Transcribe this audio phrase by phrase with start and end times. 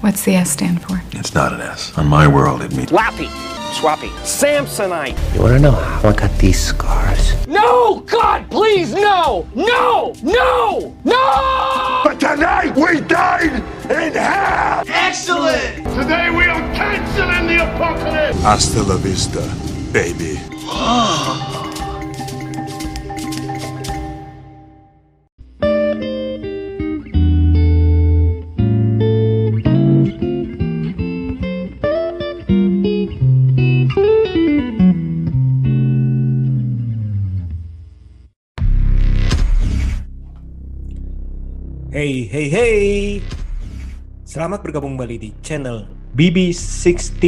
[0.00, 1.00] What's the S stand for?
[1.12, 1.96] It's not an S.
[1.96, 3.28] On my world, it means Lappy,
[3.72, 5.16] Swappy, Samsonite.
[5.34, 7.46] You wanna know how I got these scars?
[7.46, 8.00] No!
[8.00, 9.48] God, please, no!
[9.54, 10.14] No!
[10.22, 10.94] No!
[11.04, 12.00] No!
[12.04, 14.84] But tonight we dine in hell!
[14.86, 15.76] Excellent!
[15.98, 18.40] Today we are canceling the apocalypse!
[18.42, 19.40] Hasta la vista,
[19.92, 20.38] baby.
[20.68, 21.65] Oh.
[42.36, 42.84] Hey, hey.
[44.28, 47.24] Selamat bergabung kembali di channel BB69.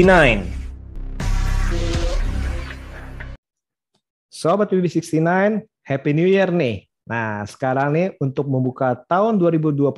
[4.29, 6.85] Sobat BB69, Happy New Year nih.
[7.09, 9.89] Nah, sekarang nih untuk membuka tahun 2022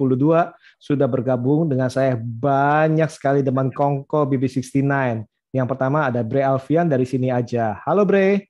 [0.78, 5.26] sudah bergabung dengan saya banyak sekali teman kongko BB69.
[5.50, 7.82] Yang pertama ada Bre Alfian dari sini aja.
[7.82, 8.49] Halo Bre.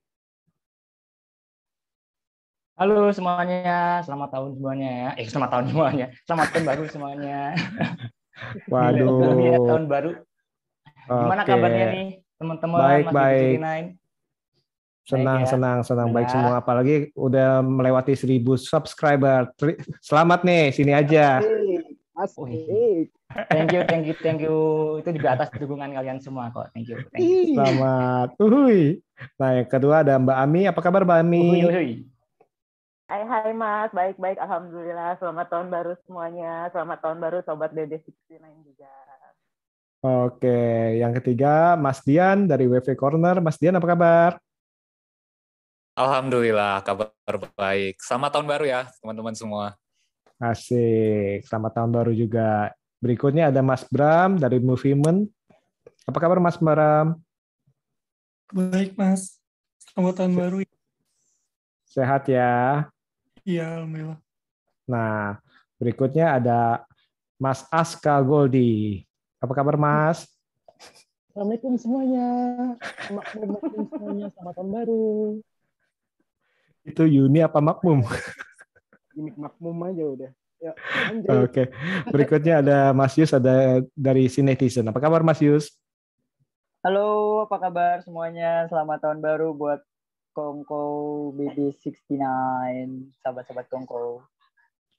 [2.81, 5.11] Halo semuanya, selamat tahun semuanya ya.
[5.20, 6.06] Eh, selamat tahun semuanya.
[6.25, 7.39] Selamat tahun baru semuanya.
[8.72, 9.37] Waduh.
[9.37, 10.11] Gila, tahun baru.
[11.05, 11.50] Gimana Oke.
[11.53, 12.09] kabarnya nih
[12.41, 12.81] teman-teman?
[12.81, 13.45] Baik, Mas baik.
[13.61, 13.69] BB69?
[15.05, 15.50] Senang, Baik ya.
[15.53, 16.33] senang, senang baik Ya.
[16.33, 16.55] semua.
[16.56, 19.53] Apalagi udah melewati 1000 subscriber.
[20.00, 21.44] Selamat nih, sini aja.
[22.41, 23.12] Wih.
[23.53, 24.56] Thank you, thank you, thank you.
[25.05, 26.72] Itu juga atas dukungan kalian semua kok.
[26.72, 26.97] Thank you.
[27.12, 27.61] Thank you.
[27.61, 28.41] Selamat.
[28.41, 29.05] Uhuy.
[29.37, 30.65] Nah, yang kedua ada Mbak Ami.
[30.65, 31.44] Apa kabar Mbak Ami?
[31.44, 31.91] Uhuy, uhuy.
[33.11, 35.19] Hai hai Mas, baik-baik Alhamdulillah.
[35.19, 36.70] Selamat tahun baru semuanya.
[36.70, 38.86] Selamat tahun baru Sobat DD69 juga.
[39.98, 43.42] Oke, yang ketiga Mas Dian dari WV Corner.
[43.42, 44.31] Mas Dian apa kabar?
[45.98, 47.11] Alhamdulillah, kabar
[47.58, 47.98] baik.
[47.98, 49.75] Selamat tahun baru ya, teman-teman semua.
[50.38, 51.42] Asik.
[51.50, 52.70] Selamat tahun baru juga.
[53.03, 55.27] Berikutnya ada Mas Bram dari Movement.
[56.06, 57.19] Apa kabar Mas Bram?
[58.55, 59.42] Baik, Mas.
[59.83, 60.62] Selamat tahun baru.
[61.91, 62.87] Sehat ya?
[63.45, 64.19] Iya, Alhamdulillah.
[64.84, 65.41] Nah,
[65.81, 66.61] berikutnya ada
[67.41, 69.05] Mas Aska Goldi.
[69.41, 70.28] Apa kabar Mas?
[71.31, 72.27] Assalamualaikum semuanya.
[73.09, 73.49] Makmum
[73.89, 74.27] semuanya.
[74.34, 75.05] Selamat tahun baru.
[76.84, 78.05] Itu Yuni apa Makmum?
[79.17, 80.31] Gimik makmum aja udah.
[80.61, 80.73] Ya.
[81.41, 81.73] Oke.
[82.12, 84.84] Berikutnya ada Mas Yus ada dari Sinetizen.
[84.93, 85.73] Apa kabar Mas Yus?
[86.84, 88.69] Halo, apa kabar semuanya?
[88.69, 89.81] Selamat tahun baru buat
[90.31, 90.83] Kongko
[91.35, 92.23] BB69,
[93.23, 94.25] sahabat-sahabat Kongko.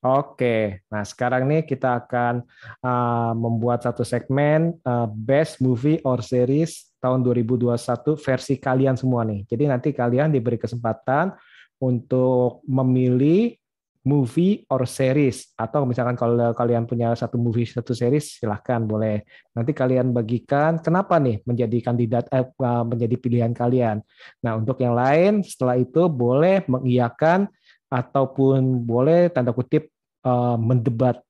[0.01, 0.81] Oke.
[0.89, 2.41] Nah, sekarang nih kita akan
[2.81, 7.69] uh, membuat satu segmen uh, Best Movie or Series tahun 2021
[8.17, 9.45] versi kalian semua nih.
[9.45, 11.37] Jadi nanti kalian diberi kesempatan
[11.77, 13.60] untuk memilih
[14.01, 19.21] movie or series atau misalkan kalau kalian punya satu movie satu series silahkan boleh.
[19.53, 24.01] Nanti kalian bagikan kenapa nih menjadi kandidat eh, uh, menjadi pilihan kalian.
[24.41, 27.45] Nah untuk yang lain setelah itu boleh mengiyakan
[27.93, 29.93] ataupun boleh tanda kutip
[30.25, 31.21] uh, mendebat.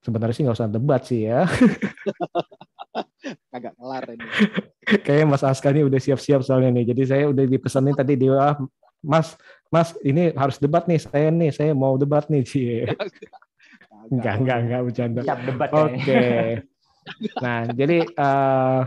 [0.00, 1.44] Sebenarnya sih nggak usah debat sih ya.
[3.50, 4.26] Kagak kelar ini.
[5.04, 6.94] kayaknya Mas Aska ini udah siap-siap soalnya nih.
[6.94, 8.56] Jadi saya udah dipesanin tadi di ah,
[9.02, 9.34] Mas
[9.70, 12.84] Mas ini harus debat nih saya nih saya mau debat nih sih
[14.10, 16.02] enggak enggak enggak bercanda Siap debat Oke.
[16.02, 16.66] kayaknya.
[17.40, 18.80] Nah, jadi eh,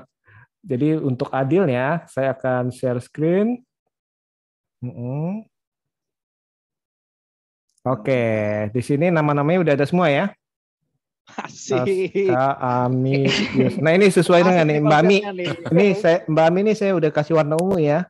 [0.63, 3.59] jadi untuk adilnya saya akan share screen.
[4.83, 5.47] Mm-mm.
[7.83, 8.23] Oke,
[8.71, 10.31] di sini nama-namanya udah ada semua ya.
[11.23, 12.27] Asik.
[12.27, 13.27] Aska, Ami.
[13.79, 15.17] Nah ini sesuai dengan nih Mbak Ami.
[15.71, 18.07] Ini saya Mbak Ami ini saya udah kasih warna ungu ya.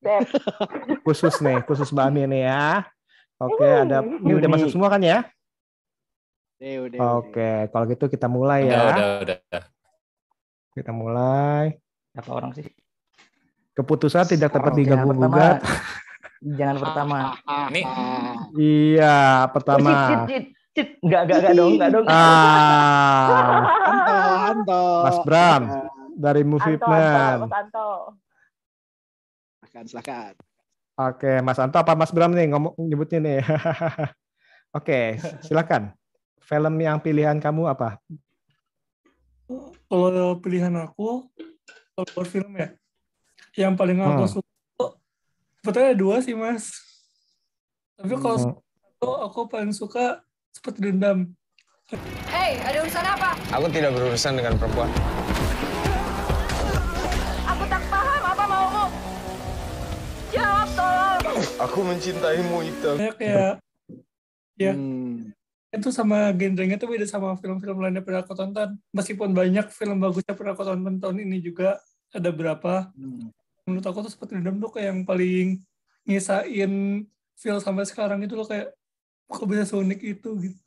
[1.04, 2.88] Khusus nih, khusus Mbak Ami nih ya.
[3.40, 5.24] Oke, ada ini udah masuk semua kan ya?
[7.16, 8.84] Oke, kalau gitu kita mulai Udah, ya.
[8.92, 9.62] udah, udah.
[10.76, 11.80] Kita mulai.
[12.12, 12.68] Siapa orang sih?
[13.72, 15.64] Keputusan tidak dapat diganggu gugat.
[16.58, 17.16] Jangan pertama.
[17.72, 17.80] Ini
[18.56, 19.88] Iya, pertama.
[19.88, 20.44] cit, cit, cit,
[20.76, 20.88] cit.
[21.00, 22.04] Enggak, enggak, enggak dong, enggak dong.
[22.08, 24.16] Ah, Anto,
[24.52, 24.82] Anto.
[25.04, 25.62] Mas Bram
[26.16, 27.36] dari Movie Anto, Anto, Plan.
[27.40, 27.88] Mas Anto.
[29.70, 30.34] Silakan, silakan.
[30.98, 33.38] Oke, Mas Anto apa Mas Bram nih ngomong nyebutnya nih?
[34.76, 35.14] Oke,
[35.46, 35.94] silakan.
[36.42, 38.02] Film yang pilihan kamu apa?
[39.86, 41.30] Kalau pilihan aku,
[41.94, 42.74] kalau buat film ya,
[43.54, 44.42] yang paling aku Hmm.
[44.42, 44.86] suka,
[45.62, 46.74] sebetulnya dua sih, Mas.
[47.94, 48.54] Tapi kalau Hmm.
[48.58, 50.18] satu, aku paling suka
[50.50, 51.30] seperti dendam.
[52.26, 53.38] Hei, ada urusan apa?
[53.54, 54.90] Aku tidak berurusan dengan perempuan.
[61.60, 62.96] Aku mencintaimu, Ita.
[62.96, 63.52] Kayak kayak
[64.56, 65.32] ya Hmm.
[65.70, 68.80] itu sama genrenya tuh beda sama film-film lainnya pernah aku tonton.
[68.96, 71.76] Meskipun banyak film bagusnya pernah aku tonton tahun ini juga
[72.16, 72.90] ada berapa.
[73.68, 75.60] Menurut aku tuh seperti dendam tuh kayak yang paling
[76.08, 76.72] ngisain
[77.36, 78.72] feel sampai sekarang itu loh kayak
[79.30, 80.60] kok bisa seunik itu gitu.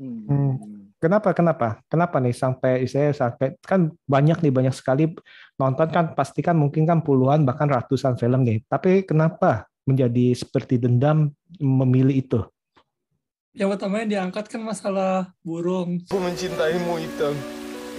[0.00, 0.79] Hmm.
[1.00, 1.32] Kenapa?
[1.32, 1.80] Kenapa?
[1.88, 5.08] Kenapa nih sampai saya sampai kan banyak nih banyak sekali
[5.56, 8.60] nonton kan pasti kan mungkin kan puluhan bahkan ratusan film nih.
[8.68, 12.40] Tapi kenapa menjadi seperti dendam memilih itu?
[13.56, 16.04] Yang pertama yang diangkat kan masalah burung.
[16.04, 17.34] Aku mencintaimu, Ethan.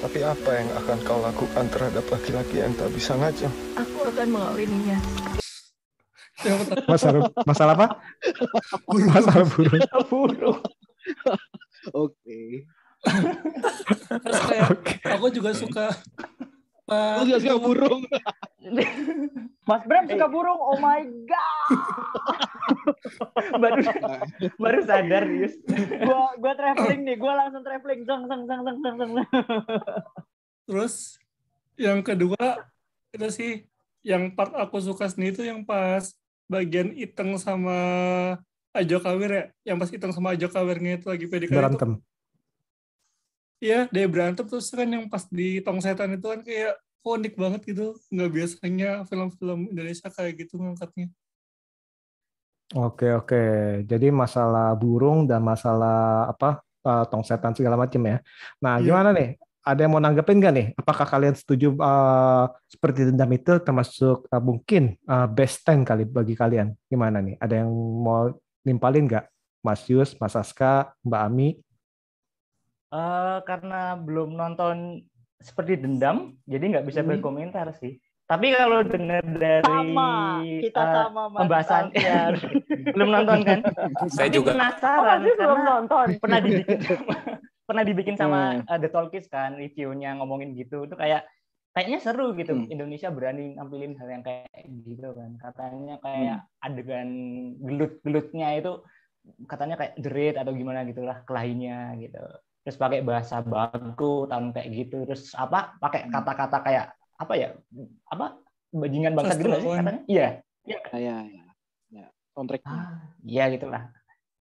[0.06, 3.52] Tapi apa yang akan kau lakukan terhadap laki-laki yang tak bisa ngajak?
[3.82, 4.98] Aku akan mengawininya.
[6.86, 7.88] Masalah masalah apa?
[8.94, 9.82] Masalah burung.
[10.06, 10.60] burung.
[12.06, 12.70] Oke.
[14.22, 14.68] Terus kayak
[15.18, 15.90] aku juga suka
[16.92, 18.02] Aku juga suka burung.
[19.64, 20.60] Mas Bram suka burung.
[20.60, 21.68] Oh my god.
[23.56, 23.80] baru
[24.60, 25.56] baru sadar, Yus.
[26.04, 28.04] gua gua traveling nih, gua langsung traveling.
[28.04, 29.12] Zong zong zong zong zong zong.
[30.68, 31.16] Terus
[31.80, 32.68] yang kedua
[33.16, 33.52] itu sih
[34.04, 36.12] yang part aku suka sendiri itu yang pas
[36.52, 37.80] bagian Iteng sama
[38.76, 42.04] Ajo Kawir ya, yang pas Iteng sama Ajo Kawirnya itu lagi PDKT itu.
[43.62, 47.34] Iya, dia berantem terus kan yang pas di Tong Setan itu kan kayak kok unik
[47.38, 47.94] banget gitu.
[48.10, 51.14] Nggak biasanya film-film Indonesia kayak gitu ngangkatnya.
[52.74, 53.44] Oke oke.
[53.86, 58.18] Jadi masalah burung dan masalah apa uh, tong setan segala macam ya.
[58.64, 58.86] Nah Iya.
[58.90, 59.30] gimana nih?
[59.62, 60.68] Ada yang mau nanggepin nggak nih?
[60.74, 66.34] Apakah kalian setuju uh, seperti dendam itu termasuk uh, mungkin uh, best 10 kali bagi
[66.34, 66.74] kalian?
[66.90, 67.38] Gimana nih?
[67.38, 67.70] Ada yang
[68.02, 68.34] mau
[68.66, 69.26] nimpalin nggak?
[69.62, 71.62] Mas Yus, Mas Aska, Mbak Ami?
[72.92, 75.00] Eh, karena belum nonton
[75.40, 77.96] seperti dendam, jadi nggak bisa berkomentar sih.
[78.28, 80.12] Tapi kalau dengar dari Sama,
[80.60, 82.32] kita eh, sama, Mas pembahasan Alfian.
[82.96, 83.60] belum nonton kan?
[84.16, 84.52] Saya Tapi juga.
[84.56, 86.08] penasaran Oh, belum karena nonton.
[86.24, 87.14] pernah dibikin sama,
[87.68, 88.68] pernah dibikin sama Hmm.
[88.68, 91.28] eh, The Talkies kan reviewnya ngomongin gitu itu kayak
[91.72, 92.68] kayaknya seru gitu Hmm.
[92.68, 94.52] Indonesia berani nampilin hal yang kayak
[94.84, 97.10] gitu kan katanya kayak adegan
[97.56, 98.84] gelut-gelutnya itu
[99.48, 102.20] katanya kayak jerit atau gimana gitulah kelahinya gitu
[102.62, 106.86] terus pakai bahasa baku tahun kayak gitu terus apa pakai kata-kata kayak
[107.18, 107.50] apa ya
[108.10, 108.38] apa
[108.70, 110.28] bajingan bangsa gitu sih katanya iya
[110.66, 111.46] iya Ya, ya, ya.
[111.90, 112.06] ya.
[112.38, 112.62] Soundtrack.
[112.70, 113.90] Ah, Iya gitulah.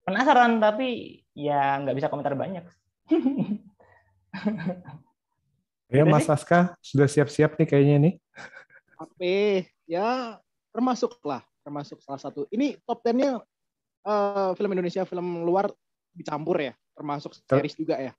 [0.05, 2.65] Penasaran tapi ya nggak bisa komentar banyak.
[5.91, 6.23] Ya Mas.
[6.23, 8.13] Aska sudah siap-siap nih kayaknya nih.
[8.95, 10.39] Tapi ya
[10.71, 12.47] termasuk lah, termasuk salah satu.
[12.47, 13.43] Ini top 10-nya
[14.07, 15.67] eh, film Indonesia, film luar
[16.15, 18.13] dicampur ya, termasuk Ter- series juga ya.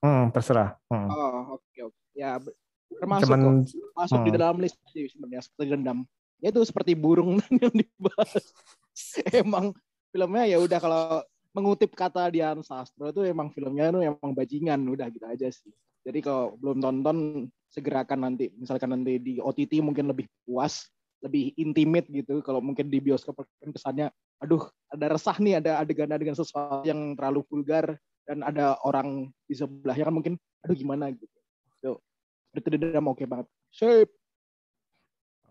[0.00, 0.76] Hmm, terserah.
[0.92, 1.08] Hmm.
[1.08, 2.00] Oh, oke oke.
[2.14, 2.54] Ya be-
[2.96, 3.74] termasuk Cuman kok.
[3.98, 4.38] masuk di hmm.
[4.38, 5.98] dalam list sih sebenarnya seperti dendam.
[6.38, 8.44] Ya itu seperti burung yang dibahas.
[9.32, 9.76] emang
[10.12, 11.20] filmnya ya udah kalau
[11.56, 15.72] mengutip kata Dian Sastro itu emang filmnya itu emang bajingan udah gitu aja sih.
[16.04, 20.86] Jadi kalau belum tonton segerakan nanti misalkan nanti di OTT mungkin lebih puas,
[21.24, 22.40] lebih intimate gitu.
[22.44, 27.40] Kalau mungkin di bioskop kan kesannya aduh ada resah nih ada adegan-adegan sesuatu yang terlalu
[27.48, 27.96] vulgar
[28.28, 30.34] dan ada orang di sebelahnya kan mungkin
[30.66, 31.36] aduh gimana gitu.
[31.80, 31.98] Tuh.
[32.52, 33.46] Seperti dendam oke banget.
[33.72, 34.12] Shape.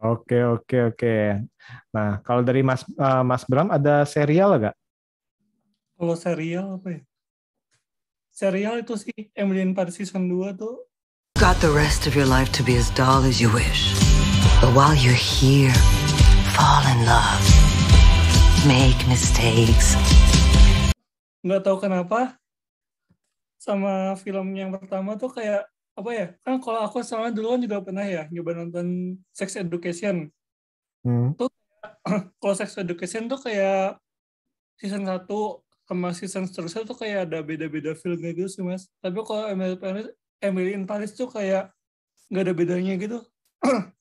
[0.04, 1.16] Oke oke oke.
[1.96, 4.76] Nah kalau dari Mas eh, Mas Bram ada serial nggak?
[5.96, 7.02] Kalau serial apa ya?
[8.36, 10.84] Serial itu sih Emily in Paris season 2 tuh
[11.40, 14.15] Got the rest of your life to be as dull as you wish.
[14.62, 15.74] But while you're here,
[16.56, 17.44] fall in love.
[18.66, 19.94] Make mistakes.
[21.46, 22.42] nggak tahu kenapa
[23.62, 27.78] sama film yang pertama tuh kayak apa ya kan kalau aku sama dulu kan juga
[27.86, 30.34] pernah ya nyoba nonton Sex Education
[31.06, 31.38] Hmm.
[32.42, 34.02] kalau Sex Education tuh kayak
[34.82, 35.30] season 1
[35.86, 40.10] sama season seterusnya tuh kayak ada beda-beda filmnya gitu sih mas tapi kalau Emily, Paris,
[40.42, 41.70] Emily in Paris tuh kayak
[42.34, 43.22] nggak ada bedanya gitu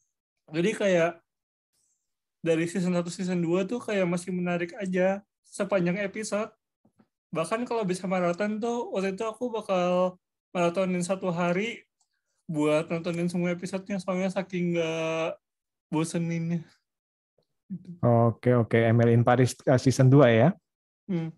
[0.51, 1.13] jadi kayak
[2.45, 6.53] dari season 1 season 2 tuh kayak masih menarik aja sepanjang episode
[7.33, 10.21] bahkan kalau bisa maraton tuh waktu itu aku bakal
[10.53, 11.83] maratonin satu hari
[12.45, 15.41] buat nontonin semua episodenya soalnya saking nggak
[15.89, 16.63] boseninnya
[18.05, 18.77] Oke oke.
[18.77, 20.49] Emily in Paris eh, season 2 ya?
[21.09, 21.33] Hmm.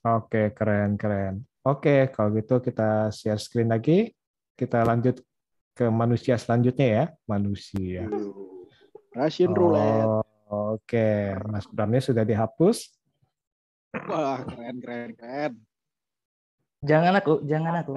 [0.00, 1.44] Oke keren keren.
[1.60, 4.10] Oke kalau gitu kita share screen lagi.
[4.56, 5.20] Kita lanjut
[5.80, 7.04] ke manusia selanjutnya ya.
[7.24, 8.04] Manusia.
[9.16, 10.12] Russian roulette.
[10.52, 12.92] Oh, Oke, Mas Bramnya sudah dihapus.
[13.96, 15.52] Wah, keren keren keren.
[16.84, 17.96] Jangan aku, jangan aku.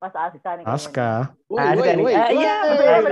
[0.00, 0.64] Mas Aska nih.
[0.64, 1.10] Aska.
[1.52, 2.04] Woi, Aska woi, nih.
[2.06, 3.02] woi, Ah, iya, woi.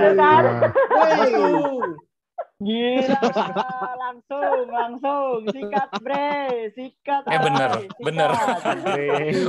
[2.61, 3.17] Gila,
[4.05, 7.25] langsung, langsung, sikat bre, sikat.
[7.25, 8.05] Eh bener, ay, sikat.
[8.05, 8.29] bener.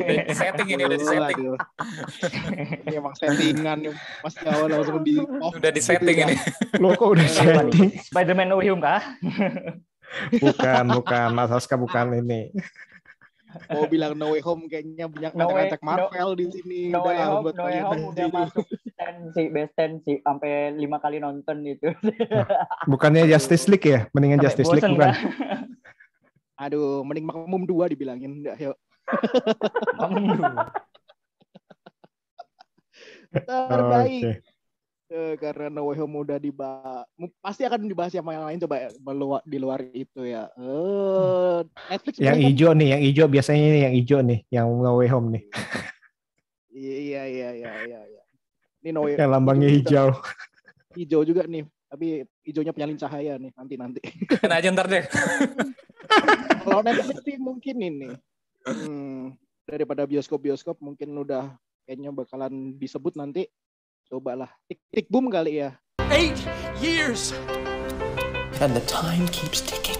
[0.00, 1.38] Udah setting ini, udah di setting.
[2.88, 3.92] Ini emang settingan nih,
[4.24, 5.52] Mas Jawa langsung di off.
[5.52, 6.34] Udah di setting ini.
[6.80, 8.00] Lo kok udah setting?
[8.00, 9.02] Spider-Man No Home kah?
[10.40, 11.28] Bukan, bukan.
[11.36, 12.48] Mas Aska bukan ini.
[13.72, 16.90] Mau bilang No Way Home kayaknya banyak No attack Marvel di sini.
[16.92, 20.16] No Way Udah, Home, buat No Way Home udah masuk stand sih, best stand sih,
[20.22, 21.90] sampai lima kali nonton itu.
[22.92, 24.06] Bukannya Justice League ya?
[24.14, 25.12] Mendingan Sampai Justice League bukan?
[25.12, 25.14] kan?
[26.68, 28.38] Aduh, mending makmum dua dibilangin.
[28.44, 28.76] Udah, yuk.
[33.32, 34.22] Terbaik.
[34.22, 34.28] Oke.
[34.28, 34.51] Eh,
[35.36, 37.04] karena No Way Home udah dibahas,
[37.38, 38.88] pasti akan dibahas yang lain coba ya,
[39.44, 40.48] di luar itu ya.
[40.56, 41.58] Eh,
[41.92, 45.08] Netflix Yang kan- hijau nih, yang hijau biasanya ini yang hijau nih, yang No Way
[45.12, 45.44] Home nih.
[46.72, 47.50] Iya iya iya
[47.84, 48.22] iya iya.
[48.80, 50.08] Ini No Way Yang lambangnya hijau.
[50.96, 54.00] Hijau juga nih, tapi hijaunya penyalin cahaya nih nanti nanti.
[54.28, 55.04] Kena aja ntar deh.
[56.64, 58.08] Kalau Netflix sih mungkin ini.
[58.62, 59.34] Hmm,
[59.66, 61.52] daripada bioskop-bioskop mungkin udah
[61.84, 63.48] kayaknya bakalan disebut nanti.
[64.12, 64.52] Cobalah.
[64.68, 65.72] Tik-tik boom kali ya.
[66.12, 66.36] Eight
[66.76, 67.32] years!
[68.60, 69.96] And the time keeps ticking.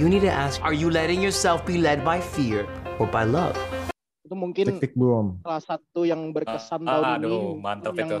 [0.00, 2.64] You need to ask Are you letting yourself be led by fear
[2.96, 3.52] or by love?
[4.24, 5.44] Itu mungkin Tik-tik boom.
[5.44, 7.60] salah satu yang berkesan Ah, tahun aduh, ini.
[7.60, 8.16] mantap yang, itu.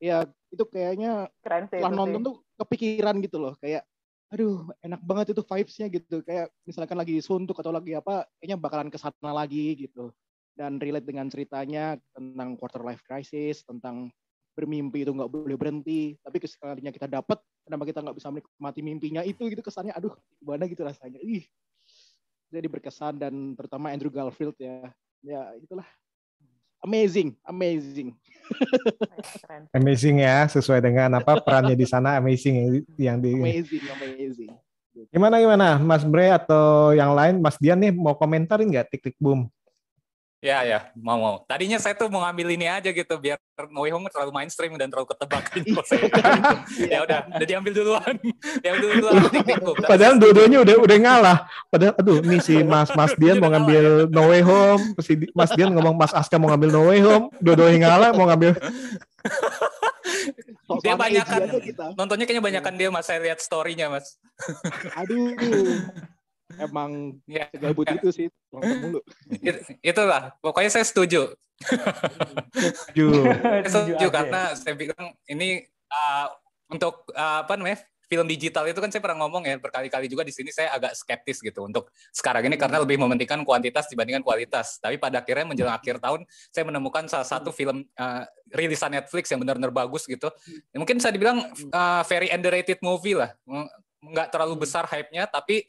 [0.00, 0.16] Ya,
[0.48, 2.24] itu kayaknya Keren sih setelah itu nonton sih.
[2.24, 3.52] tuh kepikiran gitu loh.
[3.60, 3.84] Kayak,
[4.32, 6.24] aduh enak banget itu vibes-nya gitu.
[6.24, 10.08] Kayak misalkan lagi suntuk atau lagi apa, kayaknya bakalan ke sana lagi gitu.
[10.58, 14.10] Dan relate dengan ceritanya tentang quarter life crisis, tentang
[14.58, 16.18] bermimpi itu nggak boleh berhenti.
[16.18, 20.66] Tapi sekalinya kita dapat, kenapa kita nggak bisa menikmati mimpinya itu gitu kesannya, aduh gimana
[20.66, 21.22] gitu rasanya.
[21.22, 21.46] Ih,
[22.50, 24.90] jadi berkesan dan terutama Andrew Garfield ya.
[25.22, 25.86] Ya itulah
[26.82, 28.18] amazing, amazing.
[29.70, 33.30] Amazing ya, sesuai dengan apa perannya di sana amazing yang, di.
[33.38, 34.50] Amazing, amazing.
[35.14, 39.46] Gimana gimana, Mas Bre atau yang lain, Mas Dian nih mau komentarin nggak tik-tik boom?
[40.38, 41.42] Ya ya, mau mau.
[41.50, 43.42] Tadinya saya tuh mau ngambil ini aja gitu biar
[43.74, 45.74] No Way Home terlalu mainstream dan terlalu ketebak gitu.
[46.86, 48.14] Ya udah, udah diambil duluan.
[48.62, 49.18] diambil duluan.
[49.82, 51.38] Padahal dua-duanya udah udah ngalah.
[51.66, 55.74] Padahal aduh nih si Mas Mas Dian mau ngambil No Way Home, si Mas Dian
[55.74, 58.54] ngomong Mas Aska mau ngambil No Way Home, dua-duanya ngalah mau ngambil
[60.78, 61.84] dia Soal banyak edgy aja kita.
[61.96, 64.20] nontonnya kayaknya banyakan dia mas saya lihat story-nya mas
[64.94, 65.32] Aduh.
[66.56, 68.26] Emang ya segabut itu sih.
[68.48, 69.00] Nonton mulu.
[69.44, 74.14] It- itulah pokoknya saya setuju saya setuju aja.
[74.14, 76.26] karena saya bilang ini uh,
[76.70, 80.32] untuk uh, apa namanya film digital itu kan saya pernah ngomong ya berkali-kali juga di
[80.32, 84.96] sini saya agak skeptis gitu untuk sekarang ini karena lebih mementingkan kuantitas dibandingkan kualitas tapi
[84.96, 89.74] pada akhirnya menjelang akhir tahun saya menemukan salah satu film uh, rilisan Netflix yang benar-benar
[89.74, 90.32] bagus gitu
[90.72, 93.28] mungkin saya dibilang uh, very underrated movie lah
[94.00, 95.68] nggak terlalu besar hype-nya tapi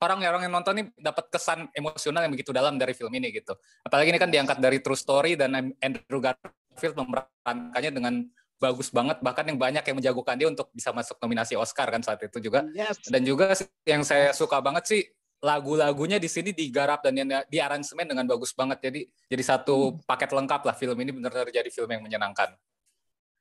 [0.00, 3.56] orang-orang yang nonton nih dapat kesan emosional yang begitu dalam dari film ini gitu.
[3.84, 8.14] Apalagi ini kan diangkat dari true story dan Andrew Garfield memerankannya dengan
[8.56, 12.20] bagus banget bahkan yang banyak yang menjagokan dia untuk bisa masuk nominasi Oscar kan saat
[12.24, 12.64] itu juga.
[12.72, 12.96] Yes.
[13.04, 13.52] Dan juga
[13.84, 15.02] yang saya suka banget sih
[15.44, 18.80] lagu-lagunya di sini digarap dan di aransemen dengan bagus banget.
[18.80, 22.56] Jadi jadi satu paket lengkap lah film ini benar-benar jadi film yang menyenangkan.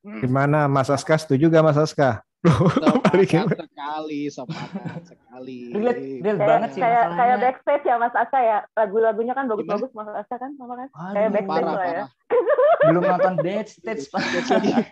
[0.05, 2.21] Gimana Mas Aska setuju gak Mas Aska?
[2.45, 5.57] Sepakat sekali, sepakat sekali.
[5.73, 7.17] Relate, banget sih kayak, masalahnya.
[7.17, 8.57] kayak backstage ya Mas Asa ya.
[8.77, 10.87] Lagu-lagunya kan bagus-bagus Mas Asa kan sama kan?
[11.17, 12.05] kayak backstage parah, lah ya.
[12.05, 12.09] parah.
[12.85, 14.03] Belum nonton backstage.
[14.13, 14.71] Backstage lagi.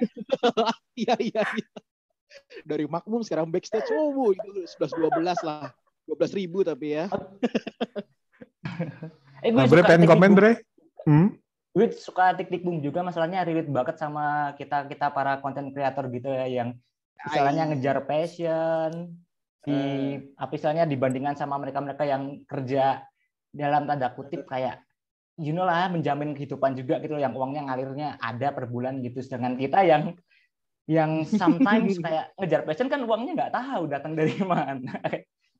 [0.93, 1.69] Iya, iya, iya.
[2.65, 5.73] Dari makmum sekarang backstage, oh bu, itu 11 12 lah.
[6.05, 7.05] 12 ribu tapi ya.
[9.41, 10.31] Eh, gue Nah, Bre suka pengen komen.
[10.37, 10.51] Bre?
[11.05, 11.33] Hmm?
[11.73, 16.29] Gue suka tik-tik boom juga masalahnya relate banget sama kita kita para konten kreator gitu
[16.29, 16.77] ya yang
[17.25, 19.17] misalnya ngejar passion
[19.63, 20.13] di Eh.
[20.37, 23.01] apa istilahnya dibandingkan sama mereka-mereka yang kerja
[23.49, 24.83] dalam tanda kutip kayak
[25.39, 29.23] you know lah menjamin kehidupan juga gitu yang uangnya ngalirnya ada per bulan gitu.
[29.23, 30.13] Sedangkan kita yang
[30.85, 34.99] yang sometimes kayak ngejar passion kan uangnya nggak tahu datang dari mana.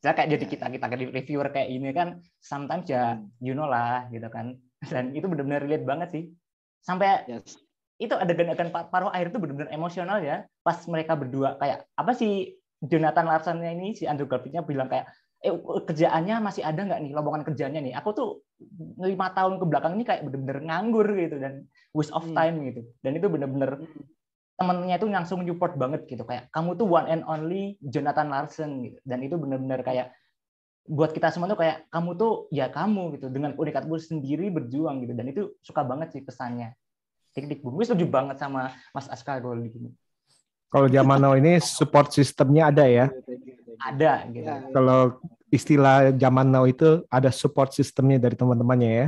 [0.04, 4.06] Saya kayak jadi kita kita jadi reviewer kayak ini kan sometimes ya you know lah
[4.12, 4.60] gitu kan
[4.90, 6.24] dan itu benar-benar relate banget sih.
[6.84, 7.56] Sampai Yes.
[8.02, 10.44] itu adegan-adegan pa- paruh air itu benar-benar emosional ya.
[10.62, 15.08] Pas mereka berdua kayak apa sih Jonathan Larson ini si Andrew Garfieldnya bilang kayak
[15.44, 17.96] eh kerjaannya masih ada nggak nih lowongan kerjanya nih?
[18.00, 18.30] Aku tuh
[19.00, 22.36] lima tahun ke belakang ini kayak benar-benar nganggur gitu dan waste of Hmm.
[22.36, 22.82] time gitu.
[23.04, 23.80] Dan itu benar-benar
[24.54, 26.24] temennya itu langsung support banget gitu.
[26.24, 29.00] Kayak kamu tuh one and only Jonathan Larson gitu.
[29.04, 30.16] Dan itu benar-benar kayak
[30.84, 35.14] buat kita semua tuh kayak kamu tuh ya kamu gitu dengan keunikanmu sendiri berjuang gitu
[35.16, 36.76] dan itu suka banget sih pesannya
[37.32, 39.96] tik tik bumi setuju banget sama Mas Aska Gold gini
[40.74, 43.06] Kalau zaman now ini support sistemnya ada ya.
[43.78, 44.50] Ada gitu.
[44.74, 45.22] Kalau
[45.54, 49.08] istilah zaman now itu ada support sistemnya dari teman-temannya ya.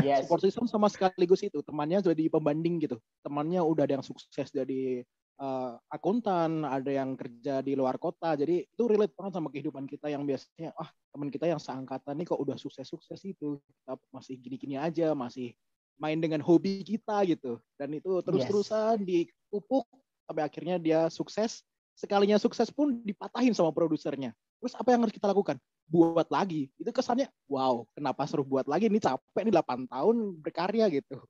[0.00, 2.96] Ya, support system sama sekaligus itu temannya jadi pembanding gitu.
[3.20, 5.04] Temannya udah ada yang sukses jadi
[5.40, 8.36] uh, akuntan, ada yang kerja di luar kota.
[8.36, 12.26] Jadi itu relate banget sama kehidupan kita yang biasanya ah teman kita yang seangkatan nih
[12.28, 13.58] kok udah sukses-sukses itu.
[13.58, 15.56] Kita masih gini-gini aja, masih
[15.96, 17.58] main dengan hobi kita gitu.
[17.80, 19.88] Dan itu terus-terusan dipupuk
[20.28, 21.64] sampai akhirnya dia sukses.
[21.96, 24.32] Sekalinya sukses pun dipatahin sama produsernya.
[24.60, 25.60] Terus apa yang harus kita lakukan?
[25.90, 26.72] Buat lagi.
[26.80, 28.88] Itu kesannya, wow, kenapa suruh buat lagi?
[28.88, 31.20] Ini capek nih 8 tahun berkarya gitu.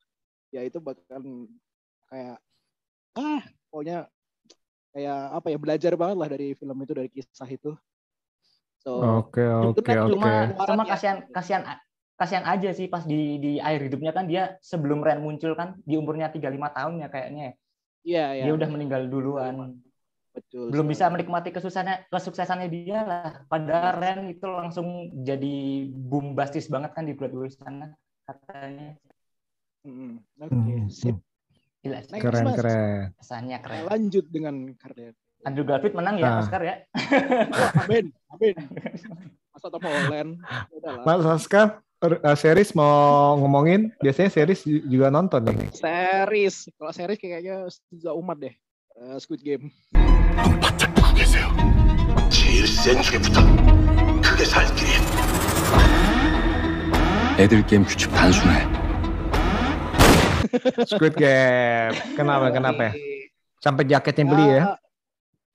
[0.54, 1.22] Ya itu bahkan
[2.10, 2.38] kayak,
[3.18, 4.10] ah, pokoknya
[4.90, 7.70] kayak apa ya, belajar banget lah dari film itu, dari kisah itu.
[8.80, 10.66] So, Oke, oke, Cuma, oke.
[10.66, 11.62] cuma kasihan, kasihan,
[12.16, 15.96] kasihan aja sih pas di di akhir hidupnya kan dia sebelum Ren muncul kan di
[16.00, 17.46] umurnya 35 tahun ya kayaknya.
[18.04, 18.44] Iya, iya.
[18.48, 19.80] Dia udah meninggal duluan.
[20.30, 20.70] Betul.
[20.70, 23.30] belum bisa menikmati kesuksesannya kesuksesannya dia lah.
[23.50, 27.90] Padahal Ren itu langsung jadi bombastis banget kan di Broadway sana
[28.24, 28.94] katanya.
[29.82, 31.18] Hmm, Oke, Hmm, sip.
[31.79, 32.55] Gila, Next, Keren, Mas.
[32.55, 33.01] keren.
[33.15, 33.81] kesannya Nah, keren.
[33.85, 35.13] lanjut dengan karya.
[35.45, 36.41] Andrew Garfield menang ya Ah.
[36.41, 36.75] Oscar ya.
[37.47, 38.55] Wah, amin, amin.
[39.53, 40.31] Masa Tom Holland.
[40.73, 41.05] Udahlah.
[41.05, 41.65] Mas Oscar,
[42.01, 45.69] eh, series mau ngomongin, biasanya series ju- juga nonton nih.
[45.71, 46.73] Series.
[46.73, 48.57] Kalau series kayaknya Seza Umat deh.
[48.95, 49.69] Eh, Squid Game.
[52.29, 53.39] 제일 센 죄부터
[54.21, 54.89] 크게 살 길이
[57.37, 58.78] 애들 게임 규칙 단순해.
[60.86, 61.94] Squid Game.
[62.18, 62.92] Kenapa, kenapa?
[63.60, 64.62] Sampai jaketnya beli ya?
[64.74, 64.78] Eh,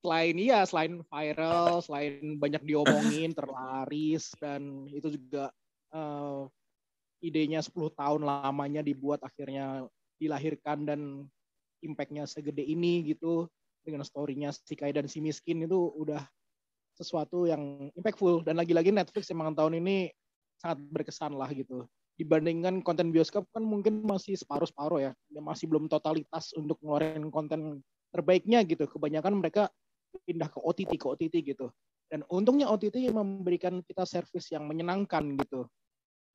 [0.06, 5.50] Selain iya, selain viral, selain banyak diomongin, terlaris, dan itu juga
[5.90, 6.42] eh,
[7.26, 9.90] idenya 10 tahun lamanya dibuat akhirnya
[10.22, 11.26] dilahirkan dan
[11.82, 13.50] impactnya segede ini gitu
[13.82, 16.22] dengan storynya si Kai dan si miskin itu udah
[16.94, 20.14] sesuatu yang impactful dan lagi-lagi Netflix emang tahun ini
[20.62, 21.82] sangat berkesan lah gitu
[22.16, 25.12] dibandingkan konten bioskop kan mungkin masih separuh-separuh ya.
[25.40, 27.84] Masih belum totalitas untuk ngeluarin konten
[28.16, 28.88] terbaiknya gitu.
[28.88, 29.68] Kebanyakan mereka
[30.24, 31.68] pindah ke OTT ke OTT gitu.
[32.08, 35.68] Dan untungnya OTT memberikan kita service yang menyenangkan gitu.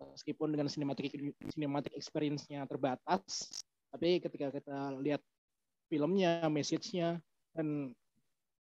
[0.00, 1.12] Meskipun dengan cinematic
[1.52, 3.48] cinematic experience-nya terbatas
[3.90, 5.22] tapi ketika kita lihat
[5.90, 7.18] filmnya message-nya
[7.52, 7.90] dan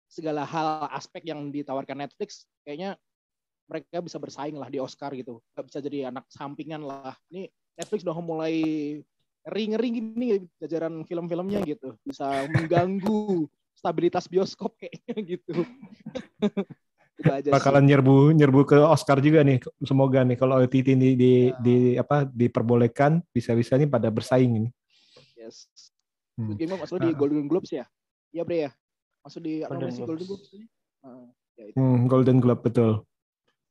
[0.08, 2.96] segala hal aspek yang ditawarkan Netflix kayaknya
[3.68, 8.00] mereka bisa bersaing lah di Oscar gitu nggak bisa jadi anak sampingan lah ini Netflix
[8.02, 8.54] udah mulai
[9.44, 10.26] ngeri-ngeri gini
[10.56, 13.44] jajaran film-filmnya gitu bisa mengganggu
[13.78, 15.62] stabilitas bioskop kayaknya gitu
[17.18, 17.88] itu aja Bakalan sih.
[17.90, 19.58] nyerbu nyerbu ke Oscar juga nih.
[19.82, 24.68] Semoga nih kalau OTT ini di, di apa diperbolehkan bisa-bisa nih pada bersaing ini.
[25.34, 25.66] yes
[26.38, 26.54] Hmm.
[26.54, 27.18] Game masuk di Ah.
[27.18, 27.82] Golden Globes ya
[28.30, 28.72] iya Bre ya
[29.26, 30.06] masuk di Golden Globes.
[30.06, 30.66] Golden Globes ini
[31.02, 31.26] Ah,
[31.58, 31.74] ya itu.
[31.74, 33.02] Hmm, Golden Globe betul.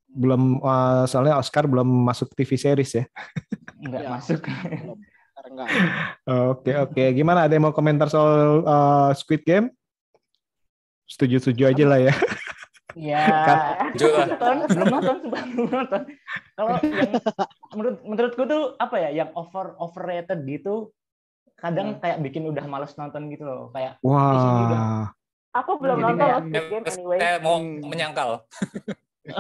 [0.08, 3.04] Belum eh, soalnya Oscar belum masuk TV series ya.
[3.78, 4.10] Enggak Ya.
[4.10, 4.42] masuk.
[5.44, 5.68] Enggak
[6.52, 7.04] Oke oke.
[7.12, 9.68] Gimana ada yang mau komentar soal eh, Squid Game?
[11.06, 12.14] Setuju-setuju aja lah ya.
[12.94, 13.24] Iya.
[13.48, 14.26] Kan- Juga.
[14.28, 16.02] nonton, belum nonton, belum nonton.
[16.52, 17.12] Kalau yang
[17.72, 20.92] menurut menurutku tuh apa ya, yang over overrated gitu,
[21.56, 25.08] kadang kayak bikin udah males nonton gitu loh, kayak Wah.
[25.54, 27.18] Aku belum Jadi nonton kayak- Squid Game anyway.
[27.18, 27.80] Saya mau Hmm.
[27.82, 28.30] menyangkal.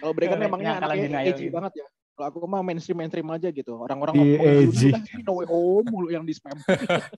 [0.00, 1.54] Kalau mereka kan Kayak emangnya penyangkalan anaknya edgy gitu.
[1.54, 1.86] banget ya.
[2.18, 3.72] Kalau aku mah mainstream mainstream aja gitu.
[3.78, 4.90] Orang-orang Iya, ngomong edgy.
[5.22, 6.58] no way home mulu yang di spam.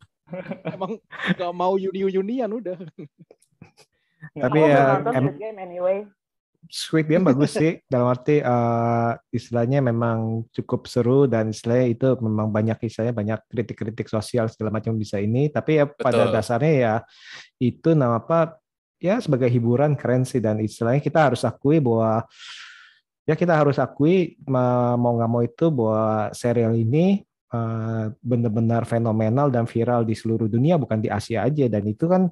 [0.77, 1.01] Emang
[1.35, 2.77] nggak mau uni unian udah.
[4.37, 5.99] Tapi ya Squid Game anyway.
[6.69, 12.53] Squid Game bagus sih dalam arti eh, istilahnya memang cukup seru dan istilahnya itu memang
[12.53, 16.95] banyak istilahnya banyak kritik-kritik sosial segala macam bisa ini tapi ya pada dasarnya ya
[17.57, 18.61] itu nama apa
[19.01, 22.29] ya sebagai hiburan keren sih dan istilahnya kita harus akui bahwa
[23.25, 27.25] ya kita harus akui ma- mau nggak mau itu bahwa serial ini
[28.23, 32.31] benar-benar fenomenal dan viral di seluruh dunia bukan di Asia aja dan itu kan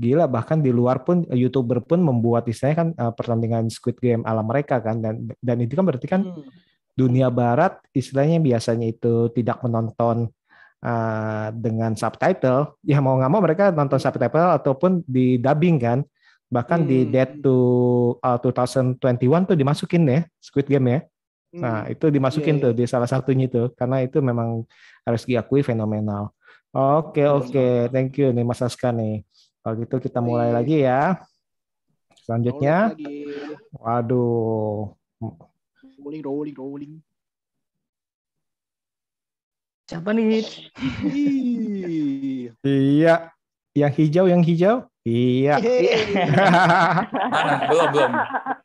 [0.00, 4.40] gila bahkan di luar pun youtuber pun membuat istilahnya kan eh, pertandingan Squid Game ala
[4.40, 6.48] mereka kan dan dan itu kan berarti kan Hmm.
[6.96, 10.32] dunia barat istilahnya biasanya itu tidak menonton
[10.80, 16.00] eh, dengan subtitle ya mau nggak mau mereka nonton subtitle ataupun di dubbing kan.
[16.46, 17.10] Bahkan di Hmm.
[17.10, 17.56] Dead to
[18.22, 19.02] uh, 2021
[19.44, 21.00] tuh dimasukin ya Squid Game ya.
[21.56, 21.90] Nah Hmm.
[21.90, 24.62] itu dimasukin Iya, tuh di salah satunya itu karena itu memang
[25.02, 26.30] harus diakui fenomenal.
[26.70, 29.26] Oke oke thank you nih Mas Aska nih.
[29.58, 30.56] Kalau gitu kita mulai Baik.
[30.62, 31.02] lagi ya.
[32.22, 32.94] Selanjutnya.
[32.94, 33.26] Lagi.
[33.74, 34.94] Waduh.
[35.98, 36.92] Rolling rolling rolling.
[39.86, 40.42] Siapa nih?
[41.06, 43.30] Ih, iya
[43.76, 44.76] Yang hijau, yang hijau?
[45.06, 45.54] Iya.
[47.30, 47.52] Mana?
[47.70, 48.12] Belum, belum.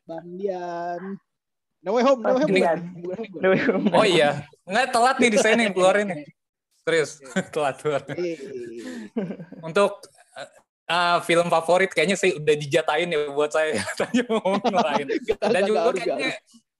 [0.08, 1.00] Bandian.
[1.82, 2.50] No way home, no way home.
[2.50, 6.26] Ini- Oh iya, nggak telat nih desainnya yang keluar ini.
[6.82, 7.22] Serius,
[7.54, 8.02] telat keluar.
[9.62, 10.02] Untuk
[10.86, 13.78] uh, film favorit kayaknya sih udah dijatain ya buat saya.
[13.98, 15.06] Tanya mau ngomong lain.
[15.38, 16.30] Dan juga kayaknya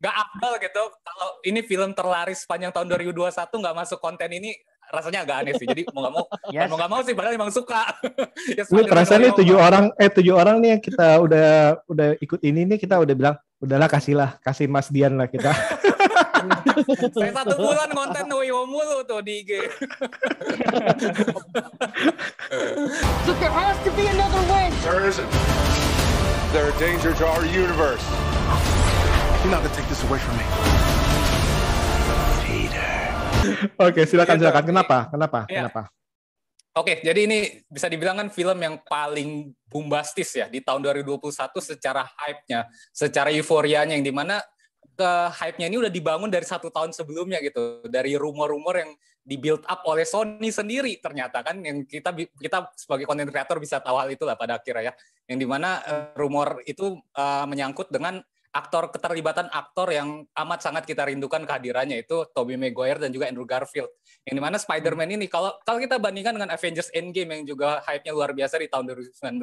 [0.03, 4.51] nggak afdal gitu kalau ini film terlaris sepanjang tahun 2021 nggak masuk konten ini
[4.91, 5.65] rasanya agak aneh sih.
[5.65, 6.67] Jadi mau nggak mau, Yes.
[6.69, 7.87] mau nggak mau sih padahal emang suka.
[8.59, 11.49] ya, Lu terasa nih tujuh orang, eh tujuh orang nih yang kita udah
[11.87, 15.55] udah ikut ini nih kita udah bilang udahlah kasihlah kasih Mas Dian lah kita.
[17.15, 19.63] Saya satu bulan konten Home mulu tuh di IG.
[23.23, 24.67] Look, there has to be another way.
[24.83, 25.31] There isn't.
[26.51, 28.03] They're a danger to our universe.
[29.43, 30.47] You're not gonna take this away from me.
[33.75, 34.63] Oke, silakan silakan.
[34.71, 35.11] Kenapa?
[35.11, 35.41] Kenapa?
[35.51, 35.67] Iya.
[35.67, 35.91] Kenapa?
[36.79, 41.27] Oke, jadi ini bisa dibilang kan film yang paling bombastis ya di tahun 2021
[41.59, 44.39] secara hype-nya, secara euforianya yang di mana
[44.95, 48.95] ke hype-nya ini udah dibangun dari satu tahun sebelumnya gitu, dari rumor-rumor yang
[49.27, 53.83] di build up oleh Sony sendiri ternyata kan yang kita kita sebagai content creator bisa
[53.83, 54.93] tahu hal itulah pada akhirnya ya,
[55.35, 58.23] yang di mana eh, rumor itu eh, menyangkut dengan
[58.53, 63.49] aktor keterlibatan aktor yang amat sangat kita rindukan kehadirannya itu Tobey Maguire dan juga Andrew
[63.49, 63.89] Garfield.
[64.29, 68.13] Yang di mana Spider-Man ini kalau kalau kita bandingkan dengan Avengers Endgame yang juga hype-nya
[68.13, 69.41] luar biasa di tahun 2019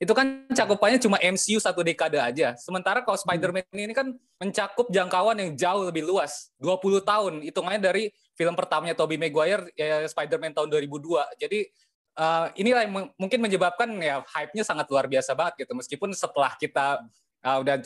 [0.00, 2.56] itu kan cakupannya cuma MCU satu dekade aja.
[2.56, 7.32] Sementara kalau Spider-Man ini kan mencakup jangkauan yang jauh lebih luas 20 tahun.
[7.44, 11.68] Hitungannya dari film pertamanya Tobey Maguire ya, Spider-Man tahun 2002 jadi
[12.16, 15.76] eh, inilah yang mungkin menyebabkan ya hype-nya sangat luar biasa banget gitu.
[15.76, 17.04] Meskipun setelah kita
[17.44, 17.84] eh, udah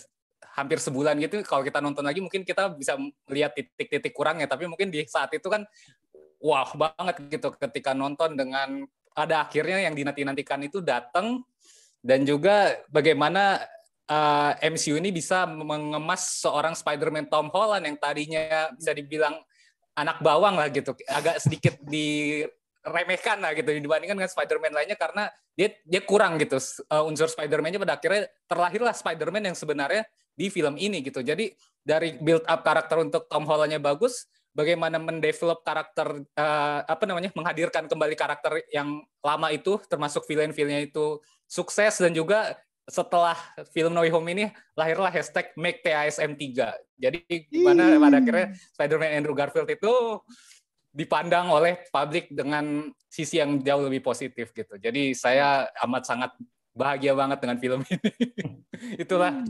[0.52, 2.96] hampir sebulan gitu kalau kita nonton lagi mungkin kita bisa
[3.28, 4.48] melihat titik-titik kurangnya.
[4.48, 5.64] Tapi mungkin di saat itu kan
[6.42, 11.44] wah banget gitu ketika nonton dengan pada akhirnya yang dinanti-nantikan itu datang
[12.02, 13.62] dan juga bagaimana
[14.08, 19.38] uh, MCU ini bisa mengemas seorang Spider-Man Tom Holland yang tadinya bisa dibilang
[19.94, 20.96] anak bawang lah gitu.
[21.08, 21.76] Agak sedikit
[22.82, 26.58] diremehkan lah gitu dibandingkan dengan Spider-Man lainnya karena dia dia kurang gitu
[26.90, 30.02] uh, unsur Spider-Man-nya pada akhirnya terlahirlah Spider-Man yang sebenarnya
[30.34, 31.22] di film ini gitu.
[31.22, 37.30] Jadi dari build up karakter untuk Tom Holland-nya bagus, bagaimana mendevelop karakter uh, apa namanya
[37.32, 42.56] menghadirkan kembali karakter yang lama itu termasuk villain-villainnya itu sukses dan juga
[42.90, 43.38] setelah
[43.70, 46.98] film No Way Home ini lahirlah hashtag Make PASM 3.
[46.98, 49.92] Jadi gimana pada akhirnya Spider-Man Andrew Garfield itu
[50.92, 54.76] dipandang oleh publik dengan sisi yang jauh lebih positif gitu.
[54.76, 56.30] Jadi saya amat sangat
[56.76, 58.10] bahagia banget dengan film ini.
[59.02, 59.40] Itulah.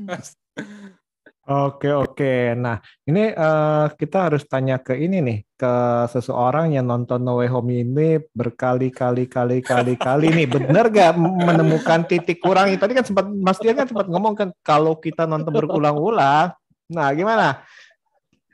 [1.43, 2.55] Oke oke.
[2.55, 5.75] Nah ini eh, kita harus tanya ke ini nih ke
[6.15, 12.39] seseorang yang nonton No Way Home ini berkali-kali kali-kali kali nih bener gak menemukan titik
[12.39, 12.71] kurang?
[12.79, 16.55] Tadi kan sempat Mas Dian kan sempat ngomong kan kalau kita nonton berulang-ulang.
[16.95, 17.67] Nah gimana?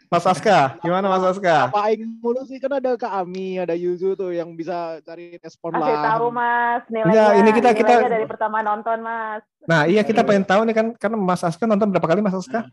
[0.09, 1.69] Mas Aska, gimana Mas Aska?
[1.69, 5.69] Apa aing mulu sih kan ada Kak Ami, ada Yuzu tuh yang bisa cari respon
[5.71, 6.05] Kasih lah.
[6.09, 7.13] tahu mas nilainya.
[7.13, 9.45] Enggak, ini kita- kita- dari pertama nonton mas.
[9.65, 12.65] Nah iya kita pengen tahu nih kan karena Mas Aska nonton berapa kali Mas Aska?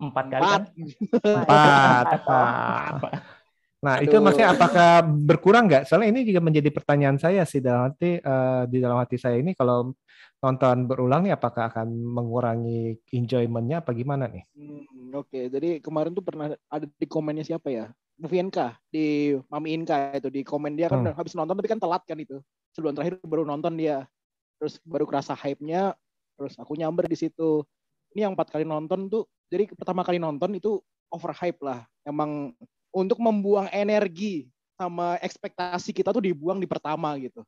[0.00, 0.62] Empat kali kan?
[1.20, 2.04] Empat.
[2.16, 3.12] Empat.
[3.80, 5.88] Nah itu maksudnya apakah berkurang nggak?
[5.88, 9.56] Soalnya ini juga menjadi pertanyaan saya sih dalam hati eh, di dalam hati saya ini
[9.56, 9.96] kalau
[10.40, 14.44] nonton berulang nih apakah akan mengurangi enjoyment-nya apa gimana nih?
[14.52, 17.88] Hmm, Oke, jadi kemarin tuh pernah ada di komennya siapa ya?
[18.20, 21.16] Novienka di Mami Inka itu di komen dia kan Hmm.
[21.16, 22.36] habis nonton tapi kan telat kan itu.
[22.76, 24.04] Sebulan terakhir baru nonton dia.
[24.60, 25.96] Terus baru kerasa hype-nya,
[26.36, 27.64] terus aku nyamber di situ.
[28.12, 30.76] Ini yang empat kali nonton tuh, jadi pertama kali nonton itu
[31.08, 31.88] overhype lah.
[32.04, 32.52] Emang
[32.90, 37.44] untuk membuang energi sama ekspektasi kita tuh dibuang di pertama gitu.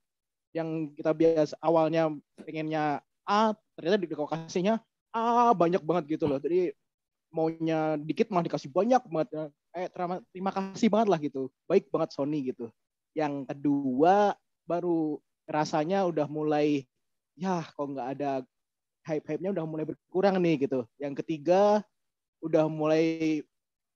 [0.52, 4.83] Yang kita biasa awalnya pengennya A, ternyata di kasihnya
[5.14, 6.37] A banyak banget gitu loh.
[6.42, 6.74] Jadi
[7.33, 9.48] maunya dikit malah dikasih banyak banget.
[9.72, 11.48] Eh terima, terima kasih banget lah gitu.
[11.64, 12.68] Baik banget Sony gitu.
[13.16, 14.37] Yang kedua
[14.68, 15.16] baru
[15.48, 16.85] rasanya udah mulai
[17.35, 18.31] ya kok nggak ada
[19.09, 20.85] hype-hype-nya udah mulai berkurang nih gitu.
[21.00, 21.81] Yang ketiga
[22.44, 23.40] udah mulai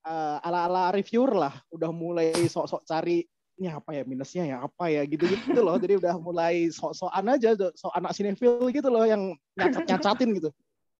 [0.07, 5.03] eh, ala-ala reviewer lah, udah mulai sok-sok cari ini apa ya minusnya ya apa ya
[5.09, 5.81] gitu gitu loh.
[5.81, 10.51] Jadi udah mulai sok-sokan aja, sok anak sinetron gitu loh yang nyacat-nyacatin gitu.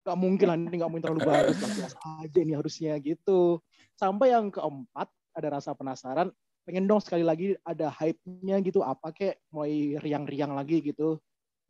[0.07, 3.61] Nggak mungkin lah ini nggak mungkin terlalu bagus biasa aja ini harusnya gitu.
[3.97, 6.33] Sampai yang keempat ada rasa penasaran
[6.67, 11.21] pengen dong sekali lagi ada hype-nya gitu apa kek mulai riang-riang lagi gitu.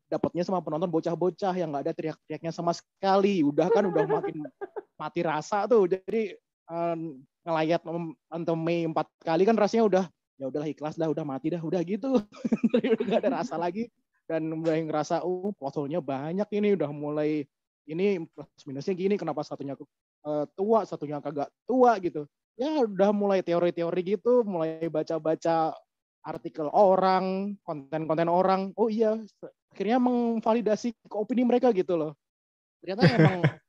[0.07, 3.42] Dapatnya sama penonton bocah-bocah yang nggak ada teriak-teriaknya sama sekali.
[3.42, 4.46] Udah kan udah makin
[4.94, 5.90] mati rasa tuh.
[5.90, 6.31] Jadi
[6.70, 10.05] um, ngelayat nonton Mei empat kali kan rasanya udah
[10.37, 12.20] ya udahlah ikhlas dah udah mati dah udah gitu.
[13.07, 13.88] Udah ada rasa lagi.
[14.26, 17.46] Dan mulai ngerasa oh plotholnya banyak ini udah mulai
[17.87, 19.79] ini plus minusnya gini kenapa satunya
[20.26, 22.26] uh, tua satunya kagak tua gitu.
[22.59, 25.72] Ya udah mulai teori-teori gitu mulai baca-baca
[26.26, 28.74] artikel orang konten-konten orang.
[28.74, 29.14] Oh iya
[29.70, 32.12] akhirnya memvalidasi ke opini mereka gitu loh.
[32.83, 33.38] Ternyata emang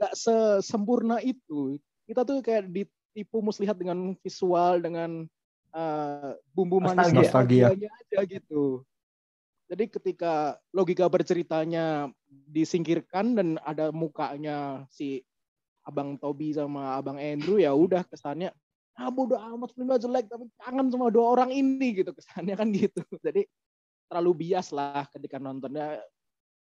[0.00, 1.76] nggak sesempurna itu
[2.08, 5.28] kita tuh kayak ditipu muslihat dengan visual dengan
[5.76, 8.82] uh, bumbu manis nostalgia aja gitu
[9.68, 12.08] jadi ketika logika berceritanya
[12.48, 15.20] disingkirkan dan ada mukanya si
[15.84, 18.48] Abang Tobi sama Abang Andrew ya udah kesannya
[18.98, 22.98] ah bodo amat filmnya jelek tapi kangen sama dua orang ini gitu kesannya kan gitu.
[23.26, 23.46] Jadi
[24.10, 26.02] terlalu bias lah ketika nontonnya.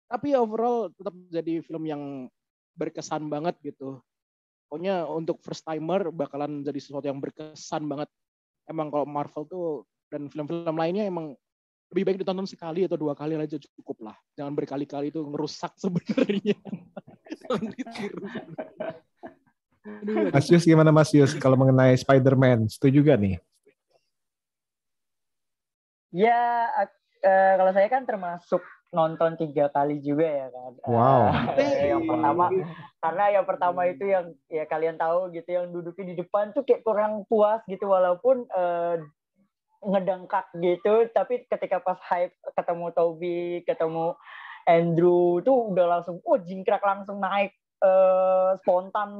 [0.07, 2.29] Tapi overall tetap jadi film yang
[2.77, 3.97] berkesan banget gitu.
[4.73, 8.09] Pokoknya untuk first timer bakalan jadi sesuatu yang berkesan banget.
[8.65, 11.37] Emang kalau Marvel tuh dan film-film lainnya emang
[11.93, 14.17] lebih baik ditonton sekali atau dua kali aja cukup lah.
[14.33, 16.57] Jangan berkali-kali itu ngerusak sebenarnya.
[20.33, 22.73] Mas Yus gimana Mas Yus kalau mengenai Spider-Man?
[22.73, 23.37] Setuju gak nih?
[26.17, 26.73] Ya,
[27.21, 30.73] uh, kalau saya kan termasuk nonton tiga kali juga ya kan.
[30.85, 31.23] Wow.
[31.57, 32.45] Uh, yang pertama
[33.01, 36.85] karena yang pertama itu yang ya kalian tahu gitu yang duduknya di depan tuh kayak
[36.85, 39.01] kurang puas gitu walaupun uh,
[39.83, 44.15] ngedengkak gitu tapi ketika pas hype ketemu Toby ketemu
[44.63, 47.51] Andrew tuh udah langsung oh jingkrak langsung naik
[47.83, 49.11] uh, spontan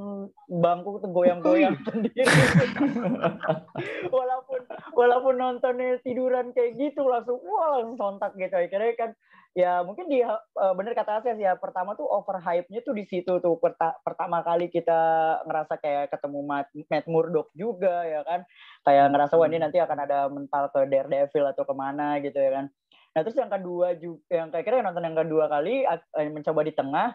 [0.47, 2.23] bangku goyang-goyang sendiri.
[4.15, 4.61] Walaupun
[4.95, 8.55] walaupun nontonnya tiduran kayak gitu langsung wah langsung sontak gitu.
[8.55, 9.11] Akhirnya kan
[9.53, 13.43] ya mungkin di uh, bener kata Ases ya pertama tuh over hype-nya tuh di situ
[13.43, 13.59] tuh.
[13.59, 15.01] Perta pertama kali kita
[15.45, 18.47] ngerasa kayak ketemu Matt, Matt Murdock juga ya kan.
[18.87, 22.63] Kayak ngerasa wah ini nanti akan ada mental ke Daredevil atau ke mana gitu ya
[22.63, 22.67] kan.
[23.13, 25.85] Nah terus yang kedua juga yang kayak kira nonton yang kedua kali
[26.33, 27.13] mencoba di tengah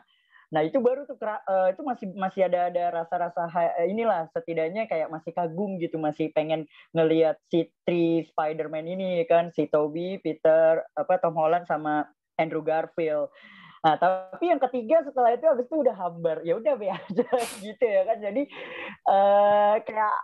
[0.48, 3.52] Nah itu baru tuh uh, itu masih masih ada ada rasa-rasa
[3.84, 6.64] inilah setidaknya kayak masih kagum gitu masih pengen
[6.96, 12.08] ngelihat si tri Spider-Man ini kan si Toby, Peter, apa Tom Holland sama
[12.40, 13.28] Andrew Garfield.
[13.84, 16.42] Nah, tapi yang ketiga setelah itu habis itu udah hambar.
[16.44, 16.90] Ya udah be
[17.66, 18.18] gitu ya kan.
[18.20, 18.44] Jadi
[19.08, 20.16] uh, kayak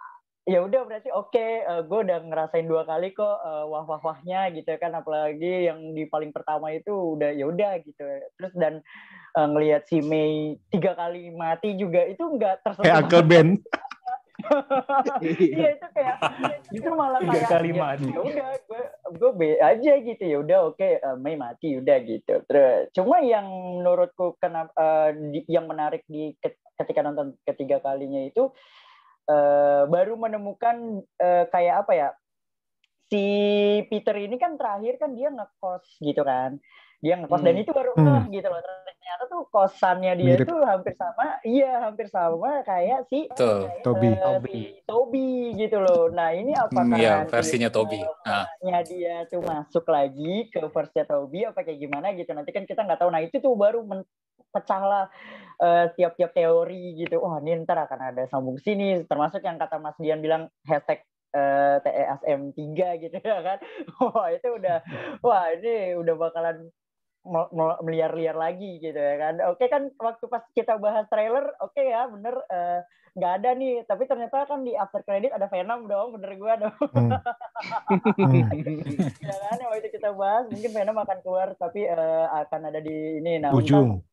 [0.44, 4.02] ya udah berarti oke okay, uh, gue udah ngerasain dua kali kok uh, wah wah
[4.04, 8.04] wahnya gitu ya kan apalagi yang di paling pertama itu udah ya udah gitu
[8.36, 8.84] terus dan
[9.40, 13.50] uh, ngelihat si Mei tiga kali mati juga itu enggak tersentuh kayak Uncle Ben
[15.24, 16.18] iya itu kayak
[16.76, 18.10] itu malah kayak kali ya, mati.
[18.12, 18.84] Ya udah gue
[19.16, 22.44] gue be aja gitu ya udah oke okay, uh, Mei mati udah gitu.
[22.50, 23.48] Terus cuma yang
[23.80, 26.36] menurutku kenapa uh, di, yang menarik di
[26.76, 28.52] ketika nonton ketiga kalinya itu
[29.30, 32.10] uh, baru menemukan uh, kayak apa ya
[33.08, 33.26] si
[33.92, 36.58] Peter ini kan terakhir kan dia ngekos gitu kan
[37.04, 37.48] dia ngekos hmm.
[37.52, 38.32] dan itu baru hmm.
[38.32, 40.48] gitu loh ternyata tuh kosannya dia Mirip.
[40.48, 43.68] tuh hampir sama iya hampir sama kayak si tuh.
[43.84, 48.48] Toby uh, si Toby gitu loh nah ini apakah hmm, iya, versinya Toby nah.
[48.88, 53.04] dia tuh masuk lagi ke versinya Toby apa kayak gimana gitu nanti kan kita nggak
[53.04, 53.84] tahu nah itu tuh baru
[54.56, 55.12] pecahlah
[55.60, 60.00] uh, tiap-tiap teori gitu wah ini ntar akan ada sambung sini termasuk yang kata Mas
[60.00, 63.60] Dian bilang hashtag uh, TESM 3 gitu ya kan
[64.00, 64.78] wah itu udah
[65.26, 66.70] wah ini udah bakalan
[67.80, 69.40] meliar-liar lagi gitu ya kan.
[69.48, 72.80] Oke kan waktu pas kita bahas trailer, oke okay ya bener eh,
[73.16, 73.88] nggak uh, ada nih.
[73.88, 76.78] Tapi ternyata kan di after credit ada Venom dong, bener gue dong.
[76.92, 77.12] Hmm.
[79.24, 83.24] ya kan waktu itu kita bahas mungkin Venom akan keluar tapi uh, akan ada di
[83.24, 83.40] ini.
[83.40, 84.04] Nah, ujung.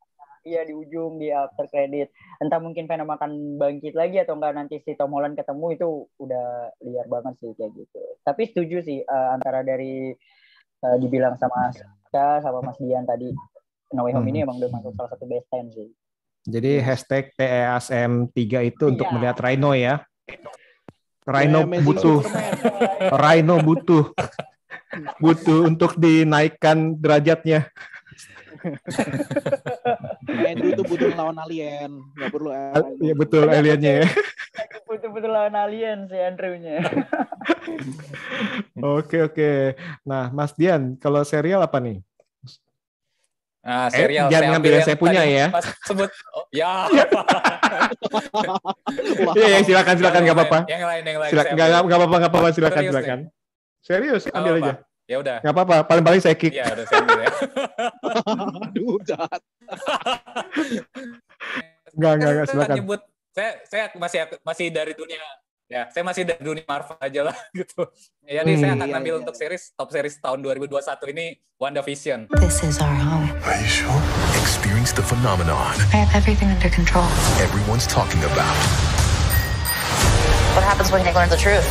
[0.40, 2.14] Iya di ujung di after credit.
[2.40, 6.73] Entah mungkin Venom akan bangkit lagi atau enggak nanti si Tom Holland ketemu itu udah
[6.81, 8.01] liar banget sih kayak gitu.
[8.23, 10.14] Tapi setuju sih uh, antara dari
[10.85, 13.31] uh, dibilang sama kita sama Mas Dian tadi
[13.95, 14.33] No Way Home hmm.
[14.35, 15.88] ini emang udah masuk salah satu best ten sih.
[16.40, 19.12] Jadi hashtag TESM 3 itu untuk iya.
[19.12, 20.01] melihat Rhino ya.
[21.29, 22.19] Rhino yeah, butuh
[23.12, 24.05] Rhino butuh
[25.23, 27.69] butuh untuk dinaikkan derajatnya.
[30.51, 32.51] Andrew itu butuh lawan alien, nggak perlu.
[33.01, 34.07] Iya betul aliennya ya.
[34.88, 36.83] Butuh-butuh lawan alien si Andrewnya.
[38.99, 39.51] oke oke.
[40.05, 42.03] Nah Mas Dian, kalau serial apa nih?
[43.61, 45.46] Nah, serial eh, jangan ngambil yang saya punya ya.
[45.53, 46.09] Mas sebut.
[46.33, 46.88] Oh, ya.
[49.37, 50.59] Iya, ya, silakan silakan nggak apa-apa.
[50.64, 51.31] Yang lain yang lain.
[51.31, 53.18] Silakan nggak nggak apa-apa nggak apa-apa silakan Serius silakan.
[53.20, 53.31] Nih.
[53.81, 54.73] Serius, ambil aja.
[55.11, 55.42] Ya udah.
[55.42, 56.55] Nggak apa-apa, paling paling saya kick.
[56.55, 57.33] Iya, udah saya ambil ya.
[58.70, 59.40] Aduh, jahat.
[61.90, 62.77] Enggak, enggak, enggak, silakan.
[62.79, 63.01] Nyebut
[63.35, 65.18] saya saya masih masih dari dunia
[65.66, 67.83] ya saya masih dari dunia Marvel aja lah gitu.
[68.23, 71.27] Jadi saya akan Hmm, iya, ambil iya, untuk series top series tahun 2021 ini
[71.59, 72.31] WandaVision.
[72.38, 73.27] This is our home.
[73.42, 73.99] Are you sure?
[74.38, 77.07] Experience the phenomenon I have everything under control.
[77.42, 78.55] everyone's talking about.
[80.55, 81.66] What happens when they learn the truth?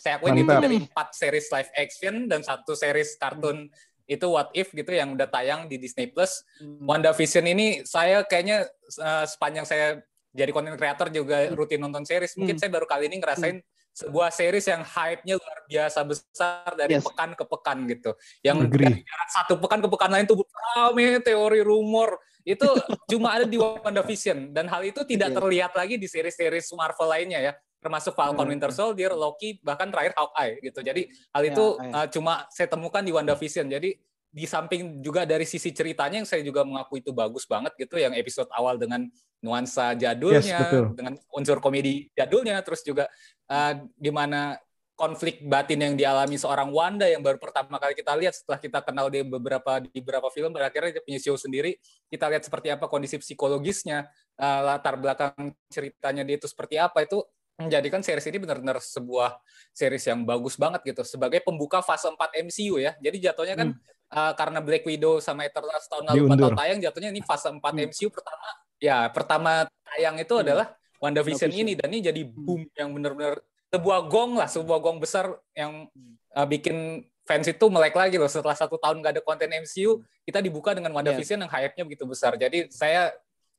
[0.00, 0.64] Saya akuin itu Mantap.
[0.64, 3.68] dari empat series live action dan satu series kartun
[4.08, 6.42] itu What If gitu yang udah tayang di Disney Plus.
[6.82, 10.00] WandaVision ini saya kayaknya eh, sepanjang saya
[10.32, 12.34] jadi content creator juga rutin nonton series.
[12.34, 13.60] Mungkin saya baru kali ini ngerasain
[13.90, 17.04] sebuah series yang hype-nya luar biasa besar dari Yes.
[17.04, 18.10] pekan ke pekan gitu.
[18.40, 22.64] Yang dari satu pekan ke pekan lain tuh rame teori rumor itu
[23.10, 25.36] cuma ada di WandaVision dan hal itu tidak Yes.
[25.38, 28.52] terlihat lagi di series-series Marvel lainnya ya termasuk Falcon Hmm.
[28.54, 30.80] Winter Soldier, Loki, bahkan terakhir Hawkeye gitu.
[30.84, 31.92] Jadi hal Ya, itu ya.
[31.96, 33.66] uh, cuma saya temukan di WandaVision.
[33.66, 33.96] Jadi
[34.30, 38.14] di samping juga dari sisi ceritanya yang saya juga mengaku itu bagus banget gitu yang
[38.14, 39.10] episode awal dengan
[39.42, 40.94] nuansa jadulnya Yes, betul.
[40.94, 43.10] dengan unsur komedi jadulnya terus juga
[43.50, 44.54] uh, di mana
[44.94, 49.10] konflik batin yang dialami seorang Wanda yang baru pertama kali kita lihat setelah kita kenal
[49.10, 51.74] dia beberapa di beberapa film akhirnya dia punya show sendiri
[52.06, 54.06] kita lihat seperti apa kondisi psikologisnya
[54.38, 57.18] uh, latar belakang ceritanya dia itu seperti apa itu
[57.60, 59.36] menjadikan series ini benar-benar sebuah
[59.70, 62.16] series yang bagus banget gitu sebagai pembuka fase 4
[62.48, 62.96] MCU ya.
[62.98, 63.68] Jadi jatuhnya kan
[64.10, 68.08] uh, karena Black Widow sama Eternals tahun lalu batal tayang jatuhnya ini fase 4 MCU
[68.08, 68.46] pertama
[68.80, 69.50] ya pertama
[69.84, 71.72] tayang itu adalah WandaVision ini.
[71.74, 75.88] Dan ini jadi boom yang benar-benar sebuah gong lah, sebuah gong besar yang
[76.36, 78.28] uh, bikin fans itu melek lagi loh.
[78.28, 82.36] Setelah satu tahun nggak ada konten MCU kita dibuka dengan WandaVision yang hype-nya begitu besar.
[82.36, 83.10] Jadi saya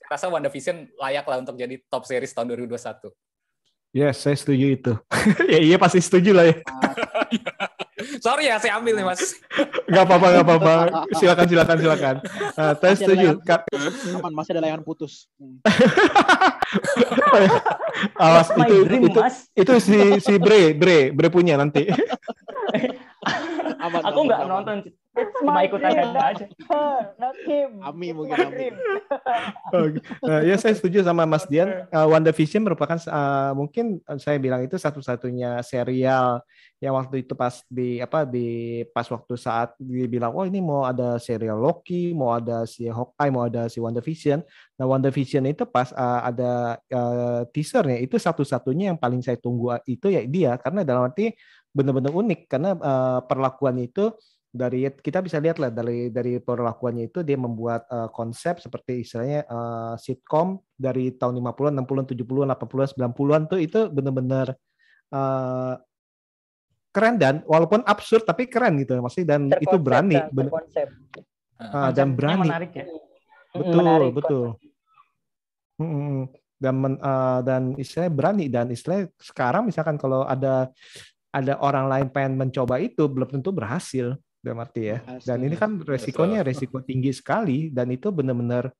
[0.05, 3.09] rasa WandaVision layak lah untuk jadi top series tahun 2021.
[3.91, 4.93] Yes, saya setuju itu.
[5.51, 6.55] ya iya pasti setuju lah ya.
[8.25, 9.35] Sorry ya, saya ambil nih mas.
[9.85, 10.73] Gak apa-apa, gak apa-apa.
[11.13, 12.15] Silakan, silakan, silakan.
[12.57, 13.27] Uh, saya setuju.
[13.37, 13.93] layangan Ka- putus.
[14.15, 15.13] Aman, masih ada layangan putus.
[15.37, 15.59] Hmm.
[18.17, 19.51] Awas itu dream, itu Mas.
[19.51, 21.91] itu si si Bre Bre Bre punya nanti.
[23.83, 24.75] Aman, Aku nggak nonton,
[25.11, 26.45] It's cuma ikutan dream, not aja.
[27.21, 27.83] not him.
[27.83, 28.55] Ami It's mungkin Ami.
[28.55, 28.75] dream.
[30.23, 31.83] Uh, ya saya setuju sama Mas Dian.
[31.91, 36.39] Uh, WandaVision merupakan uh, mungkin uh, saya bilang itu satu-satunya serial
[36.79, 41.19] yang waktu itu pas di apa di pas waktu saat dibilang oh ini mau ada
[41.19, 44.39] serial Loki, mau ada si Hawkeye, mau ada si WandaVision.
[44.79, 50.07] Nah WandaVision itu pas uh, ada uh, teasernya itu satu-satunya yang paling saya tunggu itu
[50.07, 51.35] ya dia karena dalam arti
[51.75, 54.15] benar-benar unik karena uh, perlakuannya itu
[54.51, 59.47] dari kita bisa lihat lah dari dari perlakuannya itu dia membuat uh, konsep seperti istilahnya
[59.47, 64.47] uh, sitcom dari tahun 50-an, 60-an, 70-an, 80-an, 90-an tuh itu benar-benar
[65.15, 65.79] uh,
[66.91, 70.87] keren dan walaupun absurd tapi keren gitu maksudnya dan itu Terkonsep berani kan, bener- terkonsep.
[71.61, 72.85] Ah, dan berani menarik ya.
[73.55, 74.45] betul menarik betul
[75.79, 76.27] Mm-mm.
[76.59, 80.67] dan men- uh, dan istilahnya berani dan istilahnya sekarang misalkan kalau ada
[81.31, 84.97] ada orang lain pengen mencoba itu belum tentu berhasil dalam arti ya.
[85.21, 88.73] Dan ini kan resikonya resiko tinggi sekali dan itu benar-benar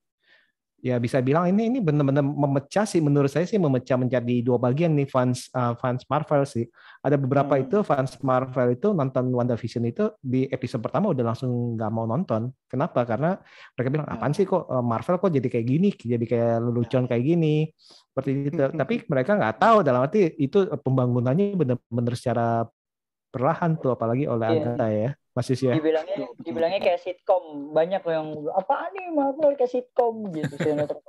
[0.82, 4.90] ya bisa bilang ini ini benar-benar memecah sih menurut saya sih memecah menjadi dua bagian
[4.98, 6.66] nih fans uh, fans Marvel sih.
[7.06, 7.70] Ada beberapa Hmm.
[7.70, 12.50] itu fans Marvel itu nonton WandaVision itu di episode pertama udah langsung nggak mau nonton.
[12.66, 13.06] Kenapa?
[13.06, 13.38] Karena
[13.78, 15.90] mereka bilang apaan sih kok uh, Marvel kok jadi kayak gini?
[15.94, 17.70] Jadi kayak lelucon kayak gini.
[18.10, 18.58] Seperti itu.
[18.58, 22.66] Tapi mereka nggak tahu dalam arti itu pembangunannya benar-benar secara
[23.30, 24.58] perlahan tuh apalagi oleh Iya.
[24.66, 25.74] Agatha ya masih sih ya?
[25.76, 29.56] Dibilangnya dibilangnya kayak sitcom banyak yang apaan nih Marvel?
[29.56, 31.00] Kayak sitcom gitu sinetron.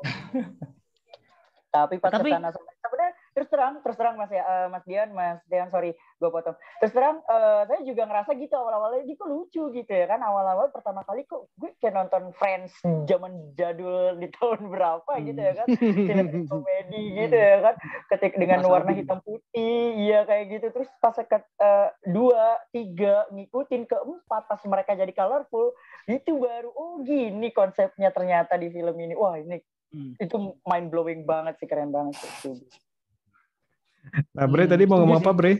[1.74, 5.10] Tapi pas Tapi- ke sana sebenarnya terus terang terus terang mas ya eh, mas Dian
[5.16, 9.28] mas Dian sorry gue potong terus terang eh, saya juga ngerasa gitu awal-awalnya ini kok
[9.32, 12.76] lucu gitu ya kan awal-awal pertama kali kok gue kayak nonton Friends
[13.08, 17.74] zaman jadul di tahun berapa gitu ya kan sinetron komedi gitu ya kan
[18.12, 19.00] ketik dengan Mas warna Aldi.
[19.00, 24.92] hitam putih iya kayak gitu terus pas ke eh, dua tiga ngikutin keempat pas mereka
[24.92, 25.72] jadi colorful
[26.04, 29.60] itu baru oh gini konsepnya ternyata di film ini wah ini
[29.92, 30.16] Hmm.
[30.16, 32.56] itu mind blowing banget sih keren banget sih.
[34.36, 35.52] Nah Bre tadi mau ngomong apa Bre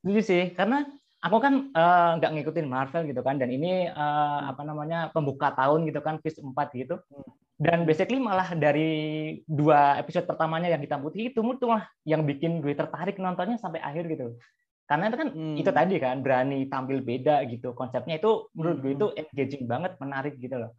[0.00, 0.88] Setuju sih, karena
[1.20, 5.84] aku kan eh, nggak ngikutin Marvel gitu kan, dan ini eh, apa namanya pembuka tahun
[5.84, 6.96] gitu kan, Phase 4 gitu.
[7.60, 8.88] Dan basically malah dari
[9.44, 13.84] dua episode pertamanya yang hitam putih itu itu lah yang bikin gue tertarik nontonnya sampai
[13.84, 14.40] akhir gitu.
[14.88, 15.28] Karena itu kan
[15.60, 20.40] itu tadi kan berani tampil beda gitu konsepnya itu menurut gue itu engaging banget, menarik
[20.40, 20.72] gitu loh.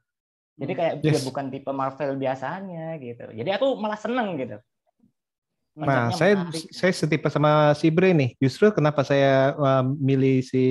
[0.57, 1.25] Jadi kayak dia Yes.
[1.29, 3.29] bukan tipe Marvel biasanya gitu.
[3.29, 4.57] Jadi aku malah seneng gitu.
[5.81, 6.69] Nah, saya menarik.
[6.69, 8.37] saya setipe sama si Bre nih.
[8.37, 10.63] Justru kenapa saya uh, milih si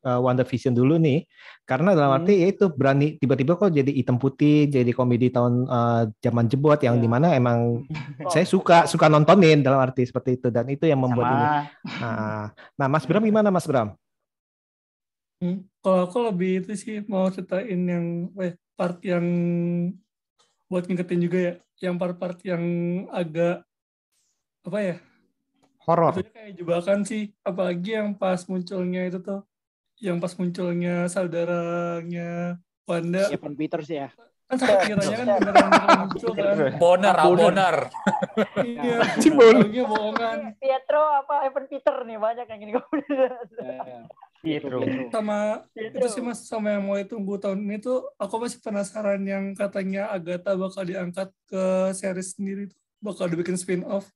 [0.00, 1.28] uh, WandaVision dulu nih?
[1.68, 6.08] Karena dalam arti ya itu berani tiba-tiba kok jadi hitam putih, jadi komedi tahun uh,
[6.24, 7.84] zaman jebot yang di mana emang
[8.32, 11.44] saya suka suka nontonin dalam arti seperti itu dan itu yang membuat ini.
[11.44, 11.60] Sama.
[12.00, 12.44] Nah,
[12.80, 13.92] nah Mas Bram gimana Mas Bram?
[15.36, 19.26] Hmm, Kalau aku lebih itu sih mau ceritain yang eh, part yang
[20.72, 21.54] buat ngingetin juga ya,
[21.84, 22.64] yang part-part yang
[23.12, 23.66] agak
[24.66, 24.96] apa ya?
[25.86, 26.18] Horor.
[26.18, 29.46] Itu kayak jebakan sih, apalagi yang pas munculnya itu tuh,
[30.02, 33.30] yang pas munculnya saudaranya Wanda.
[33.30, 34.10] Evan Peters ya.
[34.46, 36.54] Kan saya kiranya kan beneran beneran muncul kan.
[36.78, 37.76] Boner, ah, boner.
[38.62, 39.66] Iya, Cibon.
[39.66, 40.38] taunya bohongan.
[40.62, 42.72] Pietro apa Evan Peter nih banyak yang ini
[44.46, 44.78] Pietro.
[45.10, 49.50] sama itu sih mas sama yang mulai tunggu tahun ini tuh aku masih penasaran yang
[49.58, 54.06] katanya Agatha bakal diangkat ke series sendiri tuh bakal dibikin spin off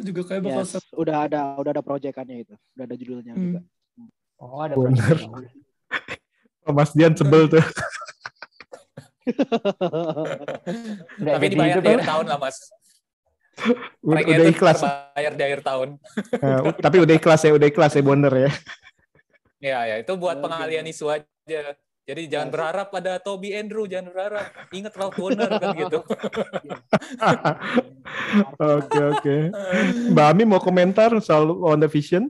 [0.00, 2.54] juga kayak bakal Yes, udah ada udah ada proyekannya itu.
[2.74, 3.42] Udah ada judulnya Hmm.
[3.44, 3.60] juga.
[4.38, 5.18] Oh, ada Bener.
[6.62, 7.58] Oh, Mas Dian sebel tuh.
[11.18, 12.08] Nggak Tapi dibayar di akhir tuh.
[12.08, 12.56] tahun lah, Mas.
[14.00, 14.78] Udah, udah ikhlas.
[14.78, 15.88] terbayar di akhir tahun.
[16.44, 18.50] Eh, tapi udah ikhlas ya, udah ikhlas ya Bonner ya.
[19.58, 21.26] Ya, ya, itu buat pengalian isu aja.
[22.08, 24.48] Jadi jangan berharap pada Toby Andrew, jangan berharap.
[24.72, 26.00] Ingat Ralph Bonner kan gitu.
[28.56, 29.36] Oke oke.
[30.12, 32.28] Mbak Ami mau komentar soal WandaVision?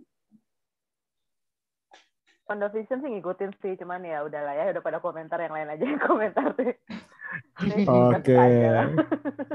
[2.50, 6.02] WandaVision sih ngikutin sih, cuman ya udahlah ya, udah pada komentar yang lain aja yang
[6.02, 6.74] komentar tuh.
[7.86, 8.38] Oke.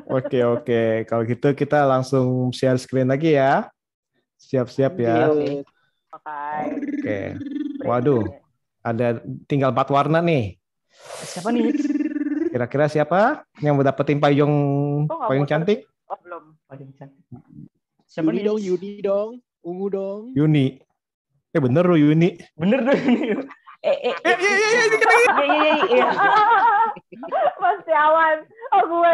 [0.08, 0.84] Oke oke.
[1.08, 3.68] Kalau gitu kita langsung share screen lagi ya.
[4.40, 5.32] Siap-siap ya.
[5.32, 5.64] Oke.
[6.12, 7.20] Oke.
[7.84, 8.43] Waduh.
[8.84, 10.60] Ada tinggal empat warna nih.
[11.24, 11.72] Siapa nih?
[12.52, 14.54] Kira-kira siapa yang mau dapetin payung
[15.08, 15.88] Oh, payung cantik?
[16.12, 16.54] Oh, belum.
[16.68, 17.24] Paling cantik.
[18.06, 18.46] Siapa Yuni nih?
[18.46, 19.30] dong, Yuni dong,
[19.64, 20.22] ungu dong.
[20.36, 20.78] Yuni.
[21.50, 22.38] Eh bener loh Yuni.
[22.60, 23.40] Bener dong ini.
[23.84, 26.08] Eh, eh, eh, iya, iya, iya, iya, iya.
[27.60, 28.38] Mas Tiawan,
[28.80, 29.14] oh gue.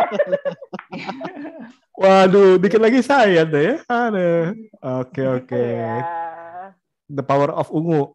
[1.98, 3.82] Waduh, dikit lagi saya deh.
[3.90, 4.54] Aduh.
[5.02, 5.58] Oke oke.
[5.58, 6.06] Iya.
[7.10, 8.14] The power of ungu.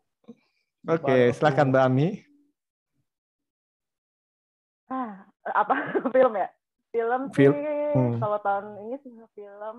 [0.84, 2.08] Oke, silakan Mbak Ami.
[4.92, 5.74] Ah, apa
[6.14, 6.48] film ya?
[6.92, 7.56] Film sih, Film,
[7.96, 8.20] hmm.
[8.22, 9.78] kalau tahun ini sih film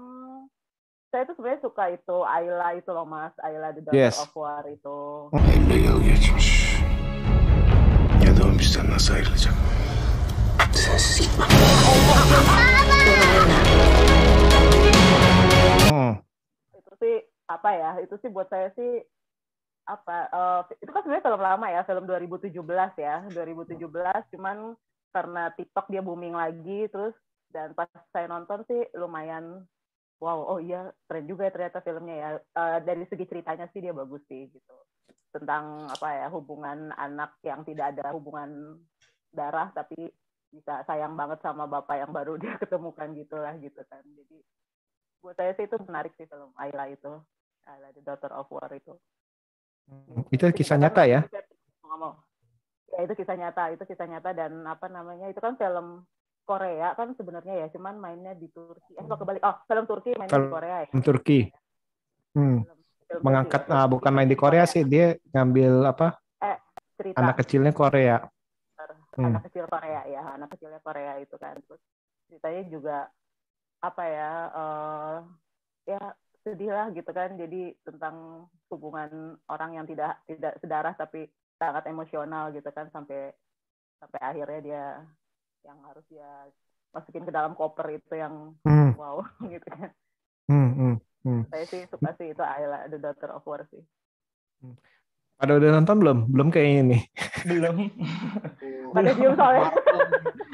[1.07, 4.19] saya itu sebenarnya suka itu Ayla itu loh mas Ayla the Daughter Yes.
[4.19, 6.75] of War itu 50 yıl geçmiş.
[8.19, 9.53] Ya da o bizden nasıl ayrılacak?
[10.75, 11.47] Sensiz gitmem.
[15.87, 16.13] Hmm.
[16.75, 17.15] itu sih
[17.47, 19.05] apa ya itu sih buat saya sih
[19.85, 22.51] apa eh, itu kan sebenarnya film lama ya film 2017
[22.97, 24.73] ya 2017 cuman
[25.13, 27.15] karena TikTok dia booming lagi terus
[27.53, 29.63] dan pas saya nonton sih lumayan
[30.19, 32.29] wow oh iya keren juga ya ternyata filmnya ya.
[32.41, 34.75] Eh, dari segi ceritanya sih dia bagus sih gitu.
[35.31, 38.79] Tentang apa ya hubungan anak yang tidak ada hubungan
[39.31, 40.11] darah tapi
[40.51, 44.03] bisa sayang banget sama bapak yang baru dia ketemukan gitulah gitu kan.
[44.03, 44.37] Jadi
[45.23, 47.13] buat saya sih itu menarik sih film Ayla itu.
[47.65, 48.93] Ayla the Daughter of War itu
[50.33, 51.21] Itu kisah nyata ya?
[52.95, 56.07] ya itu kisah nyata itu kisah nyata dan apa namanya itu kan film
[56.47, 60.31] Korea kan sebenarnya ya cuman mainnya di Turki eh kok kebalik oh film Turki mainnya
[60.31, 61.39] di Film Korea ya Turki.
[62.35, 62.59] Hmm.
[63.21, 66.17] Mengangkat ah, bukan main di Korea sih, dia ngambil apa?
[66.41, 66.57] eh
[66.97, 68.17] cerita Anak kecilnya Korea.
[69.15, 69.31] Hmm.
[69.31, 71.79] anak kecil Korea ya anak kecilnya Korea itu kan terus
[72.27, 72.97] ceritanya juga
[73.79, 75.19] apa ya eh
[75.87, 76.01] ya
[76.45, 81.25] sedih lah gitu kan jadi tentang hubungan orang yang tidak tidak sedarah tapi
[81.57, 83.33] sangat emosional gitu kan sampai
[83.97, 84.85] sampai akhirnya dia
[85.65, 86.29] yang harus dia
[86.93, 88.93] masukin ke dalam koper itu yang Hmm.
[88.93, 89.89] wow gitu kan
[90.45, 91.41] Hmm, hmm, hmm.
[91.49, 93.81] saya sih suka sih itu Ayla the Daughter of War sih
[95.35, 96.31] Pada udah nonton belum?
[96.31, 97.01] Belum kayaknya nih.
[97.43, 97.75] Belum.
[98.95, 99.67] pada diem soalnya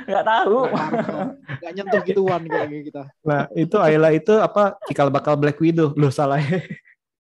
[0.07, 0.57] Nggak tahu.
[1.61, 3.03] Gak nyentuh gituan kayak kita.
[3.21, 4.77] Nah, itu Ayla itu apa?
[4.89, 5.93] Cikal bakal Black Widow.
[5.93, 6.41] Loh, salah.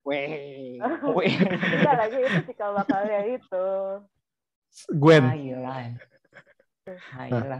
[0.04, 0.76] Weh.
[0.82, 3.66] Enggak lagi itu cikal bakalnya itu
[4.90, 5.24] Gwen.
[5.24, 5.96] Ayla.
[7.16, 7.58] Ayla.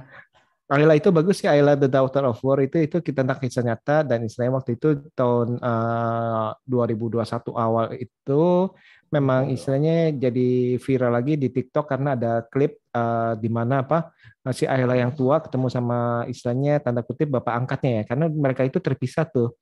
[0.65, 4.01] Ayla itu bagus sih Ayla the Daughter of War itu itu kita tentang kisah nyata
[4.01, 8.73] dan istilahnya waktu itu tahun eh, 2021 awal itu
[9.13, 14.09] memang istilahnya jadi viral lagi di TikTok karena ada klip eh, di mana apa
[14.57, 18.81] si Ayla yang tua ketemu sama istilahnya tanda kutip bapak angkatnya ya karena mereka itu
[18.81, 19.53] terpisah tuh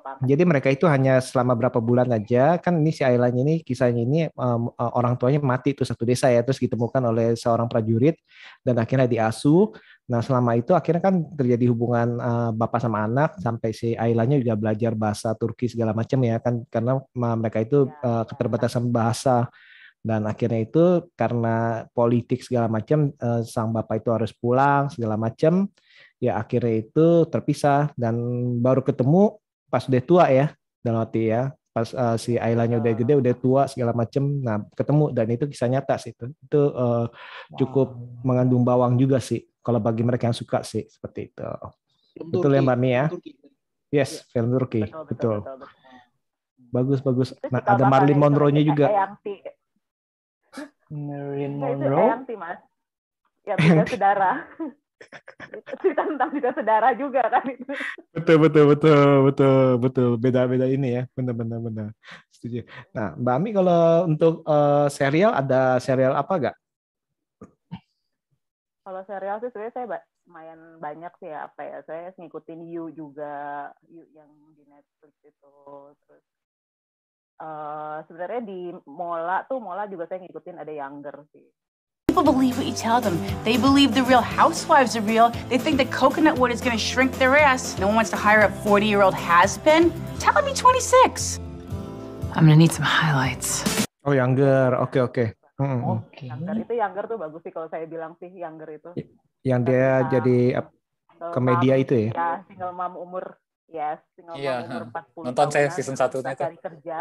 [0.00, 0.22] banget.
[0.24, 4.20] Jadi mereka itu hanya selama berapa bulan aja kan ini si Ailanya ini kisahnya ini
[4.34, 8.18] um, orang tuanya mati itu satu desa ya terus ditemukan oleh seorang prajurit
[8.62, 9.70] dan akhirnya diasuh.
[10.08, 14.54] Nah selama itu akhirnya kan terjadi hubungan uh, bapak sama anak sampai si Ailanya juga
[14.56, 19.46] belajar bahasa Turki segala macam ya kan karena mereka itu uh, keterbatasan bahasa
[19.98, 25.66] dan akhirnya itu karena politik segala macam uh, sang bapak itu harus pulang segala macam
[26.22, 28.16] ya akhirnya itu terpisah dan
[28.58, 29.38] baru ketemu
[29.68, 30.46] pas udah tua ya
[30.82, 35.04] dalam arti ya pas uh, si Ailanya udah gede udah tua segala macem nah ketemu
[35.14, 37.06] dan itu kisah nyata sih itu itu uh,
[37.54, 37.94] cukup
[38.26, 41.44] mengandung bawang juga sih kalau bagi mereka yang suka sih seperti itu
[42.16, 43.30] Film betul Turki, ya Mbak Mia Turki.
[43.94, 45.70] yes film Turki Betul, betul, betul, betul, betul.
[46.68, 48.86] bagus bagus Itu nah ada Marilyn itu Monroe-nya juga.
[48.90, 49.56] Marilyn
[50.88, 52.00] Nah, itu Monroe.
[52.00, 52.60] Eyang Ti, Mas.
[53.44, 54.30] Ya, tiga saudara.
[55.78, 57.72] Cerita tentang tiga saudara juga kan itu.
[58.12, 61.88] betul betul betul betul betul beda beda ini ya benar benar benar
[62.34, 66.56] setuju nah Mbak Ami kalau untuk eh, serial ada serial apa gak
[68.88, 71.78] Kalau serial sih sebenarnya saya lumayan banyak sih ya apa ya.
[71.84, 75.52] Saya ngikutin You juga, You yang di Netflix itu.
[76.08, 76.24] Terus
[77.36, 81.44] eh, sebenarnya di Mola tuh Mola juga saya ngikutin ada Younger sih.
[82.18, 83.14] People believe what you tell them.
[83.46, 85.30] They believe the real housewives are real.
[85.46, 87.78] They think that coconut wood is going to shrink their ass.
[87.78, 89.94] No one wants to hire a 40 year old has been.
[90.18, 91.38] Tell he's 26.
[92.34, 93.62] I'm gonna need some highlights.
[94.02, 95.24] oh Younger oke oke
[95.62, 96.02] Hmm.
[96.18, 98.90] Younger itu Younger tuh bagus sih kalau saya bilang sih Younger itu.
[99.46, 100.58] yang dia jadi
[101.22, 103.38] ke media mom, itu ya Ya, single mom umur
[103.70, 105.02] yes, single Iya, mom umur ha.
[105.22, 106.42] 40 Nonton saya season susah satunya tuh.
[106.50, 107.00] cari kerja.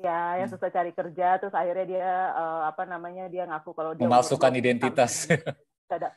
[0.00, 0.56] Ya, yang Hmm.
[0.56, 4.62] susah cari kerja terus akhirnya dia eh, apa namanya dia ngaku kalau dia Memalsukan 20
[4.64, 5.12] identitas.
[5.28, 6.16] bisa da-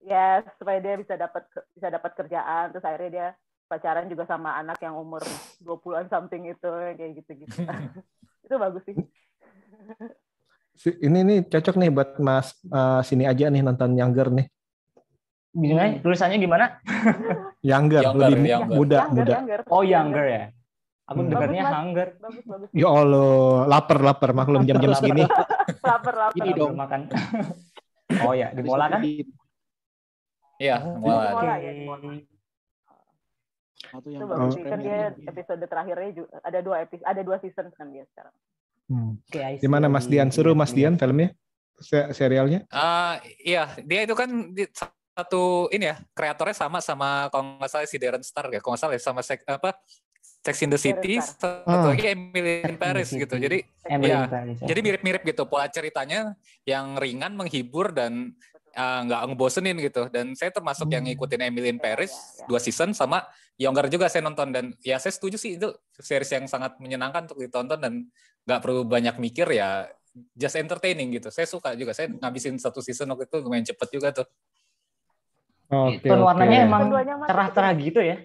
[0.00, 1.42] yes, supaya dia bisa dapat
[1.74, 3.26] bisa dapat kerjaan terus akhirnya dia
[3.66, 5.18] pacaran juga sama anak yang umur
[5.58, 7.50] 20-an something itu kayak gitu-gitu.
[8.46, 8.94] itu bagus sih.
[10.76, 14.46] Si- ini nih cocok nih buat Mas eh, sini aja nih nonton Younger nih
[15.56, 16.04] Gimana?
[16.04, 16.66] Tulisannya gimana?
[17.64, 18.76] Younger, Younger, lebih Younger.
[18.76, 19.60] muda Younger, muda Younger.
[19.72, 20.44] Oh, Younger ya.
[21.06, 21.30] Aku Hmm.
[21.30, 21.62] dengarnya.
[21.70, 22.08] Hunger.
[22.18, 22.68] Bagus, bagus.
[22.74, 25.22] ya Allah lapar lapar maklum jam-jam segini
[25.80, 26.34] lapar, lapar.
[26.34, 26.74] Ini dong.
[26.74, 27.00] makan.
[28.22, 29.02] Oh ya, di Mola kan?
[30.56, 31.30] Iya, Oh, Mola.
[31.32, 31.58] Mola oke.
[31.60, 32.06] ya, di Mola.
[33.76, 37.66] Satu Itu yang bagus kan dia episode terakhirnya juga ada dua episode ada dua season
[37.70, 38.34] kan dia sekarang.
[38.86, 39.12] Hmm.
[39.26, 39.58] See.
[39.58, 41.34] gimana Mas Dian seru Mas Dian filmnya
[41.76, 44.70] Se- serialnya Ah, iya, dia itu kan di-
[45.12, 48.80] satu ini ya, kreatornya sama sama kalau nggak salah si Darren Star ya, kalau nggak
[48.80, 49.74] salah ya, sama Sex, apa
[50.46, 51.90] Sex in the City, satu Ah.
[51.90, 53.26] lagi Emily in Paris City.
[53.26, 53.34] gitu.
[53.34, 54.66] Jadi Emily ya, Paris, ya.
[54.70, 58.30] jadi mirip-mirip gitu pola ceritanya yang ringan, menghibur dan
[58.72, 60.06] ah, nggak ngebosenin gitu.
[60.06, 62.14] Dan saya termasuk yang ngikutin Emily in Paris
[62.46, 63.26] dua season sama
[63.56, 67.40] Younger juga saya nonton dan ya saya setuju sih itu series yang sangat menyenangkan untuk
[67.40, 68.04] ditonton dan
[68.44, 69.88] nggak perlu banyak mikir ya
[70.36, 71.32] just entertaining gitu.
[71.32, 71.96] Saya suka juga.
[71.96, 74.28] Saya ngabisin satu season waktu itu lumayan cepet juga tuh.
[75.66, 76.68] oke Tone warnanya oke.
[76.70, 76.82] emang
[77.26, 78.16] cerah-cerah gitu ya.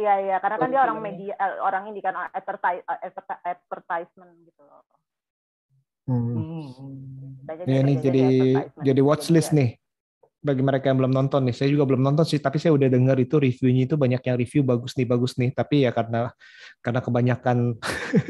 [0.00, 1.04] Iya iya karena kan dia Bagus, orang iya.
[1.04, 2.82] media eh, orang ini kan advertise,
[3.44, 4.80] advertisement gitu loh.
[6.08, 7.44] Hmm.
[7.44, 8.24] Banyak Ya, ini jadi
[8.80, 9.76] jadi gitu watchlist nih
[10.40, 11.54] bagi mereka yang belum nonton nih.
[11.54, 14.64] Saya juga belum nonton sih, tapi saya udah dengar itu reviewnya itu banyak yang review
[14.64, 15.52] bagus nih, bagus nih.
[15.52, 16.32] Tapi ya karena
[16.80, 17.76] karena kebanyakan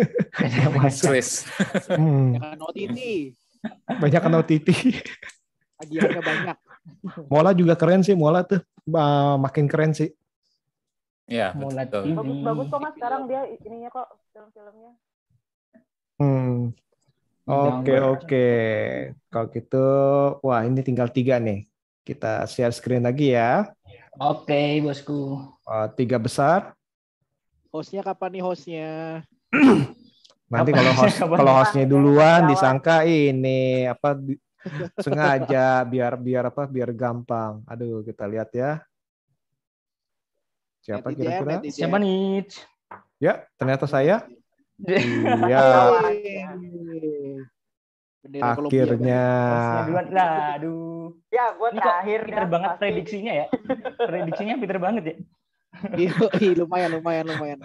[0.77, 1.47] Watchlist.
[1.87, 2.99] hmm, Jangan OTT.
[4.03, 4.69] banyak kan OTT.
[5.81, 6.57] Tagihannya banyak.
[7.31, 8.61] Mola juga keren sih, Mola tuh
[8.91, 10.11] uh, makin keren sih.
[11.31, 12.03] Iya, Mola betul.
[12.11, 12.15] TV.
[12.19, 14.93] Bagus bagus kok mas sekarang dia ininya kok film-filmnya.
[16.19, 16.75] Hmm.
[17.47, 18.03] Oke Younger.
[18.19, 18.49] oke.
[19.31, 19.87] Kalau gitu,
[20.43, 21.71] wah ini tinggal tiga nih.
[22.03, 23.71] Kita share screen lagi ya.
[24.19, 25.39] Oke, bosku.
[25.63, 26.75] Uh, tiga besar.
[27.71, 28.91] Hostnya kapan nih hostnya?
[30.51, 34.35] Nanti kalau host kalau hostnya duluan disangka ini apa di-
[35.07, 37.63] sengaja biar biar apa biar gampang.
[37.71, 38.83] Aduh kita lihat ya.
[40.81, 41.61] Siapa kira-kira?
[41.69, 42.49] Siapa nih?
[43.21, 44.25] Ya ternyata saya.
[44.81, 45.61] Iya.
[46.09, 47.45] Yeay.
[48.21, 49.25] Bendera Kolombia, Akhirnya.
[50.57, 51.21] Aduh.
[51.29, 52.81] Ya gue terakhir pinter dah, banget pasti.
[52.81, 53.47] prediksinya ya.
[53.97, 55.17] Prediksinya pinter banget ya.
[56.57, 57.59] Lumayan, lumayan, lumayan.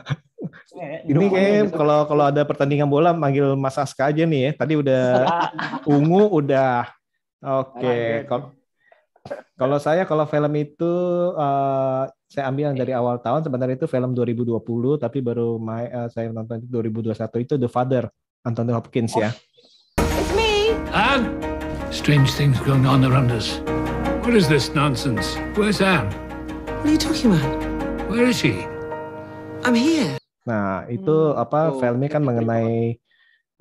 [1.08, 4.52] Ini kayak kalau kalau ada pertandingan bola manggil Mas Aska aja nih ya.
[4.60, 5.04] Tadi udah
[5.96, 6.88] ungu udah.
[7.64, 8.52] Oke, kalau
[9.56, 10.94] kalau saya kalau film itu
[11.36, 12.04] eh,
[12.36, 14.60] saya ambil yang dari awal tahun sebenarnya itu film 2020
[15.00, 18.12] tapi baru mai- eh, saya nonton itu 2021 itu The Father
[18.44, 19.32] Anthony Hopkins ya.
[20.04, 20.76] It's me.
[20.92, 21.32] Anne!
[21.96, 23.64] Strange things going on around us.
[24.28, 25.40] What is this nonsense?
[25.56, 26.12] Where's Anne?
[26.84, 27.56] What are you talking about?
[28.12, 28.68] Where is she?
[29.64, 30.20] I'm here.
[30.44, 33.00] Nah, itu apa Oh, filmnya kan mengenai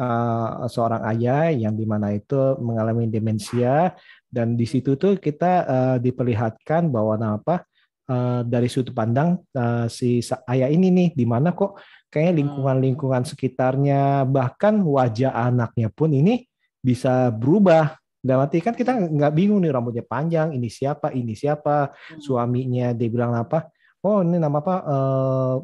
[0.03, 3.95] uh, seorang ayah yang di mana itu mengalami demensia
[4.27, 7.63] dan di situ tuh kita uh, diperlihatkan bahwa nah, apa
[8.09, 11.81] uh, dari sudut pandang uh, si ayah ini nih di mana kok
[12.13, 16.47] kayaknya lingkungan-lingkungan sekitarnya bahkan wajah anaknya pun ini
[16.85, 17.97] bisa berubah.
[18.25, 23.09] Dalam arti kan kita nggak bingung nih rambutnya panjang, ini siapa, ini siapa, suaminya dia
[23.13, 23.69] bilang apa?
[24.01, 24.75] Oh ini nama apa?
[24.81, 25.57] eh,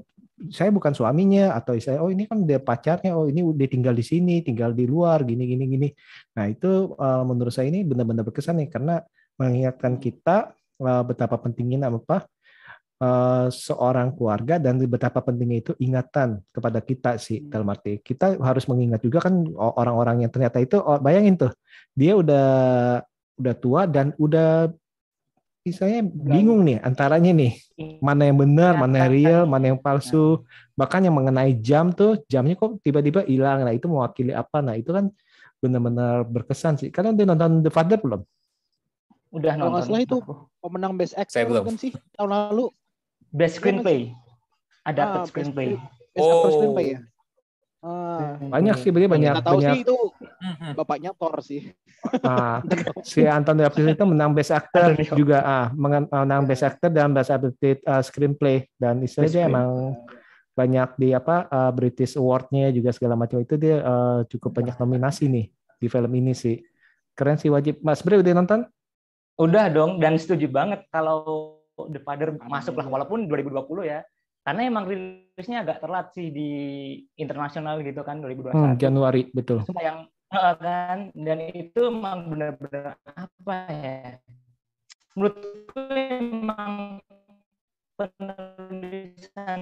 [0.48, 4.00] saya bukan suaminya atau saya oh ini kan dia pacarnya oh ini udah tinggal di
[4.00, 5.88] sini tinggal di luar gini gini gini
[6.32, 9.04] nah itu eh, menurut saya ini benar-benar berkesan nih karena
[9.36, 12.26] mengingatkan kita eh, betapa pentingnya apa
[13.00, 18.64] eh, seorang keluarga dan betapa pentingnya itu ingatan kepada kita sih dalam arti kita harus
[18.66, 21.52] mengingat juga kan orang-orang yang ternyata itu oh, bayangin tuh
[21.92, 22.48] dia udah
[23.40, 24.68] udah tua dan udah
[25.60, 27.52] misalnya bingung nih antaranya nih
[28.00, 30.44] mana yang benar, mana yang real, mana yang palsu.
[30.76, 33.64] Bahkan yang mengenai jam tuh, jamnya kok tiba-tiba hilang.
[33.64, 34.60] Nah, itu mewakili apa?
[34.60, 35.08] Nah, itu kan
[35.60, 36.88] benar-benar berkesan sih.
[36.92, 38.20] Kalian udah nonton The Father belum?
[39.30, 39.88] Udah Kalau nggak nonton.
[39.88, 40.16] salah itu
[40.58, 41.64] pemenang Best Actor Saya belum.
[41.64, 42.66] kan sih tahun lalu.
[43.30, 44.10] Best screenplay.
[44.82, 45.68] Adapted Ah, best screenplay.
[46.10, 46.52] Best Actor Oh.
[46.52, 47.00] Screenplay ya.
[47.80, 49.72] Ah, Banyak sih, dia banyak kita tahu banyak.
[49.72, 49.96] sih itu
[50.74, 51.72] bapaknya Thor sih.
[52.20, 52.60] Ah,
[53.06, 57.30] si Anthony Hopkins itu menang Best Actor juga ah mengen- menang Best Actor dan Best
[57.30, 59.52] Adapted uh, Screenplay dan istilahnya Best dia Screen.
[59.52, 59.68] emang
[60.52, 65.24] banyak di apa uh, British Award-nya juga segala macam itu dia uh, cukup banyak nominasi
[65.26, 65.46] nih
[65.78, 66.60] di film ini sih
[67.10, 68.60] keren sih wajib Mas Bre udah nonton
[69.40, 71.56] Udah dong dan setuju banget kalau
[71.88, 74.04] The Father masuk lah walaupun 2020 ya.
[74.44, 76.50] Karena emang rilisnya agak telat sih di
[77.16, 78.52] internasional gitu kan 2021.
[78.52, 84.20] hmm, Januari betul Cuma yang eh, kan dan itu emang benar-benar apa ya?
[85.16, 87.00] Menurutku emang
[87.96, 89.60] penulisan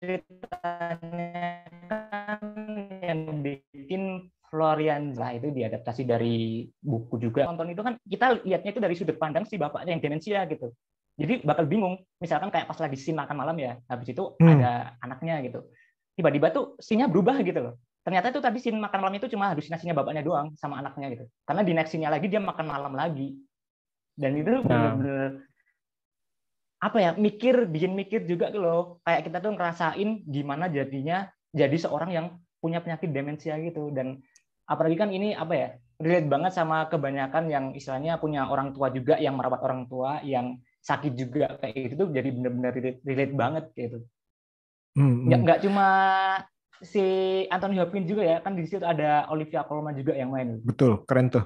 [0.00, 2.40] ceritanya kan
[3.04, 7.46] yang bikin Florian lah itu diadaptasi dari buku juga.
[7.46, 10.74] Nonton itu kan kita lihatnya itu dari sudut pandang si bapaknya yang demensia gitu.
[11.14, 14.58] Jadi bakal bingung, misalkan kayak pas lagi scene makan malam ya, habis itu Hmm.
[14.58, 15.60] ada anaknya gitu.
[16.18, 17.74] Tiba-tiba tuh scene-nya berubah gitu loh.
[18.02, 21.24] Ternyata itu tadi scene makan malam itu cuma halusinasinya bapaknya doang sama anaknya gitu.
[21.46, 23.38] Karena di next scene-nya lagi dia makan malam lagi.
[24.18, 24.64] Dan itu Nah.
[24.66, 25.46] bener-bener
[26.80, 31.76] apa ya mikir bikin mikir juga gitu loh kayak kita tuh ngerasain gimana jadinya jadi
[31.76, 32.26] seorang yang
[32.56, 34.24] punya penyakit demensia gitu dan
[34.70, 35.68] apalagi kan ini apa ya
[35.98, 40.62] relate banget sama kebanyakan yang istilahnya punya orang tua juga yang merawat orang tua yang
[40.80, 43.98] sakit juga kayak gitu tuh jadi bener-bener relate, relate banget gitu.
[44.96, 45.46] Hmm, nggak hmm.
[45.46, 45.86] nggak cuma
[46.80, 47.04] si
[47.52, 50.62] Anthony Hopkins juga ya kan di situ ada Olivia Colman juga yang main.
[50.64, 51.44] Betul keren tuh.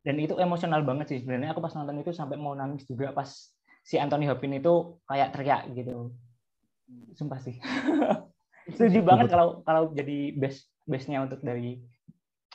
[0.00, 1.52] Dan itu emosional banget sih sebenarnya.
[1.52, 3.28] Aku pas nonton itu sampai mau nangis juga pas
[3.84, 6.16] si Anthony Hopkins itu kayak teriak gitu.
[7.12, 7.60] Sumpah sih.
[8.74, 11.76] Setuju banget kalau kalau jadi best bestnya untuk dari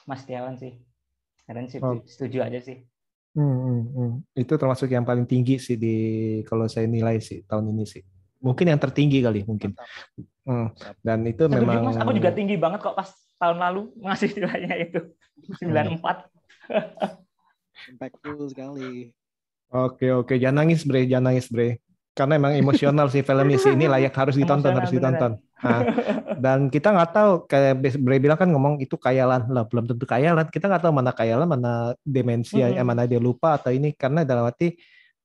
[0.05, 0.79] Mas Tiawan sih
[1.45, 2.01] keren sih Oh.
[2.05, 2.85] setuju aja sih
[3.35, 4.11] Hmm, hmm, hmm.
[4.31, 5.95] Itu termasuk yang paling tinggi sih di
[6.47, 7.99] kalau saya nilai sih tahun ini sih.
[8.39, 9.75] Mungkin yang tertinggi kali mungkin.
[10.47, 10.71] Hmm.
[11.03, 14.75] Dan itu setuju memang Mas aku juga tinggi banget kok pas tahun lalu ngasih nilainya
[14.87, 14.99] itu
[15.59, 16.31] 94
[17.91, 19.11] Impactful sekali.
[19.67, 21.83] Oke oke jangan nangis bre jangan nangis bre
[22.15, 25.31] karena emang emosional sih film ini sih ini layak harus ditonton Emosional harus ditonton.
[25.63, 25.81] Nah,
[26.35, 30.43] dan kita nggak tahu kayak Bre bilang kan ngomong itu kayalan lah belum tentu kayalan
[30.51, 32.75] kita nggak tahu mana kayalan mana demensia Mhm.
[32.75, 33.95] eh, mana dia lupa atau ini.
[33.95, 34.75] Karena dalam arti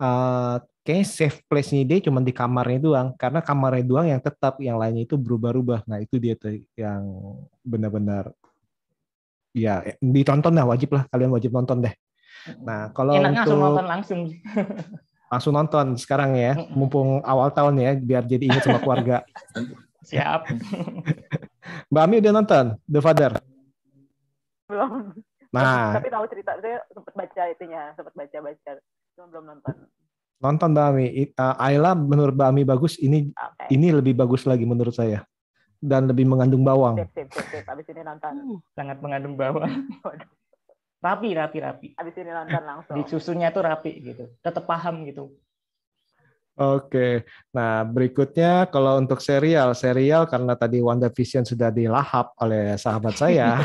[0.01, 3.09] eh kayaknya safe place-nya dia cuma di kamarnya doang.
[3.19, 5.85] Karena kamarnya doang yang tetap yang lainnya itu berubah-ubah.
[5.91, 7.03] Nah itu dia tuh yang
[7.67, 8.31] benar-benar
[9.51, 11.11] ya ditonton lah wajib lah.
[11.11, 11.95] Kalian wajib nonton deh.
[12.63, 14.21] Nah kalau enaknya langsung untuk nonton langsung.
[15.31, 19.23] Langsung nonton sekarang ya, mumpung awal tahun ya, biar jadi ingat sama keluarga.
[20.05, 20.49] siap.
[21.93, 22.65] Mbak Ami udah nonton?
[22.89, 23.33] The Father?
[24.71, 25.19] belum.
[25.51, 25.99] Nah.
[25.99, 28.71] tapi tahu cerita saya sempat baca itunya sempat baca baca
[29.19, 29.75] cuma belum nonton.
[30.41, 31.07] Nonton Mbak Ami.
[31.11, 33.35] I- uh, Ayla menurut Mbak Ami bagus, ini
[33.67, 35.27] ini lebih bagus lagi menurut saya.
[35.81, 37.01] Dan lebih mengandung bawang.
[37.01, 37.65] sip sip sip sip.
[37.67, 38.63] Abis ini nonton.
[38.77, 39.91] Sangat mengandung bawang.
[41.01, 41.89] Rapi rapi rapi.
[41.97, 42.95] Abis ini nonton langsung.
[42.95, 44.29] Di susunya tuh rapi gitu.
[44.45, 45.35] Tetap paham gitu
[46.61, 47.25] Oke,
[47.57, 53.65] nah berikutnya kalau untuk serial, serial karena tadi WandaVision sudah dilahap oleh sahabat saya,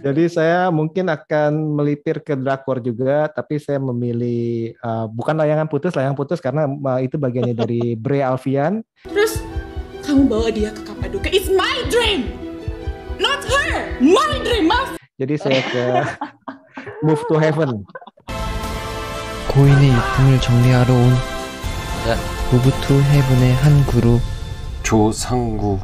[0.00, 5.92] jadi saya mungkin akan melipir ke drakor juga, tapi saya memilih uh, bukan layangan putus,
[5.92, 8.80] layangan putus karena uh, itu bagiannya dari Bre Alfian.
[9.04, 9.44] Terus
[10.08, 11.36] kamu bawa dia ke Kapadokia.
[11.36, 12.32] It's my dream,
[13.20, 13.92] not her.
[14.00, 14.96] My dream, maaf.
[15.20, 15.84] Jadi saya ke
[17.04, 17.84] Move to Heaven.
[19.53, 21.13] 고인의 유품을 정리하러 온
[22.07, 22.15] 야,
[22.53, 24.19] Move to Heaven의 한 그룹
[24.83, 25.79] 조상구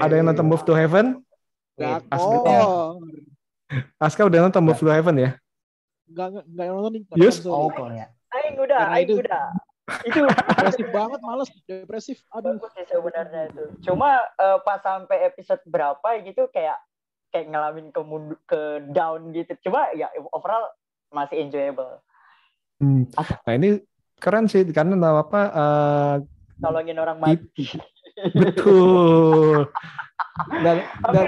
[0.00, 1.20] Ada yang nonton Move to Heaven?
[1.78, 2.98] Aska, Oh,
[3.98, 5.30] Aska udah nonton Move to Heaven ya?
[6.08, 7.02] enggak enggak nonton nih.
[7.20, 7.42] Yes.
[7.44, 7.52] Sorry.
[7.52, 8.06] Oh, ya.
[8.32, 9.46] Aing udah, Karena aing itu- udah.
[10.04, 12.16] Itu Depresif banget, males, depresif.
[12.32, 12.60] Aduh.
[12.60, 13.64] bagus sih sebenarnya itu.
[13.88, 16.76] Cuma eh, pas sampai episode berapa gitu kayak
[17.28, 18.60] kayak ngalamin ke mundu- ke
[18.92, 19.52] down gitu.
[19.64, 20.68] Cuma ya overall
[21.13, 22.01] masih enjoyable.
[22.81, 23.07] Hmm.
[23.45, 23.69] Nah ini
[24.17, 25.41] keren sih karena apa?
[25.53, 26.15] eh,
[26.59, 27.65] Tolongin orang mati.
[28.33, 29.69] betul.
[30.63, 30.77] Dan,
[31.13, 31.27] dan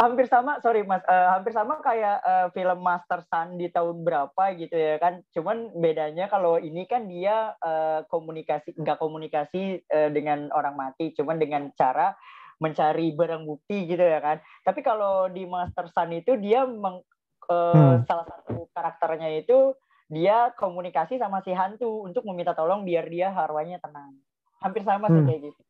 [0.00, 4.56] hampir sama sorry mas eh, hampir sama kayak eh, film Master Sun di tahun berapa
[4.56, 10.48] gitu ya kan cuman bedanya kalau ini kan dia eh, komunikasi nggak komunikasi eh, dengan
[10.56, 12.16] orang mati cuman dengan cara
[12.64, 17.04] mencari barang bukti gitu ya kan tapi kalau di Master Sun itu dia meng-
[17.50, 18.06] eh, Hmm.
[18.06, 19.74] salah satu karakternya itu
[20.10, 24.14] dia komunikasi sama si hantu untuk meminta tolong biar dia arwahnya tenang
[24.62, 25.28] hampir sama sih Hmm.
[25.28, 25.60] kayak gitu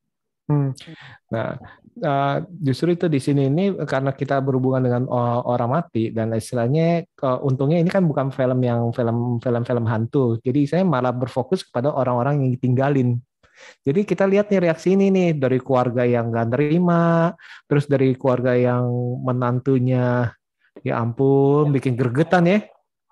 [0.51, 0.75] Hmm.
[1.31, 1.55] Nah,
[2.03, 5.07] eh, justru itu di sini ini karena kita berhubungan dengan
[5.47, 10.43] orang mati dan istilahnya ke- untungnya ini kan bukan film yang film film film hantu.
[10.43, 13.23] Jadi saya malah berfokus kepada orang-orang yang ditinggalin.
[13.87, 17.31] Jadi kita lihat nih reaksi ini nih dari keluarga yang nggak nerima,
[17.71, 18.91] terus dari keluarga yang
[19.23, 20.35] menantunya
[20.87, 22.59] ya ampun bikin gergetan ya.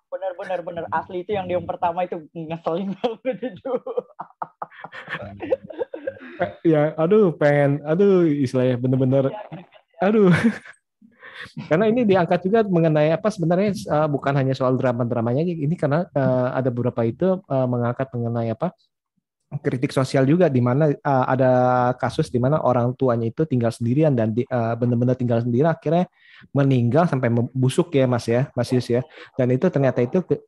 [0.09, 0.85] benar benar benar.
[0.89, 3.73] Asli itu yang yang pertama itu ngeselin banget itu.
[6.65, 9.29] Ya aduh pengen aduh istilahnya bener-bener
[10.01, 10.33] aduh.
[11.71, 16.49] Karena ini diangkat juga mengenai apa sebenarnya eh, bukan hanya soal drama-dramanya ini karena eh,
[16.59, 18.75] ada beberapa itu eh, mengangkat mengenai apa
[19.65, 21.51] kritik sosial juga di mana eh, ada
[21.97, 26.05] kasus di mana orang tuanya itu tinggal sendirian dan di- eh, benar-benar tinggal sendiri akhirnya
[26.53, 29.01] meninggal sampai membusuk ya Mas ya Mas Yus ya.
[29.35, 30.45] Dan itu ternyata itu ke-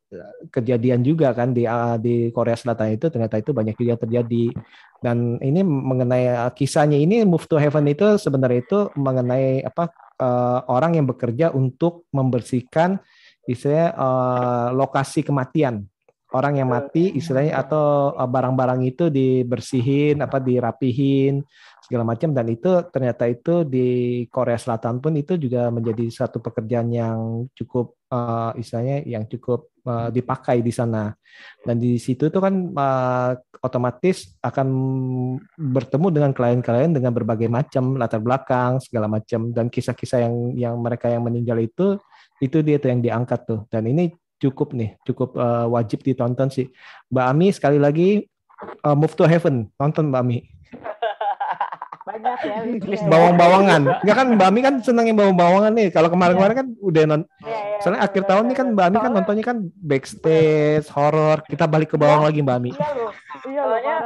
[0.53, 4.53] kejadian juga kan di eh, di Korea Selatan itu ternyata itu banyak juga terjadi.
[5.01, 9.89] Dan ini mengenai uh, kisahnya ini Move to Heaven itu sebenarnya itu mengenai apa
[10.21, 13.01] uh, orang yang bekerja untuk membersihkan
[13.49, 15.89] istilahnya uh, lokasi kematian
[16.31, 21.43] orang yang mati istilahnya atau uh, barang-barang itu dibersihin apa dirapihin
[21.83, 22.31] segala macam.
[22.31, 23.89] Dan itu ternyata itu di
[24.31, 30.07] Korea Selatan pun itu juga menjadi satu pekerjaan yang cukup uh, istilahnya yang cukup uh,
[30.07, 31.11] dipakai di sana.
[31.67, 34.67] Dan di situ itu kan uh, otomatis akan
[35.59, 39.51] bertemu dengan klien-klien dengan berbagai macam latar belakang segala macam.
[39.51, 41.99] Dan kisah-kisah yang yang mereka yang meninggal itu
[42.41, 43.67] itu dia tuh yang diangkat tuh.
[43.69, 44.09] Dan ini
[44.41, 46.73] cukup nih cukup uh, wajib ditonton sih.
[47.13, 48.25] Mbak Ami sekali lagi
[48.81, 49.69] uh, Move to Heaven.
[49.77, 50.37] Nonton Mbak Ami.
[52.09, 52.57] Banyak ya
[53.13, 53.81] bawang-bawangan.
[54.03, 55.93] Nggak kan Mbak Ami kan senang yang bawang-bawangan nih.
[55.93, 57.21] Kalau kemarin-kemarin kan udah non
[57.81, 61.97] soalnya akhir tahun nih kan Mbak Ami kan nontonnya kan backstage horor kita balik ke
[62.01, 62.71] bawang lagi Mbak Ami.
[62.73, 63.13] Iya loh.
[63.41, 63.97] Iya soalnya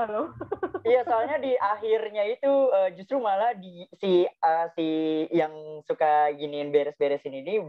[0.85, 4.87] iya soalnya di akhirnya itu eh, justru malah di si eh, si
[5.31, 7.63] yang suka giniin beres-beresin ini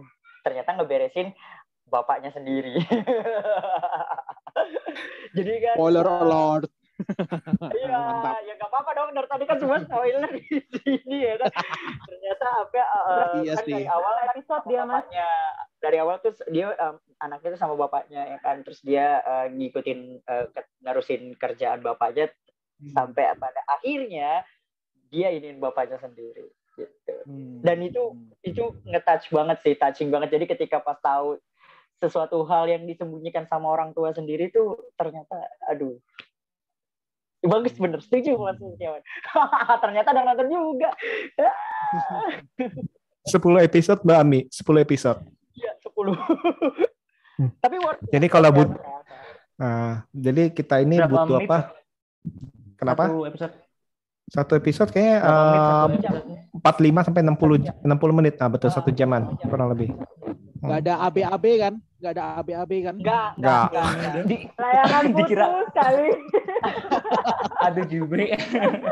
[0.46, 1.34] ternyata ngeberesin
[1.86, 2.76] bapaknya sendiri
[5.36, 6.70] jadi kan Spoiler eh, alert.
[7.76, 8.00] Iya,
[8.40, 9.10] ya nggak apa-apa dong.
[9.12, 10.40] Dari tadi kan semua spoiler di
[10.80, 11.52] sini ya kan.
[12.08, 12.80] Ternyata apa?
[12.80, 12.84] eh,
[13.44, 13.72] Iya kan sih.
[13.76, 15.04] dari awal episode dia mas.
[15.04, 15.28] bapaknya
[15.76, 18.64] dari awal tuh dia em, anaknya tuh sama bapaknya ya kan.
[18.64, 22.32] Terus dia eh, ngikutin eh, ke- nerusin kerjaan bapaknya
[22.96, 24.42] sampai pada akhirnya
[25.12, 27.16] dia iniin bapaknya sendiri gitu.
[27.60, 30.32] Dan itu itu nge-touch banget sih, touching banget.
[30.32, 31.36] Jadi ketika pas tahu
[31.96, 35.36] sesuatu hal yang disembunyikan sama orang tua sendiri tuh ternyata
[35.68, 35.96] aduh.
[37.46, 38.02] Bagus bener.
[38.02, 39.02] Setuju mas Setiawan
[39.84, 40.90] ternyata ada nonton juga.
[43.26, 44.40] 10 episode Mbak Ami.
[44.50, 45.20] 10 episode.
[45.56, 46.94] Ya 10
[47.60, 48.10] tapi worth it.
[48.16, 48.68] jadi kalau but
[49.60, 51.48] nah, jadi kita ini Berapa butuh menit?
[51.48, 51.58] apa?
[52.76, 53.02] Kenapa?
[53.08, 53.54] Satu episode.
[54.26, 56.24] satu episode kayaknya eh, episode?
[56.64, 58.34] 45 sampai 60 60 menit.
[58.40, 59.36] Nah betul satu jaman.
[59.46, 59.92] kurang lebih
[60.62, 61.74] Gak ada AB-AB kan?
[61.96, 62.96] Gak ada AB-AB kan?
[63.00, 63.68] Enggak, Enggak.
[64.28, 66.08] Di, layangan putus Dikira- kali
[67.66, 68.26] aduh jubri.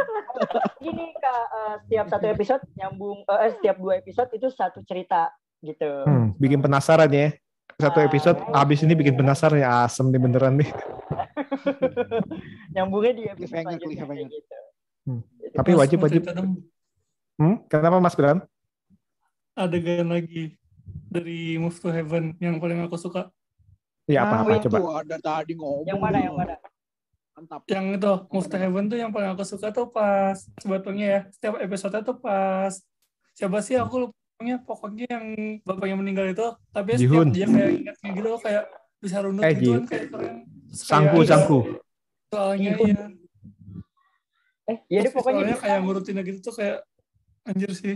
[0.84, 5.30] gini kak eh, setiap satu episode nyambung eh setiap dua episode itu satu cerita
[5.62, 6.04] gitu.
[6.04, 7.32] Hmm, bikin penasaran ya.
[7.80, 10.68] Satu episode habis ini bikin penasaran ya asem nih beneran nih.
[12.74, 14.58] Nyambungnya di episode selanjutnya kayak gitu.
[15.04, 15.20] Hmm.
[15.52, 16.24] tapi wajib wajib.
[17.36, 17.68] hmm?
[17.68, 18.40] kenapa Mas Bram?
[19.52, 20.56] Adegan lagi
[21.06, 23.30] dari Move to Heaven yang paling aku suka.
[24.04, 25.88] ya apa apa itu coba ada tadi ngomong.
[25.88, 26.54] yang mana yang mana
[27.34, 27.64] Mantap.
[27.66, 31.54] Yang itu Move to Heaven tuh yang paling aku suka tuh pas sebetulnya ya setiap
[31.58, 32.70] episode tuh pas
[33.32, 35.24] siapa sih aku lupa pokoknya pokoknya yang
[35.62, 37.28] bapaknya meninggal itu tapi setiap Jihun.
[37.30, 38.64] dia kayak ingat gitu kayak
[38.98, 40.36] bisa runut Eh, gitu kan kayak keren.
[40.36, 41.58] Kayak sangku ada- sangku
[42.28, 42.86] Soalnya Iya.
[42.90, 43.06] ya.
[44.64, 46.78] Eh, ya deh pokoknya Soalnya kayak ngurutin gitu tuh kayak
[47.46, 47.94] anjir sih.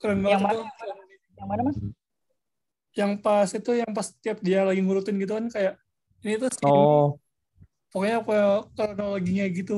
[0.00, 0.62] Keren banget Yang mana?
[1.38, 1.76] Yang mana mas?
[2.98, 5.72] Yang pas itu yang pas tiap dia lagi ngurutin gitu kan kayak
[6.24, 7.18] ini tuh si Oh,
[7.92, 8.34] pokoknya apa
[8.74, 9.74] kronologinya gitu.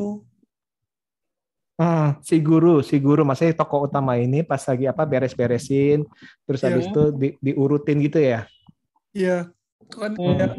[1.81, 5.99] hmm, si guru, si guru, maksudnya tokoh utama ini pas lagi apa beres-beresin,
[6.47, 6.67] terus Iya.
[6.67, 8.39] habis itu di- diurutin gitu ya.
[9.17, 9.31] Iya,
[9.83, 10.37] itu kan Hmm.
[10.39, 10.51] kayak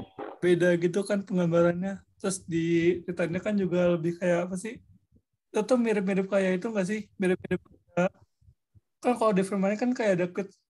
[0.43, 1.91] beda gitu kan penggambarannya.
[2.19, 2.57] Terus di
[3.03, 4.73] ceritanya kan juga lebih kayak apa sih?
[5.49, 6.99] Itu tuh mirip-mirip kayak itu nggak sih?
[7.21, 7.61] Mirip-mirip
[7.95, 8.11] kayak
[9.01, 10.27] kan kalau di filmnya kan kayak ada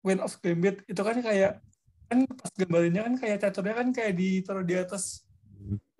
[0.01, 1.61] Queen of Gambit itu kan kayak
[2.09, 5.25] kan pas gambarnya kan kayak caturnya kan kayak ditaruh di atas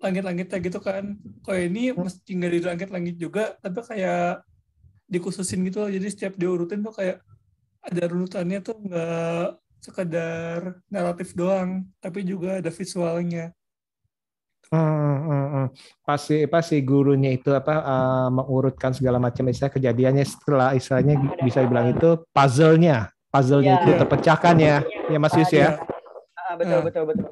[0.01, 1.17] langit-langitnya gitu kan.
[1.41, 4.45] Kalau ini mesti nggak di langit-langit juga, tapi kayak
[5.09, 5.89] dikhususin gitu loh.
[5.89, 7.21] Jadi setiap diurutin tuh kayak
[7.81, 9.47] ada runutannya tuh nggak
[9.81, 13.53] sekedar naratif doang, tapi juga ada visualnya.
[14.73, 15.65] Hmm, hmm, hmm.
[16.01, 21.93] Pasti pasti gurunya itu apa eh, mengurutkan segala macam istilah kejadiannya setelah istilahnya bisa dibilang
[21.93, 23.81] itu puzzle-nya, puzzle-nya Iya.
[23.85, 24.77] itu terpecahkan ya,
[25.09, 25.77] ya Mas Yus ya.
[26.33, 26.87] Ah, betul Hmm.
[26.89, 27.29] betul betul.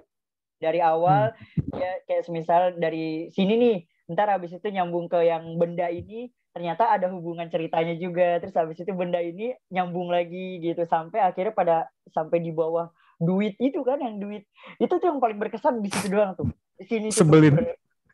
[0.62, 1.34] Dari awal
[1.76, 3.78] ya kayak semisal dari sini nih,
[4.14, 8.40] ntar habis itu nyambung ke yang benda ini ternyata ada hubungan ceritanya juga.
[8.40, 11.76] Terus habis itu benda ini nyambung lagi gitu sampai akhirnya pada
[12.14, 14.44] sampai di bawah duit itu kan yang duit
[14.80, 16.48] itu tuh yang paling berkesan di situ doang tuh.
[16.82, 17.54] Sini Sebelin.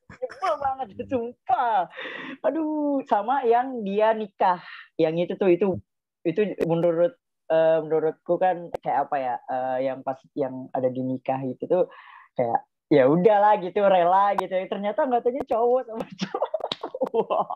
[0.10, 1.88] Nyebel banget sumpah.
[2.44, 4.60] Aduh, sama yang dia nikah.
[5.00, 5.66] Yang itu tuh itu
[6.28, 7.16] itu menurut
[7.48, 9.36] eh, menurutku kan kayak apa ya?
[9.48, 11.88] eh, yang pas yang ada di nikah itu tuh
[12.36, 14.52] kayak ya udahlah gitu rela gitu.
[14.52, 17.48] Ternyata nggak tanya cowok sama cowok.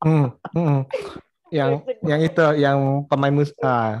[0.00, 0.26] Hmm,
[0.56, 0.80] hmm.
[1.50, 1.70] Yang
[2.06, 2.78] yang itu yang
[3.10, 4.00] pemain mus ah.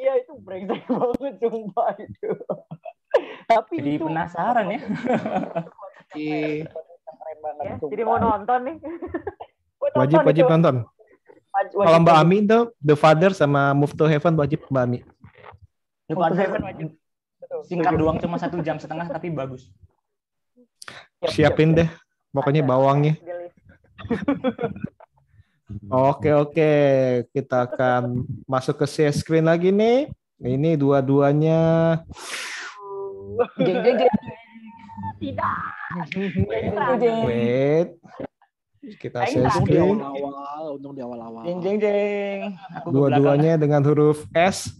[0.00, 2.30] Iya itu brengsek banget sumpah itu.
[3.44, 4.80] Tapi Jadi itu penasaran ya.
[7.60, 8.76] Ya, jadi mau nonton nih.
[9.96, 10.50] wajib wajib itu.
[10.50, 10.74] nonton.
[11.50, 12.16] Waj- Kalau wajib Mbak.
[12.16, 14.98] Ami itu The Father sama Move to Heaven wajib Mbak Ami.
[16.06, 16.88] Depan Heaven wajib.
[17.66, 19.66] singkat doang cuma satu jam setengah tapi bagus.
[21.26, 21.90] Siapin deh,
[22.30, 23.18] pokoknya bawangnya.
[25.86, 26.70] Oke oke,
[27.30, 30.10] kita akan masuk ke share screen lagi nih.
[30.36, 31.94] Ini dua-duanya.
[33.60, 34.14] Jeng jeng jeng.
[35.20, 35.56] Tidak.
[37.28, 37.88] Wait,
[38.96, 40.00] kita screen.
[40.00, 41.42] awal-awal, untung di awal-awal.
[41.44, 42.40] Jeng jeng jeng.
[42.88, 44.72] Dua-duanya dengan huruf S.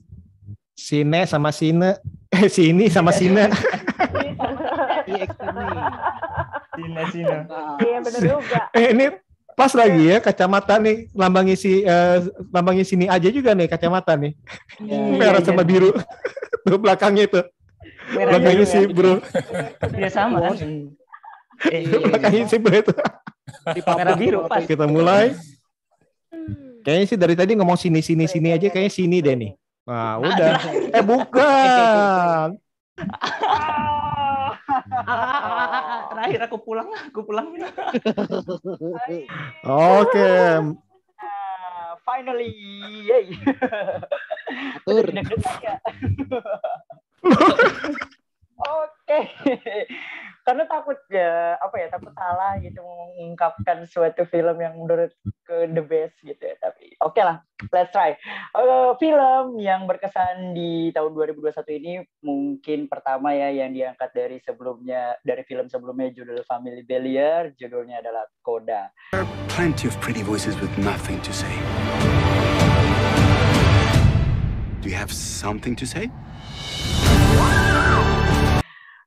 [0.77, 2.01] Sine sama Sine.
[2.33, 3.49] Eh, sini sama Sine.
[5.11, 5.27] Iya,
[6.79, 7.39] Sina Sina.
[7.83, 8.61] Iya bener juga.
[8.79, 9.07] Eh, ini
[9.59, 11.83] pas lagi ya kacamata nih lambangnya si
[12.55, 14.39] lambangnya sini aja juga nih kacamata nih.
[15.19, 15.91] Merah sama biru.
[16.65, 17.41] Tuh belakangnya itu.
[18.11, 18.89] Merah belakangnya biru si ya.
[18.91, 19.15] bro.
[19.95, 20.57] Dia sama kan?
[20.59, 20.67] Eh,
[21.71, 21.99] iya, iya.
[22.03, 22.93] belakangnya si bro itu.
[23.87, 24.63] Merah biru pas.
[24.67, 25.35] Kita mulai.
[26.81, 29.53] Kayaknya sih dari tadi ngomong sini sini sini aja kayaknya sini deh nih.
[29.85, 30.53] Nah, udah.
[30.97, 32.49] Eh bukan.
[36.11, 37.47] Terakhir aku pulang, aku pulang.
[39.67, 40.31] Oke.
[41.21, 42.53] Ah, finally,
[43.07, 43.25] yay.
[44.83, 45.07] Atur.
[48.61, 49.21] Oke,
[50.45, 55.09] karena takut ya apa ya takut salah gitu mengungkapkan suatu film yang menurut
[55.49, 56.53] ke the best gitu ya.
[56.61, 57.41] Tapi oke lah,
[57.73, 58.13] let's try.
[58.53, 65.17] Eh, film yang berkesan di tahun 2021 ini mungkin pertama ya yang diangkat dari sebelumnya
[65.25, 68.93] dari film sebelumnya judul Family Bellier, judulnya adalah Coda.
[69.49, 71.53] Plenty of pretty voices with nothing to say.
[74.85, 76.13] Do you have something to say?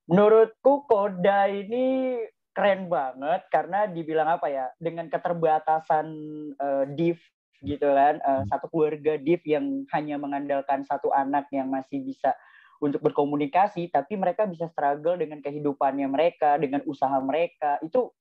[0.04, 2.20] Menurutku Koda ini
[2.54, 6.08] keren banget karena dibilang apa ya dengan keterbatasan
[6.54, 7.18] eh, div
[7.64, 12.36] gitu kan eh, satu keluarga div yang hanya mengandalkan satu anak yang masih bisa
[12.84, 18.12] untuk berkomunikasi tapi mereka bisa struggle dengan kehidupannya mereka dengan usaha mereka itu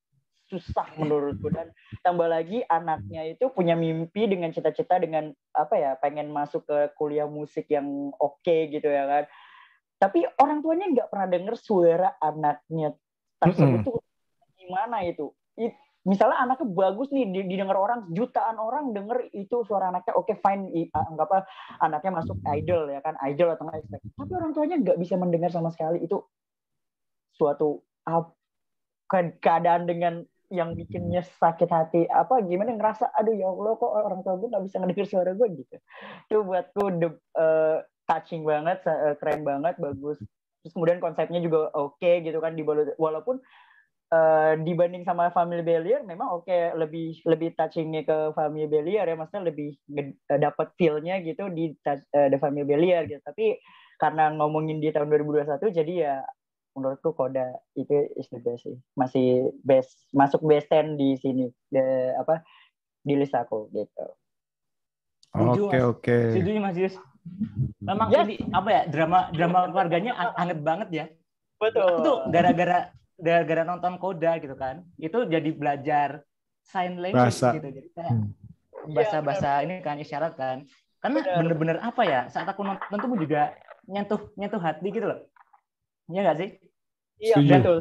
[0.52, 1.48] susah menurutku.
[1.48, 1.72] Dan
[2.04, 7.24] tambah lagi anaknya itu punya mimpi dengan cita-cita dengan apa ya pengen masuk ke kuliah
[7.24, 9.24] musik yang oke gitu ya kan
[10.02, 12.90] tapi orang tuanya nggak pernah denger suara anaknya
[13.38, 14.02] tersebut tuh
[14.58, 19.94] gimana itu It- misalnya anaknya bagus nih di- didengar orang jutaan orang denger itu suara
[19.94, 21.38] anaknya oke fine i- anggap apa
[21.78, 23.86] anaknya masuk idol ya kan idol atau nggak
[24.18, 26.18] tapi orang tuanya nggak bisa mendengar sama sekali itu
[27.38, 27.86] suatu
[29.38, 34.36] keadaan dengan yang bikinnya sakit hati apa gimana ngerasa aduh ya allah kok orang tua
[34.36, 35.76] gue nggak bisa ngedenger suara gue gitu.
[36.28, 37.08] Itu buatku the,
[37.40, 37.78] eh,
[38.08, 40.18] touching banget eh, keren banget bagus.
[40.62, 43.42] Terus kemudian konsepnya juga oke gitu kan dibalut walaupun
[44.12, 49.16] uh, dibanding sama Family Bellier memang oke okay, lebih lebih touchingnya ke Family Bellier ya
[49.16, 49.74] maksudnya lebih
[50.28, 53.22] uh, dapat feel-nya gitu di touch, uh, The Family Bellier gitu.
[53.24, 53.58] Tapi
[53.96, 56.14] karena ngomongin di tahun 2021 jadi ya
[56.72, 58.76] menurutku Koda itu is the best sih.
[58.96, 62.44] Masih best masuk best 10 di sini de, apa
[63.02, 64.06] di list aku gitu.
[65.32, 66.16] Oke oke.
[66.36, 66.94] Setuju Mas Yus.
[67.82, 68.24] Memang yes.
[68.26, 71.06] ini apa ya drama drama keluarganya anget banget ya.
[71.58, 72.02] Betul.
[72.02, 72.78] Itu gara-gara
[73.18, 74.82] gara-gara nonton Koda gitu kan.
[74.98, 76.26] Itu jadi belajar
[76.62, 77.54] sign language bahasa.
[77.58, 77.68] gitu.
[77.70, 78.12] Jadi kayak
[78.90, 80.66] bahasa-bahasa ya, ini kan isyarat kan.
[81.02, 82.20] Karena bener-bener apa ya?
[82.30, 83.54] Saat aku nonton tuh juga
[83.86, 85.20] nyentuh nyentuh hati gitu loh.
[86.10, 86.48] Iya nggak sih?
[87.22, 87.76] Iya betul.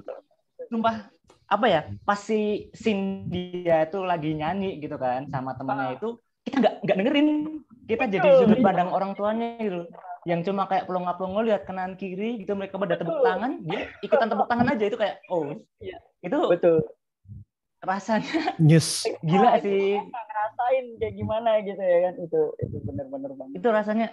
[0.70, 1.10] Sumpah
[1.50, 1.82] apa ya?
[2.06, 6.98] Pas si scene dia itu lagi nyanyi gitu kan sama temannya itu kita nggak nggak
[6.98, 7.30] dengerin
[7.90, 9.86] kita Betul, jadi sudut pandang orang tuanya gitu
[10.30, 14.46] yang cuma kayak pelongo-pelongo lihat kanan kiri gitu mereka pada tepuk tangan dia ikutan tepuk
[14.46, 15.50] tangan aja itu kayak oh
[15.82, 15.98] iya.
[16.22, 16.78] itu betul.
[17.82, 19.02] rasanya yes.
[19.26, 19.98] gila sih.
[19.98, 23.54] ngerasain kayak gimana gitu ya kan itu itu benar-benar banget.
[23.58, 24.08] Itu rasanya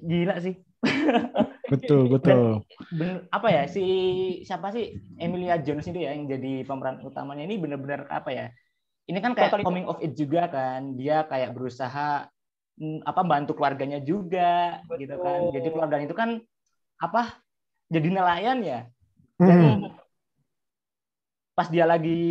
[0.00, 0.54] gila sih.
[1.64, 2.60] Betul betul.
[2.92, 3.84] Bener, apa ya si
[4.44, 8.46] siapa sih Emilia Jones itu ya yang jadi pemeran utamanya ini benar-benar apa ya
[9.08, 12.28] ini kan kayak coming of age juga kan dia kayak berusaha
[13.06, 14.98] apa bantu keluarganya juga Betul.
[15.06, 16.30] gitu kan jadi keluarganya itu kan
[16.98, 17.38] apa
[17.86, 18.80] jadi nelayan ya
[19.38, 19.94] hmm.
[21.54, 22.22] pas dia lagi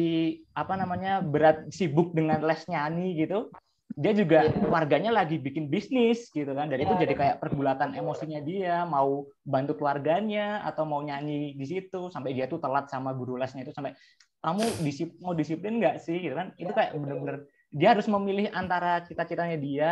[0.51, 3.47] apa namanya berat sibuk dengan les nyanyi gitu
[3.93, 4.57] dia juga yeah.
[4.57, 6.85] keluarganya lagi bikin bisnis gitu kan dan yeah.
[6.89, 12.33] itu jadi kayak pergulatan emosinya dia mau bantu keluarganya atau mau nyanyi di situ sampai
[12.33, 13.93] dia tuh telat sama guru lesnya itu sampai
[14.43, 19.05] kamu disip, mau disiplin nggak sih gitu kan itu kayak bener-bener dia harus memilih antara
[19.07, 19.89] cita-citanya dia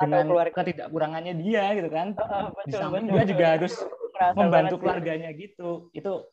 [0.00, 2.14] dengan ketidakkurangannya dia gitu kan.
[2.14, 3.74] Betul, di samping dia juga harus
[4.34, 5.90] membantu keluarganya gitu.
[5.94, 6.28] Itu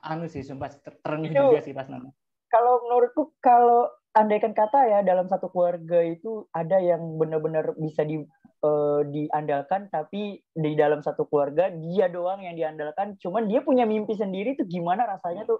[0.00, 0.72] anu sih sumpah
[1.04, 2.12] ternyuh juga sih pas nonton.
[2.48, 8.22] kalau menurutku kalau andaikan kata ya dalam satu keluarga itu ada yang benar-benar bisa di
[8.62, 13.18] uh, diandalkan tapi di dalam satu keluarga dia doang yang diandalkan.
[13.18, 15.58] Cuman dia punya mimpi sendiri tuh gimana rasanya tuh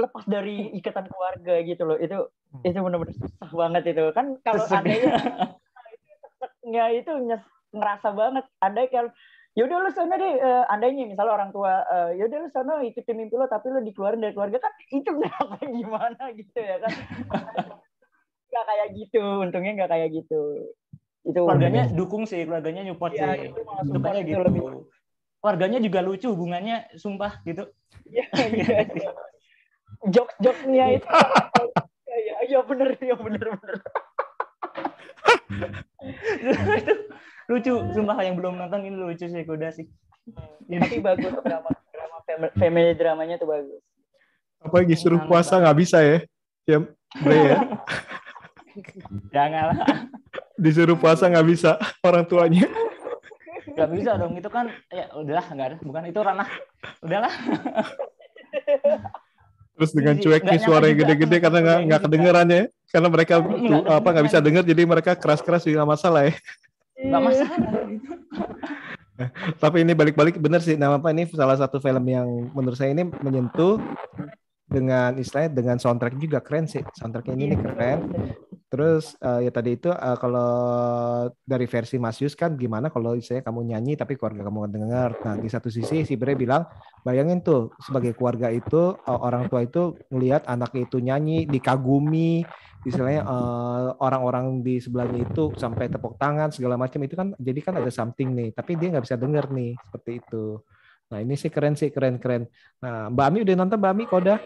[0.00, 1.96] lepas dari ikatan keluarga gitu loh.
[1.98, 2.62] Itu hmm.
[2.66, 4.04] itu benar-benar susah banget itu.
[4.14, 5.12] Kan kalau andainya
[6.66, 7.10] ya itu
[7.74, 8.44] ngerasa banget.
[8.62, 9.10] Andai kalau
[9.58, 10.34] yaudah lu sana deh.
[10.38, 14.22] Uh, andainya misalnya orang tua uh, yaudah lu sana ikutin mimpi lo tapi lu dikeluarin
[14.22, 14.58] dari keluarga.
[14.62, 16.92] Kan itu apa gimana gitu ya kan.
[18.50, 19.24] Nggak kayak gitu.
[19.44, 20.40] Untungnya nggak kayak gitu.
[21.28, 23.52] Itu keluarganya dukung sih keluarganya nyupport ya, sih.
[23.52, 24.40] itu gitu, gitu.
[24.40, 24.62] Lebih...
[25.38, 27.68] keluarganya juga lucu hubungannya sumpah gitu.
[28.08, 29.12] Ya, ya,
[30.06, 31.08] jokes-jokesnya itu
[32.08, 33.76] ya ya bener ya bener bener.
[36.78, 36.94] Itu
[37.50, 39.86] lucu sumpah yang belum nonton ini lucu sih kuda sih.
[40.28, 40.84] Hmm.
[40.84, 43.80] tapi bagus drama drama family, dramanya tuh bagus.
[44.60, 46.18] Apalagi suruh puasa nggak bisa ya
[46.68, 46.78] ya
[47.24, 47.58] Bre ya.
[49.32, 49.78] Jangan lah
[50.58, 52.68] disuruh puasa nggak bisa orang tuanya.
[53.72, 56.48] Nggak bisa dong itu kan ya udahlah nggak ada bukan itu ranah.
[57.00, 57.32] Udahlah
[59.78, 64.08] Terus dengan cuek nih suaranya gede-gede karena nggak nggak kedengeran ya, karena mereka tuh, apa
[64.10, 66.34] nggak bisa dengar jadi mereka keras-keras juga masalah ya.
[66.98, 67.58] Nggak masalah.
[69.62, 71.30] Tapi ini balik-balik bener sih, nama apa ini?
[71.30, 73.78] Salah satu film yang menurut saya ini menyentuh
[74.66, 77.98] dengan istilahnya dengan soundtrack juga keren sih, soundtracknya ini keren.
[78.68, 80.52] Terus uh, ya tadi itu uh, kalau
[81.40, 85.16] dari versi Mas Yus kan gimana kalau saya kamu nyanyi tapi keluarga kamu dengar.
[85.24, 86.68] Nah di satu sisi si Bre bilang
[87.00, 92.44] bayangin tuh sebagai keluarga itu uh, orang tua itu ngelihat anaknya itu nyanyi dikagumi
[92.86, 97.74] istilahnya orang orang-orang di sebelahnya itu sampai tepuk tangan segala macam itu kan jadi kan
[97.82, 100.60] ada something nih tapi dia nggak bisa denger nih seperti itu.
[101.08, 102.44] Nah ini sih keren sih keren keren.
[102.84, 104.36] Nah Mbak Ami udah nonton Mbak Ami Koda?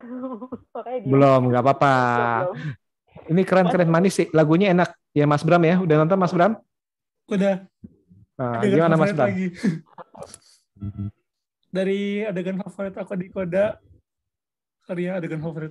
[1.10, 1.94] Belum, nggak apa-apa.
[3.28, 4.28] Ini keren-keren manis sih.
[4.32, 4.96] Lagunya enak.
[5.12, 5.76] Ya Mas Bram ya.
[5.82, 6.56] Udah nonton Mas Bram?
[7.28, 7.66] Udah.
[8.38, 9.28] Nah, gimana Mas Bram?
[9.28, 9.48] Lagi.
[11.70, 13.78] Dari adegan favorit aku di Koda,
[14.90, 15.70] karya adegan favorit.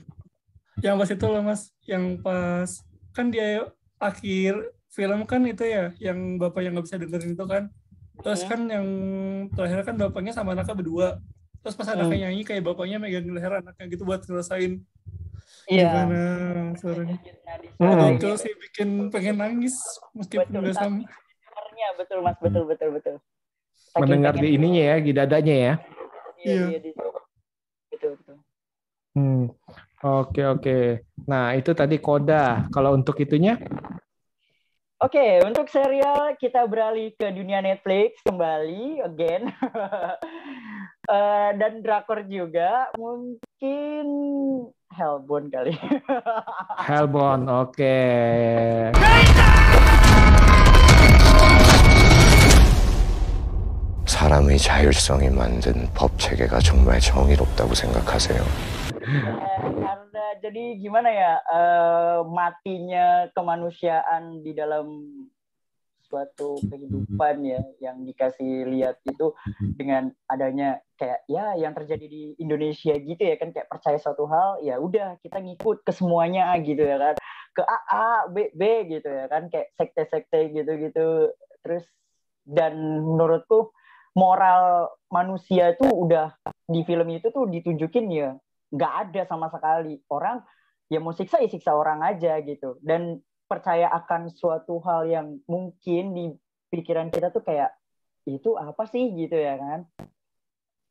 [0.79, 2.69] Yang pas itu loh Mas, yang pas
[3.11, 3.67] kan dia
[3.99, 4.55] akhir
[4.95, 7.67] film kan itu ya, yang bapak yang nggak bisa dengerin itu kan.
[8.19, 8.87] Terus kan yang
[9.51, 11.19] terakhir kan bapaknya sama anaknya berdua
[11.59, 12.23] terus pas anaknya hmm.
[12.27, 14.83] nyanyi kayak bapaknya megang leher anaknya gitu buat ngerasain
[15.69, 15.85] Iya.
[15.85, 17.17] Gimana suaranya?
[17.77, 18.17] Hmm.
[18.17, 19.77] Itu sih bikin pengen nangis
[20.17, 21.05] meskipun udah sama.
[21.95, 23.15] betul mas, betul betul betul.
[23.93, 25.73] Saking Mendengar di ininya ya, di dadanya ya.
[26.41, 26.63] Iya.
[26.73, 26.79] iya.
[27.93, 28.35] Betul betul.
[29.13, 29.43] Hmm.
[29.99, 30.77] Oke oke.
[31.29, 32.65] Nah itu tadi koda.
[32.73, 33.61] Kalau untuk itunya?
[34.99, 39.47] Oke, untuk serial kita beralih ke dunia Netflix kembali again.
[41.08, 44.06] Eh, dan drakor juga mungkin
[44.94, 45.74] Hellbound kali.
[46.88, 47.98] Hellbound, oke.
[54.06, 58.40] 사람의 자율성이 만든 법 체계가 정말 정의롭다고 생각하세요?
[59.04, 64.86] Karena jadi gimana ya eh, matinya kemanusiaan di dalam
[66.09, 69.31] suatu kehidupan ya yang dikasih lihat itu
[69.77, 74.59] dengan adanya kayak ya yang terjadi di Indonesia gitu ya kan kayak percaya suatu hal
[74.65, 77.15] ya udah kita ngikut ke semuanya gitu ya kan.
[77.53, 81.29] Ke A A B B gitu ya kan kayak sekte-sekte gitu-gitu.
[81.61, 81.85] Terus
[82.49, 82.73] dan
[83.05, 83.69] menurutku
[84.17, 86.33] moral manusia itu udah
[86.65, 88.33] di film itu tuh ditunjukin ya
[88.73, 90.01] nggak ada sama sekali.
[90.09, 90.41] Orang
[90.89, 92.81] ya mau siksa ya siksa orang aja gitu.
[92.81, 96.25] Dan percaya akan suatu hal yang mungkin di
[96.69, 97.73] pikiran kita tuh kayak
[98.29, 99.09] itu apa sih?
[99.17, 99.89] gitu ya kan.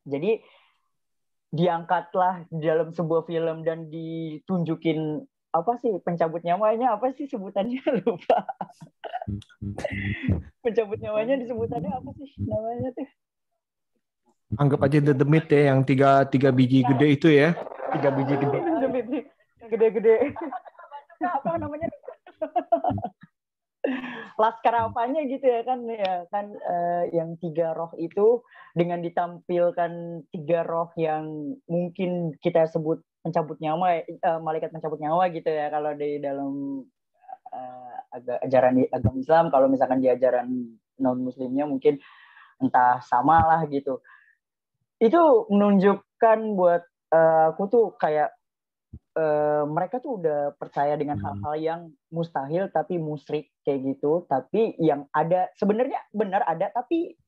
[0.03, 0.43] Jadi
[1.55, 7.79] diangkatlah dalam sebuah film dan ditunjukin apa sih pencabut nyawanya apa sih sebutannya?
[8.03, 8.43] Lupa.
[10.61, 13.09] Pencabut nyawanya disebutannya apa sih namanya tuh?
[14.59, 17.55] Anggap aja The Demit ya, yang tiga, tiga biji gede itu ya.
[17.95, 18.59] tiga biji gede.
[19.69, 20.33] Gede-gede
[21.27, 21.91] apa namanya
[24.41, 28.43] laskar apanya gitu ya kan ya kan eh, yang tiga roh itu
[28.75, 35.51] dengan ditampilkan tiga roh yang mungkin kita sebut pencabut nyawa eh, malaikat pencabut nyawa gitu
[35.51, 35.69] ya.
[35.69, 36.83] Kalau di dalam
[38.13, 40.49] aga- ajaran agama Islam kalau misalkan di ajaran
[40.99, 42.01] non muslimnya mungkin
[42.59, 44.03] entah sama lah gitu.
[44.99, 46.83] Itu menunjukkan buat
[47.15, 48.35] eh, aku tuh kayak
[49.19, 51.81] eh, mereka tuh udah percaya dengan hal-hal yang
[52.15, 54.23] mustahil tapi musyrik kayak gitu.
[54.31, 57.19] Tapi yang ada sebenarnya benar ada tapi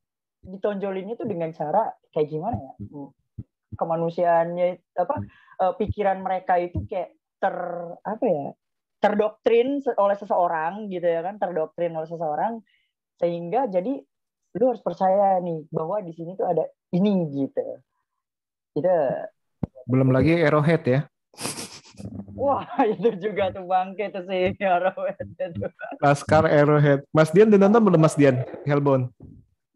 [0.40, 2.74] ditonjolinnya tuh dengan cara kayak gimana ya?
[2.78, 3.10] Hmm,
[3.74, 5.14] kemanusiaannya apa
[5.60, 7.56] eh, pikiran mereka itu kayak ter
[8.06, 8.46] apa ya
[9.00, 12.60] terdoktrin oleh seseorang gitu ya kan terdoktrin oleh seseorang
[13.16, 13.96] sehingga jadi
[14.60, 17.64] lu harus percaya nih bahwa di sini tuh ada ini gitu.
[18.74, 18.90] Itu
[19.86, 21.00] Belum lagi Arrowhead ya.
[22.36, 25.66] Wah itu juga tuh bangke tuh sih Arrowhead itu
[26.00, 27.04] Laskar Arrowhead.
[27.12, 28.42] Mas Dian udah nonton belum Mas Dian?
[28.64, 29.12] Hellbound.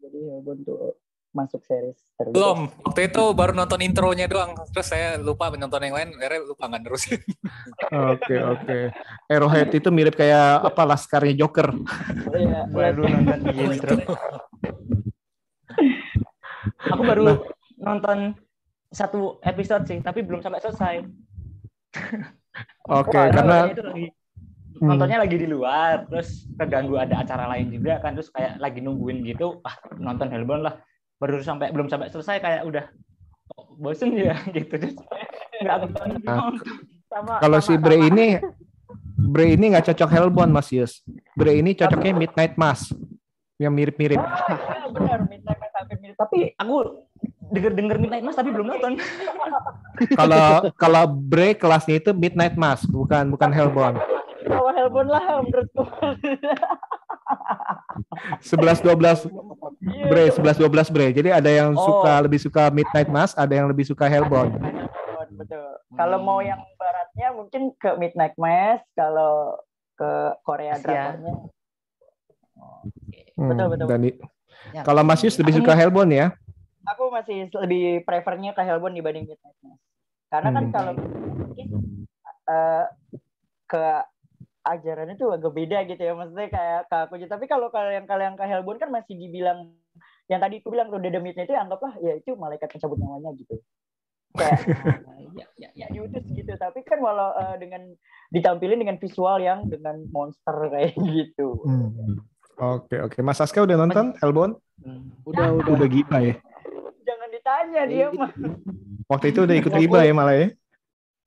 [0.01, 0.99] jadi ya untuk
[1.35, 2.31] masuk series terbaik.
[2.31, 2.59] Belum.
[2.87, 4.55] Waktu itu baru nonton intronya doang.
[4.71, 6.09] Terus saya lupa menonton yang lain.
[6.15, 7.19] Akhirnya lupa nggak nerusin.
[8.15, 8.77] Oke oke.
[9.27, 11.75] Arrowhead itu mirip kayak apa laskarnya Joker.
[12.31, 13.95] Iya, baru nonton di intro
[16.79, 17.37] aku baru Nah.
[17.75, 18.17] nonton
[18.89, 20.95] satu episode sih tapi belum sampai selesai
[22.87, 24.11] Oke Wah, karena lagi
[24.75, 24.91] Hmm.
[24.91, 29.23] nontonnya lagi di luar terus keganggu ada acara lain juga kan terus kayak lagi nungguin
[29.23, 30.75] gitu ah nonton Hellbound lah
[31.15, 32.83] baru sampai belum sampai selesai kayak udah
[33.55, 34.99] oh, bosen ya gitu terus
[35.55, 36.51] nggak nonton Nah,
[37.07, 38.25] sama kalau si sama- Bre sama- ini
[39.15, 40.99] Bre ini nggak cocok Hellbound Mas Yus.
[41.31, 42.91] Bre ini cocoknya Midnight Mass
[43.55, 44.19] yang mirip-mirip.
[44.19, 46.99] Ah, benar Midnight Mass hampir mirip tapi aku
[47.55, 48.99] denger denger Midnight Mass tapi belum nonton
[50.19, 50.45] Kalau
[50.75, 53.95] kalau Bre kelasnya itu Midnight Mass, bukan bukan Hellbound.
[54.45, 55.81] bawa Hellbound lah menurutku
[58.43, 59.31] 11 12
[60.05, 61.07] Bre, 11 12 Bre.
[61.11, 61.81] Jadi ada yang Oh.
[61.81, 64.59] suka lebih suka Midnight Mass, ada yang lebih suka Hellbound.
[65.27, 65.59] betul
[65.91, 69.57] kalau mau yang baratnya mungkin ke Midnight Mass kalau
[69.93, 70.85] ke Korea Asia.
[71.17, 71.33] drakornya
[73.35, 73.87] Hmm, Betul, betul.
[73.89, 74.01] dan
[74.71, 74.81] Ya.
[74.81, 76.31] kalau Mas Yus lebih suka Hellbound ya?
[76.85, 79.81] Aku masih lebih prefernya ke Hellbound dibanding Midnight Mass
[80.29, 80.73] karena kan Hmm.
[80.73, 80.91] kalau
[81.35, 81.67] mungkin
[82.45, 82.85] eh,
[83.65, 83.83] ke
[84.65, 88.33] ajarannya tuh agak beda gitu ya maksudnya kayak ke aku aja tapi kalau kalian kalian
[88.33, 89.73] ke Hellbound kan masih dibilang
[90.25, 93.61] yang tadi aku bilang tuh Dedemitnya itu anggaplah ya itu malaikat pencabut nyawanya gitu
[94.33, 94.57] kayak
[95.37, 95.85] ya, ya, ya.
[95.93, 97.93] diutus gitu tapi kan walau eh, dengan
[98.33, 102.21] ditampilin dengan visual yang dengan monster kayak gitu Hmm.
[102.55, 103.19] Oke oke.
[103.19, 104.55] Mas Aska udah nonton Hellbound?
[105.27, 105.75] Udah udah.
[105.75, 106.35] Udah gila ya.
[107.45, 108.31] Jangan ditanya dia mah
[109.05, 110.47] Waktu itu udah ikut riba ya malah ya.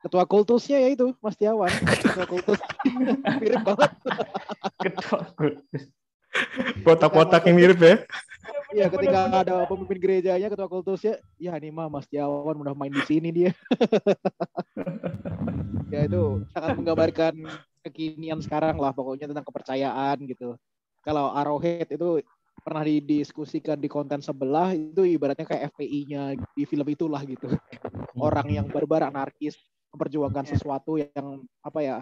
[0.03, 1.71] Ketua kultusnya ya itu Mas Tiawan.
[2.03, 2.59] Ketua kultus.
[3.43, 3.91] Mirip banget.
[4.83, 5.83] ketua kultus
[6.83, 7.95] Kotak-kotak yang mirip ya.
[8.69, 13.03] Iya, ketika ada pemimpin gerejanya, ketua kultusnya, ya ini mah Mas Tiawan udah main di
[13.07, 13.51] sini dia.
[15.95, 17.35] ya itu sangat menggambarkan
[17.87, 20.59] kekinian sekarang lah pokoknya tentang kepercayaan gitu.
[21.01, 22.21] Kalau Arrowhead itu
[22.69, 27.49] pernah didiskusikan di konten sebelah itu ibaratnya kayak FPI-nya di film itulah gitu.
[28.21, 29.57] Orang yang barbar anarkis
[29.89, 31.97] memperjuangkan sesuatu yang apa ya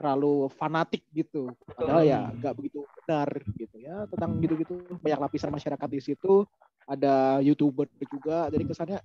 [0.00, 1.52] terlalu fanatik gitu.
[1.68, 3.28] Padahal ya nggak begitu benar
[3.60, 4.96] gitu ya tentang gitu-gitu.
[5.04, 6.48] Banyak lapisan masyarakat di situ
[6.88, 8.48] ada youtuber juga.
[8.48, 8.98] Jadi kesannya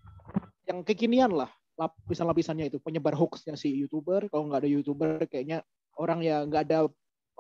[0.63, 4.31] yang kekinian lah lapisan-lapisannya itu penyebar hoaxnya si youtuber.
[4.31, 5.59] Kalau nggak ada youtuber kayaknya
[5.99, 6.88] orang ya nggak ada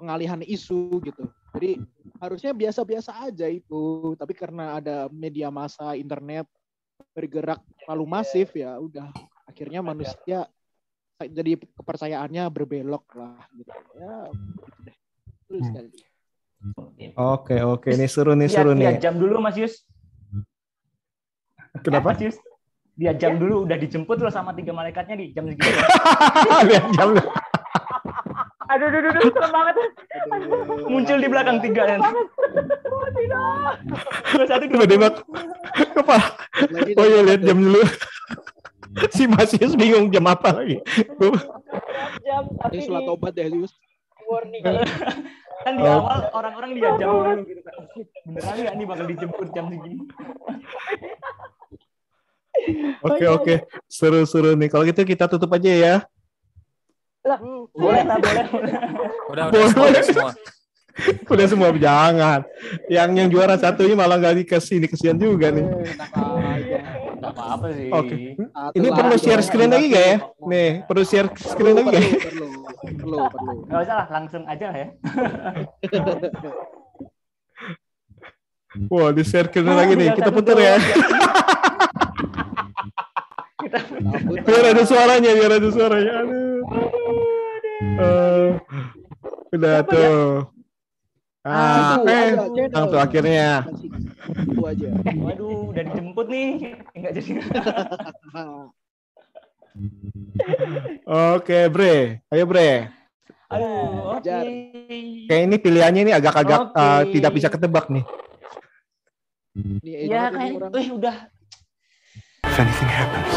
[0.01, 1.77] pengalihan isu gitu jadi
[2.17, 6.49] harusnya biasa-biasa aja itu tapi karena ada media massa internet
[7.13, 9.13] bergerak terlalu masif ya udah
[9.45, 10.49] akhirnya manusia
[11.21, 14.97] jadi kepercayaannya berbelok lah gitu ya gitu deh
[15.51, 15.89] Terus sekali.
[17.19, 18.83] Oke oke ini seru nih seru lihat, nih.
[18.87, 19.83] lihat jam dulu Mas Yus.
[21.83, 22.15] Kenapa?
[22.15, 22.37] Mas Yus.
[22.95, 25.67] Lihat jam dulu udah dijemput loh sama tiga malaikatnya di jam segitu.
[26.71, 27.09] Lihat jam.
[28.71, 29.75] Aduh, aduh, aduh, serem banget.
[30.85, 31.99] Muncul di belakang tiga kan.
[32.01, 33.73] Oh, tidak.
[34.31, 34.73] Dua satu dua.
[34.73, 35.07] Tiba-tiba
[35.91, 36.25] kepala.
[36.95, 37.81] Oh iya lihat jam dulu.
[39.09, 40.79] si Mas Yus bingung jam apa lagi.
[42.21, 43.71] Jam, tapi Ini di tobat ya Yus.
[44.25, 44.63] warning.
[45.61, 46.01] Kan di Oh.
[46.01, 47.77] awal orang-orang lihat jam dulu gitu kan.
[48.25, 49.97] Beneran nggak nih bakal dijemput jam segini?
[53.01, 53.53] Oke oke
[53.85, 54.69] seru seru nih.
[54.69, 55.95] Kalau gitu kita tutup aja ya.
[57.21, 57.37] Lah,
[57.77, 58.45] Boleh lah, boleh.
[58.49, 58.73] boleh.
[59.29, 60.31] Udah, udah, semua, udah semua.
[61.29, 62.39] Udah semua jangan.
[62.89, 65.65] Yang yang juara satunya malah nggak dikasih ini kesian juga nih.
[67.21, 67.87] Nggak apa-apa sih.
[67.93, 68.15] Oke.
[68.73, 70.17] Ini perlu share screen lagi gak ya?
[70.49, 72.01] Nih perlu share screen lagi gak?
[72.01, 72.09] ya?
[72.09, 72.47] Perlu,
[72.99, 73.51] perlu, perlu.
[73.69, 74.87] Nggak usah lah, langsung aja lah ya.
[78.89, 80.09] Wah di share screen lagi nih.
[80.17, 80.75] Kita putar ya.
[84.41, 86.11] biar ada suaranya, biar ada suaranya.
[86.25, 87.00] Aduh.
[87.81, 88.47] Eh,
[89.57, 90.45] udah tuh.
[91.41, 92.37] Ah, Itu, eh,
[92.69, 93.65] yang tuh akhirnya.
[94.45, 94.89] Itu aja.
[95.01, 96.49] Waduh, udah dijemput nih.
[96.95, 97.31] Enggak jadi.
[101.35, 102.21] Oke, Bre.
[102.29, 102.91] Ayo, Bre.
[103.51, 104.31] Aduh, oke.
[105.27, 106.79] Kayak ini pilihannya ini agak-agak Oke.
[106.79, 108.03] eh, tidak bisa ketebak nih.
[109.83, 111.15] Ya kayak, eh udah.
[112.47, 113.35] If anything happens,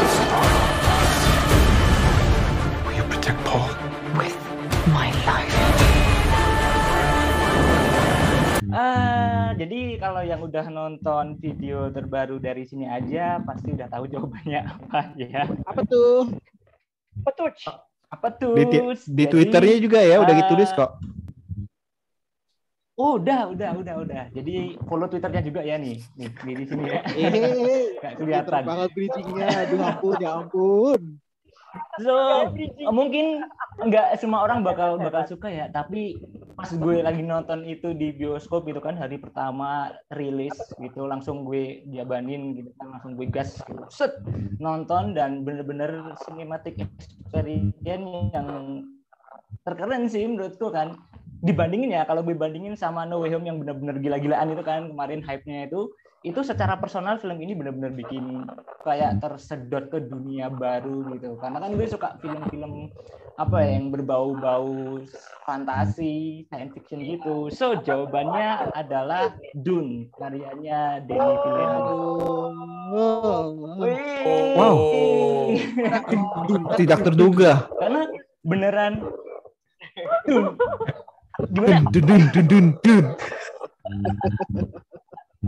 [8.75, 14.67] Ah, jadi kalau yang udah nonton video terbaru dari sini aja pasti udah tahu jawabannya
[14.75, 15.47] apa ya.
[15.63, 16.35] Apa tuh?
[17.23, 17.55] Betul.
[18.11, 18.59] Apa tuh?
[18.59, 20.91] Di, di Jadi, Twitternya juga ya udah eh, ditulis kok.
[22.99, 24.23] Oh, udah, udah, udah, udah.
[24.35, 26.99] Jadi follow Twitternya juga ya nih, nih di, di sini ya.
[27.15, 28.63] Eh, Gak kelihatan.
[28.67, 29.47] banget bridgingnya.
[29.71, 31.01] Aduh ampun, ya ampun.
[32.03, 32.15] So,
[32.91, 33.47] mungkin
[33.83, 36.19] nggak semua orang bakal bakal suka ya, tapi
[36.55, 41.83] pas gue lagi nonton itu di bioskop gitu kan hari pertama rilis gitu, langsung gue
[41.91, 43.83] jabanin gitu kan, langsung gue gas gitu.
[43.91, 44.15] Set,
[44.59, 47.75] nonton dan bener-bener cinematic experience
[48.31, 48.47] yang
[49.67, 50.95] terkeren sih menurutku kan.
[51.43, 55.21] Dibandingin ya, kalau gue bandingin sama No Way Home yang bener-bener gila-gilaan itu kan kemarin
[55.21, 55.91] hype-nya itu,
[56.25, 58.49] itu secara personal film ini benar-benar bikin
[58.81, 61.37] kayak tersedot ke dunia baru gitu.
[61.37, 62.89] Karena kan gue suka film-film
[63.37, 65.05] apa ya yang berbau-bau
[65.45, 67.53] fantasi science fiction gitu.
[67.53, 72.57] So jawabannya adalah Dune karyanya Denis Villeneuve.
[74.57, 74.77] Wow.
[76.73, 77.69] Tidak terduga.
[77.77, 78.01] karena
[78.41, 78.93] beneran
[80.25, 80.57] Dune.
[81.37, 81.77] Gimana?
[81.93, 83.05] Dun dun dun dun dun.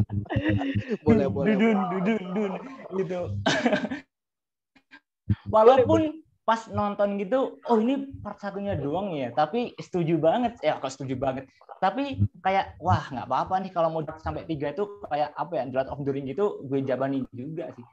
[1.06, 1.56] Boleh, boleh.
[1.56, 2.52] dudun dudun dudun.
[2.99, 3.22] gitu.
[5.56, 10.56] Walaupun pas nonton gitu oh ini part satunya doang ya tapi setuju banget.
[10.64, 11.52] Ya kok setuju banget?
[11.78, 15.91] Tapi kayak wah nggak apa-apa nih kalau mau sampai tiga itu kayak apa ya Lord
[15.91, 17.86] of the Ring gitu gue jabanin juga sih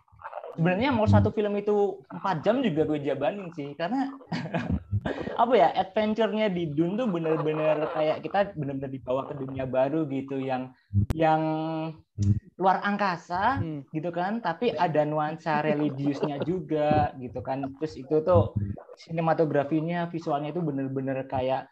[0.55, 4.14] sebenarnya mau satu film itu empat jam juga gue jabanin sih karena
[5.43, 10.39] apa ya adventure-nya di Dune tuh bener-bener kayak kita bener-bener dibawa ke dunia baru gitu
[10.39, 10.72] yang
[11.12, 11.43] yang
[12.55, 13.59] luar angkasa
[13.90, 17.66] gitu kan tapi ada nuansa religiusnya juga gitu kan.
[17.82, 18.55] Terus itu tuh
[18.97, 21.66] sinematografinya visualnya itu bener-bener kayak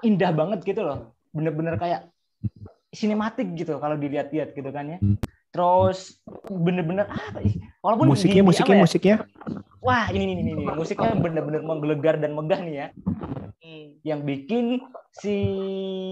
[0.00, 1.12] indah banget gitu loh.
[1.36, 2.08] Bener-bener kayak
[2.94, 4.98] sinematik gitu kalau dilihat-lihat gitu kan ya
[5.54, 6.18] terus
[6.50, 9.16] bener-bener apa ih walaupun Musiknya, di- musiknya, apa ya, musiknya.
[9.78, 10.64] wah ini ini ini, ini.
[10.74, 12.86] musiknya bener-bener menggelegar dan megah nih ya.
[14.04, 14.64] Yang bikin
[15.14, 15.36] si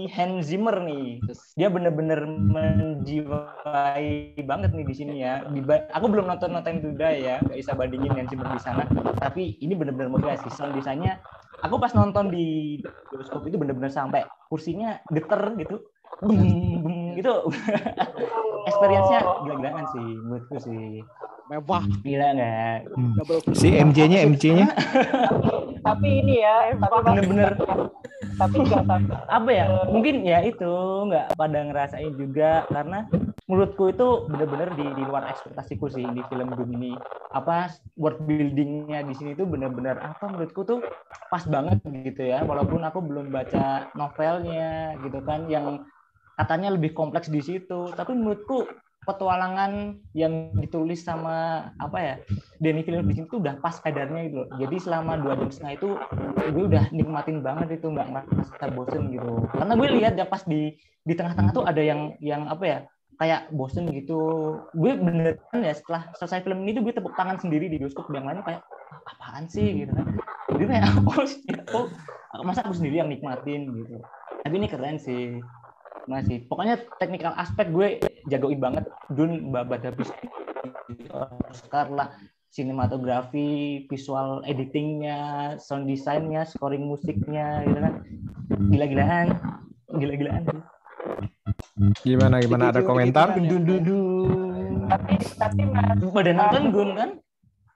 [0.09, 1.21] Hans Zimmer nih
[1.53, 4.09] dia bener-bener menjiwai
[4.41, 5.45] banget nih di sini ya.
[5.45, 8.87] Diba- aku belum nonton nonton itu udah ya nggak bisa bandingin Hans Zimmer di sana.
[9.19, 11.19] Tapi ini bener-bener megah sih sound desainnya.
[11.61, 12.79] Aku pas nonton di
[13.11, 15.77] bioskop itu bener-bener sampai kursinya geter gitu.
[16.23, 16.39] Bum,
[16.85, 17.35] bum, gitu.
[18.69, 21.03] Experience-nya gila-gilaan sih menurutku sih.
[21.51, 21.83] Mewah.
[22.03, 22.77] Gila nggak?
[23.59, 24.67] Si MJ-nya MJ-nya
[25.87, 27.51] Tapi ini ya, tapi bener-bener.
[28.39, 28.87] Tapi nggak
[29.27, 29.65] apa ya?
[29.91, 30.71] Mungkin ya itu
[31.11, 33.03] nggak pada ngerasain juga karena
[33.51, 36.95] menurutku itu benar-benar di, di luar ekspektasiku sih di film Doom ini.
[37.35, 40.79] Apa world buildingnya di sini tuh benar-benar apa menurutku tuh
[41.27, 42.47] pas banget gitu ya.
[42.47, 45.83] Walaupun aku belum baca novelnya gitu kan yang
[46.39, 48.65] katanya lebih kompleks di situ tapi menurutku
[49.03, 52.15] petualangan yang ditulis sama apa ya
[52.63, 54.41] Denny Villeneuve di sini tuh udah pas kadarnya gitu.
[54.59, 55.89] Jadi selama dua jam setengah itu
[56.55, 59.43] gue udah nikmatin banget itu nggak ngerasa bosen gitu.
[59.51, 62.79] Karena gue lihat ya pas di di tengah-tengah tuh ada yang yang apa ya
[63.19, 64.19] kayak bosen gitu.
[64.71, 68.23] Gue beneran ya setelah selesai film ini tuh gue tepuk tangan sendiri di bioskop yang
[68.23, 70.07] lainnya kayak "Ah, apaan sih gitu kan.
[70.55, 70.85] Jadi kayak
[71.75, 71.85] oh,
[72.39, 73.99] oh masa aku sendiri yang nikmatin gitu.
[74.43, 75.43] Tapi ini keren sih
[76.09, 77.87] masih pokoknya technical aspek gue
[78.27, 78.85] jagoin banget.
[79.11, 80.09] Dun babat habis.
[81.49, 82.09] Oscar lah
[82.53, 87.93] sinematografi, visual editingnya, sound desainnya, scoring musiknya, gitu kan,
[88.69, 89.27] gila-gilaan,
[89.97, 90.43] gila-gilaan.
[92.05, 92.69] Gimana gimana?
[92.69, 93.33] Ada komentar?
[93.41, 94.85] Dun dun.
[94.85, 95.97] Tapi tapi mas.
[96.13, 97.09] Pada nonton Gun kan?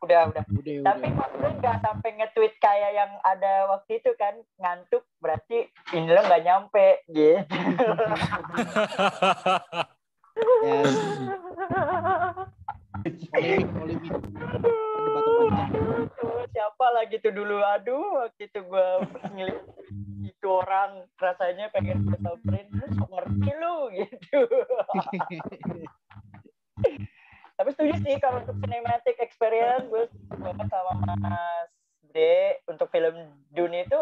[0.07, 0.43] Udah udah.
[0.87, 6.07] Tapi mas Gun nggak sampai nge-tweet kayak yang ada waktu itu kan ngantuk berarti ini
[6.07, 7.59] lo nggak nyampe gitu.
[13.27, 14.13] Polemik, polemik.
[14.47, 15.71] Perdebatan panjang.
[16.17, 18.87] Aduh, siapa lagi tuh dulu aduh waktu itu gue
[19.35, 19.61] ngeliat
[20.25, 24.41] itu orang rasanya pengen gue samperin lu ngerti lu gitu
[27.57, 30.05] tapi setuju sih kalau untuk cinematic experience gue
[30.37, 31.69] banget sama Mas
[32.05, 33.99] Bre untuk film Dune itu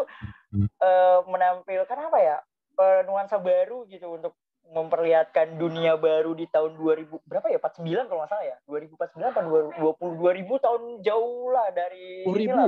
[0.60, 2.36] eh, menampilkan apa ya?
[2.76, 7.56] Eh, nuansa baru gitu untuk memperlihatkan dunia baru di tahun 2000 berapa ya?
[7.56, 8.56] 49 kalau nggak salah ya?
[8.68, 12.62] 2049 apa 20 2000 tahun jauh lah dari 10 ribu,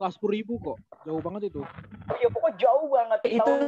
[0.00, 0.76] kelas 10 ribu kok.
[1.06, 1.60] Jauh banget itu.
[2.18, 3.20] Iya pokoknya jauh banget.
[3.30, 3.60] Itu tahun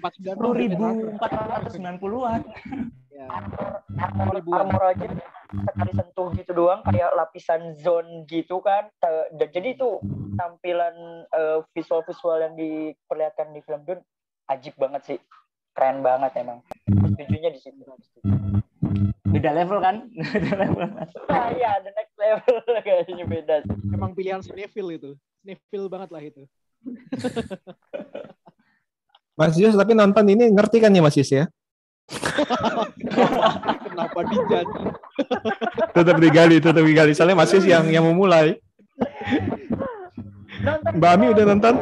[0.00, 0.84] 2049 sepuluh ribu
[1.20, 2.40] empat ratus sembilan puluhan.
[3.12, 3.28] Ya.
[3.94, 5.06] armor, armor aja
[5.62, 10.02] sekali sentuh gitu doang kayak lapisan zone gitu kan dan jadi itu
[10.34, 10.94] tampilan
[11.30, 14.02] eh, visual-visual yang diperlihatkan di film Dune
[14.50, 15.18] ajib banget sih
[15.74, 17.82] keren banget emang setujunya di situ
[19.34, 20.06] Beda level kan?
[20.32, 20.86] Beda level.
[21.26, 22.54] nah, iya the next level
[22.86, 23.76] kayaknya beda sih.
[23.90, 25.10] Emang pilihan Sneville itu.
[25.42, 26.42] Sneville banget lah itu.
[29.38, 31.50] Mas Yus tapi nonton ini ngerti kan ya Mas Yus ya?
[33.84, 34.82] Kenapa dijadi?
[35.94, 37.12] Tetap digali, tetap digali.
[37.16, 38.60] Soalnya Mas Yus yang yang memulai.
[40.94, 41.74] Mbak Ami udah nonton?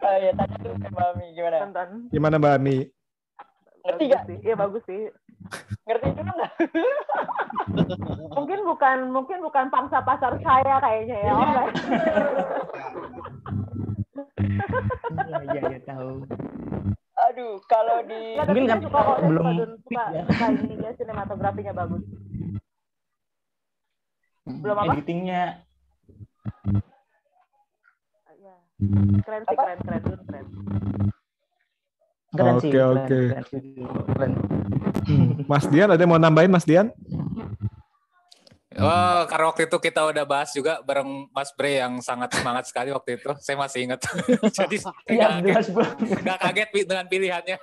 [0.00, 1.88] Ah, ya tanya dulu ke Mami gimana Nonton.
[2.10, 2.76] Gimana Mbak Ami?
[3.80, 4.36] ngerti gak sih.
[4.44, 5.08] Iya bagus sih.
[5.88, 6.52] ngerti juga nggak
[8.36, 11.32] Mungkin bukan mungkin bukan pangsa pasar saya kayaknya ya.
[15.16, 16.28] Iya iya iya tahu.
[17.28, 19.46] Aduh kalau di Nggak, Mungkin kan suka kok belum
[19.84, 20.22] suka, ya.
[20.24, 22.02] suka ininya sinematografinya bagus.
[24.48, 24.92] Belum apa?
[24.96, 25.42] Editingnya
[28.40, 28.54] Iya.
[29.20, 30.46] Keren sih, keren, keren, Dun, keren.
[32.32, 32.70] keren Oke, sih.
[32.72, 33.20] keren, oke.
[33.28, 33.44] keren,
[34.16, 34.32] keren.
[35.44, 36.88] Mas Dian ada yang mau nambahin Mas Dian?
[38.80, 42.88] Oh, karena waktu itu kita udah bahas juga bareng Mas Bre yang sangat semangat sekali
[42.90, 43.30] waktu itu.
[43.44, 44.00] Saya masih ingat.
[44.56, 44.76] Jadi
[45.10, 47.56] Iya, nggak kaget, kaget dengan pilihannya.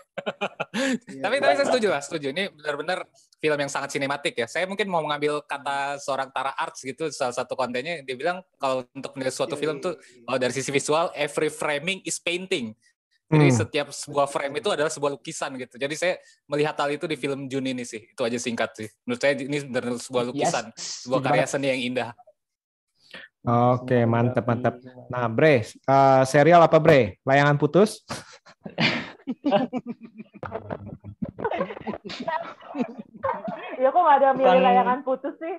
[1.25, 2.27] tapi tapi saya setuju lah, setuju.
[2.29, 4.45] Ini benar-benar film yang sangat sinematik ya.
[4.45, 8.85] Saya mungkin mau mengambil kata seorang Tara Arts gitu, salah satu kontennya dia bilang kalau
[8.93, 12.77] untuk menilai suatu film tuh kalau dari sisi visual, every framing is painting.
[13.27, 13.59] Jadi Hmm.
[13.59, 15.75] setiap sebuah frame itu adalah sebuah lukisan gitu.
[15.75, 16.13] Jadi saya
[16.47, 17.99] melihat hal itu di film Juni ini sih.
[17.99, 18.87] Itu aja singkat sih.
[19.03, 22.09] Menurut saya ini benar sebuah lukisan, sebuah karya seni yang indah.
[23.43, 24.79] Oke, mantap mantap.
[25.11, 27.19] Nah, Bre, eh, serial apa Bre?
[27.27, 27.99] Layangan putus?
[33.77, 35.55] Ya kok nggak ada milih Tukang- layangan putus sih?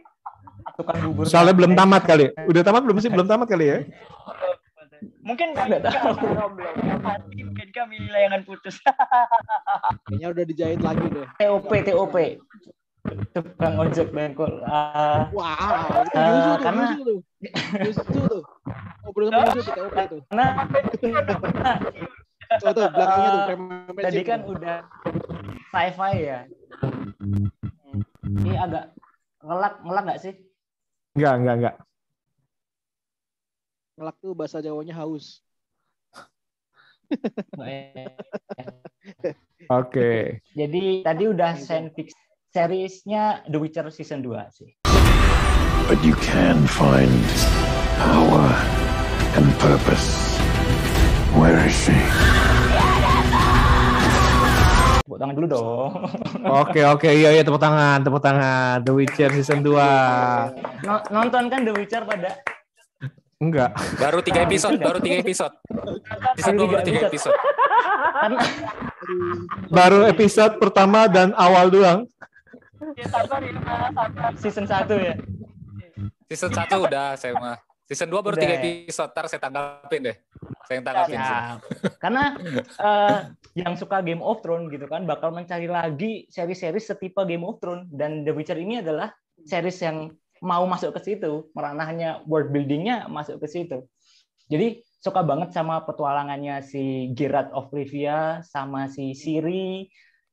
[0.75, 1.25] Tukang bubur.
[1.27, 2.25] Soalnya belum tamat kali.
[2.51, 3.11] Udah tamat belum sih?
[3.11, 3.79] Belum tamat kali ya?
[5.21, 6.09] mungkin Nggak tahu.
[6.17, 8.77] belum belum pasti mungkin kami layangan putus
[10.07, 11.27] Kayaknya udah dijahit lagi deh.
[11.37, 12.17] TOP TOP.
[13.31, 14.61] Tukang ojek bengkol.
[14.65, 15.57] Ah, Wah,
[16.03, 17.19] itu Ah, Yuzu tuh, karena- Yuzu tuh.
[17.81, 18.43] Yuzu tuh.
[19.01, 20.21] Ngobrol sama tuh, TOP tuh.
[20.27, 20.45] karena
[22.59, 23.45] Tuh, tuh, belakangnya tuh,
[23.99, 24.77] tadi kan udah
[25.69, 26.39] sci-fi ya.
[28.25, 28.85] Ini agak
[29.41, 30.33] ngelak ngelak nggak sih?
[31.13, 31.75] Enggak, enggak, enggak.
[33.99, 35.43] Ngelak tuh bahasa Jawanya haus.
[39.75, 40.39] Oke.
[40.55, 42.23] Jadi tadi udah science fiction
[42.55, 44.71] seriesnya The Witcher season 2 sih.
[45.91, 47.11] But you can find
[47.99, 48.47] power
[49.35, 50.39] and purpose.
[51.35, 51.99] Where is she?
[55.03, 55.91] Tepuk tangan dulu dong.
[56.63, 60.87] Oke oke iya iya tepuk tangan tepuk tangan The Witcher season 2.
[60.87, 62.39] No- nonton kan The Witcher pada
[63.39, 63.71] Enggak.
[64.03, 65.55] Baru tiga episode, baru tiga episode.
[66.35, 67.39] Season dua baru tiga episode.
[69.73, 72.05] Baru episode pertama dan awal doang.
[74.37, 75.15] season 1 ya.
[76.29, 77.57] Season satu udah saya mah.
[77.89, 78.85] Season 2 baru Udah tiga ya.
[78.85, 80.17] episode, ntar saya tanggapin deh.
[80.69, 81.17] Saya yang tanggapin.
[81.17, 81.59] Siap.
[81.97, 82.25] Karena
[82.61, 83.17] eh,
[83.57, 87.89] yang suka Game of Thrones gitu kan bakal mencari lagi seri-seri setipe Game of Thrones
[87.89, 89.09] dan The Witcher ini adalah
[89.41, 90.13] series yang
[90.45, 93.87] mau masuk ke situ, meranahnya world buildingnya masuk ke situ.
[94.49, 99.87] Jadi suka banget sama petualangannya si Geralt of Rivia sama si Siri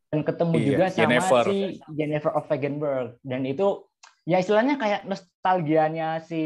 [0.10, 3.86] dan ketemu Iya, juga sama si Jennifer of Wagenberg dan itu
[4.26, 6.42] ya istilahnya kayak nostalgianya si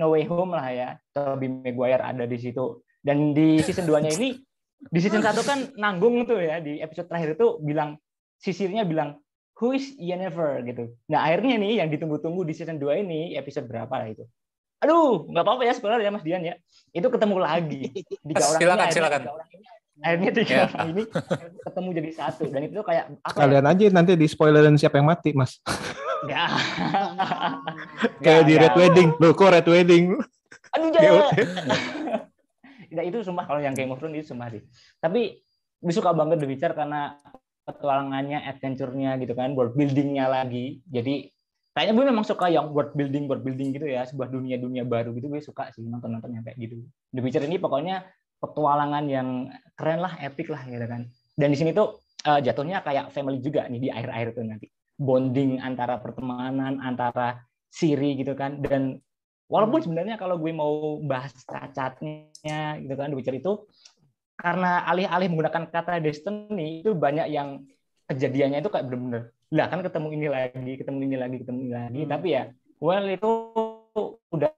[0.00, 0.88] No Way Home lah ya.
[1.12, 2.80] Tobey Maguire ada di situ.
[2.98, 4.34] Dan di season 2-nya ini
[4.78, 7.98] di season 1 kan nanggung tuh ya di episode terakhir itu bilang
[8.38, 9.18] sisirnya bilang
[9.58, 10.94] who is Yennefer gitu.
[11.10, 14.24] Nah, akhirnya nih yang ditunggu-tunggu di season 2 ini episode berapa lah itu.
[14.78, 16.54] Aduh, nggak apa-apa ya spoiler ya Mas Dian ya.
[16.94, 17.90] Itu ketemu lagi.
[18.28, 19.20] Tiga orang ini Silakan, akhirnya silakan.
[19.20, 19.66] tiga orang ini
[19.98, 20.62] akhirnya tiga Ya.
[20.70, 21.02] orang ini
[21.66, 23.42] ketemu jadi satu dan itu kayak apa ya?
[23.42, 25.58] Kalian aja nanti di spoilerin siapa yang mati, Mas.
[26.30, 26.46] Ya.
[28.24, 28.60] Kayak di ya.
[28.66, 29.08] Red Wedding.
[29.18, 30.18] Loh, kok Red Wedding?
[30.74, 31.30] Aduh jangan.
[32.88, 34.62] Nah, itu sumpah kalau yang Game of Thrones itu sumpah sih.
[34.98, 35.42] Tapi
[35.78, 37.14] gue suka banget The Witcher karena
[37.68, 40.80] petualangannya, adventure-nya gitu kan, world building-nya lagi.
[40.88, 41.28] Jadi
[41.76, 45.28] kayaknya gue memang suka yang world building, world building gitu ya, sebuah dunia-dunia baru gitu
[45.28, 46.80] gue suka sih nonton-nonton yang kayak gitu.
[47.12, 48.08] The Witcher ini pokoknya
[48.40, 51.04] petualangan yang keren lah, epic lah gitu kan.
[51.36, 54.66] Dan di sini tuh eh, jatuhnya kayak family juga nih di akhir-akhir tuh nanti.
[54.98, 57.38] Bonding antara pertemanan, antara
[57.70, 58.58] Siri gitu kan.
[58.58, 58.98] Dan
[59.46, 63.68] walaupun sebenarnya kalau gue mau bahas cacatnya gitu kan The Witcher itu
[64.38, 67.66] karena alih-alih menggunakan kata destiny itu banyak yang
[68.06, 72.00] kejadiannya itu kayak bener-bener lah kan ketemu ini lagi ketemu ini lagi ketemu ini lagi.
[72.04, 72.42] Tapi ya
[72.78, 73.30] well itu
[74.30, 74.52] udah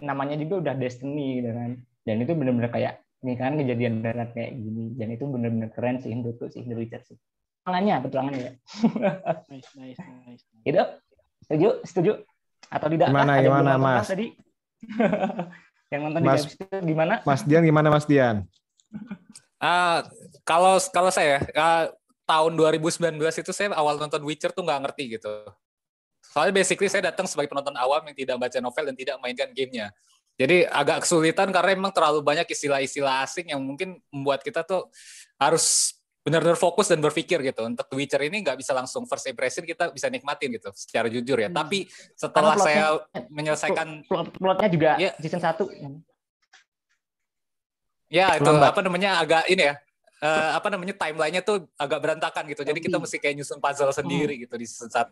[0.00, 1.70] namanya juga udah destiny gitu kan.
[2.04, 4.96] Dan itu bener-bener kayak ini kan kejadian beneran kayak gini.
[4.96, 7.16] Dan itu bener-bener keren sih menurutku sih The Witcher sih.
[7.64, 8.52] Petualangannya petualangannya ya.
[9.52, 10.44] Nice, nice, nice.
[10.64, 10.82] gitu.
[11.44, 11.68] Setuju?
[11.84, 12.12] Setuju?
[12.72, 13.12] Atau tidak?
[13.12, 14.08] Gimana, yang gimana, Mas?
[14.08, 14.26] tadi?
[15.92, 17.14] Yang nonton Mas- di episode gimana?
[17.22, 18.36] Mas Dian gimana Mas Dian?
[19.58, 20.04] Ah,
[20.44, 21.88] kalau kalau saya ah,
[22.28, 25.32] tahun 2019 itu saya awal nonton Witcher tuh nggak ngerti gitu.
[26.34, 29.88] Soalnya basically saya datang sebagai penonton awam yang tidak baca novel dan tidak mainkan gamenya.
[30.34, 34.90] Jadi agak kesulitan karena memang terlalu banyak istilah-istilah asing yang mungkin membuat kita tuh
[35.38, 35.94] harus
[36.26, 37.62] benar-benar fokus dan berpikir gitu.
[37.62, 41.38] Untuk The Witcher ini nggak bisa langsung first impression kita bisa nikmatin gitu secara jujur
[41.38, 41.52] ya.
[41.52, 41.86] Tapi
[42.18, 42.64] setelah Hmm.
[42.64, 45.12] Karena saya plotnya- menyelesaikan plot plotnya juga Iya.
[45.22, 45.68] season 1
[48.14, 48.70] Ya itu Lambat.
[48.70, 49.74] apa namanya agak ini ya
[50.24, 52.62] eh, apa namanya timelinenya tuh agak berantakan gitu.
[52.64, 55.10] Jadi kita mesti kayak nyusun puzzle sendiri gitu di season 1.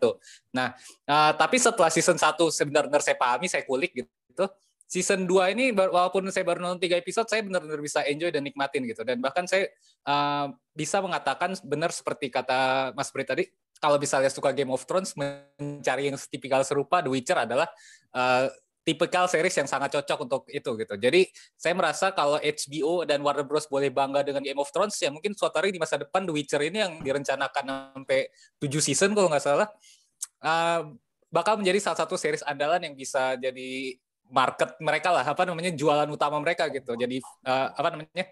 [0.57, 0.73] Nah,
[1.05, 4.45] eh, tapi setelah season 1 sebenarnya saya pahami, saya kulik gitu.
[4.89, 8.85] Season 2 ini walaupun saya baru nonton 3 episode, saya benar-benar bisa enjoy dan nikmatin
[8.89, 9.01] gitu.
[9.05, 9.69] Dan bahkan saya
[10.07, 13.43] eh, bisa mengatakan benar seperti kata Mas Bri tadi,
[13.77, 17.69] kalau misalnya suka Game of Thrones mencari yang tipikal serupa The Witcher adalah
[18.17, 18.49] eh,
[18.83, 20.95] tipikal series yang sangat cocok untuk itu gitu.
[20.99, 25.09] Jadi saya merasa kalau HBO dan Warner Bros boleh bangga dengan Game of Thrones ya
[25.09, 28.27] mungkin suatu hari di masa depan The Witcher ini yang direncanakan sampai
[28.59, 29.67] 7 season kalau nggak salah
[30.43, 30.91] uh,
[31.31, 33.97] bakal menjadi salah satu series andalan yang bisa jadi
[34.29, 36.93] market mereka lah apa namanya jualan utama mereka gitu.
[36.99, 38.25] Jadi uh, apa namanya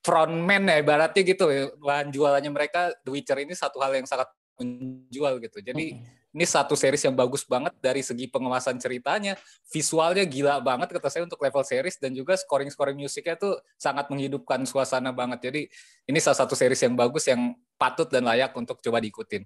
[0.00, 1.74] frontman ya ibaratnya gitu ya.
[1.74, 5.58] bahan jualannya mereka The Witcher ini satu hal yang sangat menjual gitu.
[5.58, 5.98] Jadi
[6.38, 9.34] ini satu series yang bagus banget dari segi pengemasan ceritanya,
[9.74, 14.62] visualnya gila banget kata saya untuk level series dan juga scoring-scoring musiknya tuh sangat menghidupkan
[14.62, 15.50] suasana banget.
[15.50, 15.66] Jadi
[16.06, 19.42] ini salah satu series yang bagus yang patut dan layak untuk coba diikutin.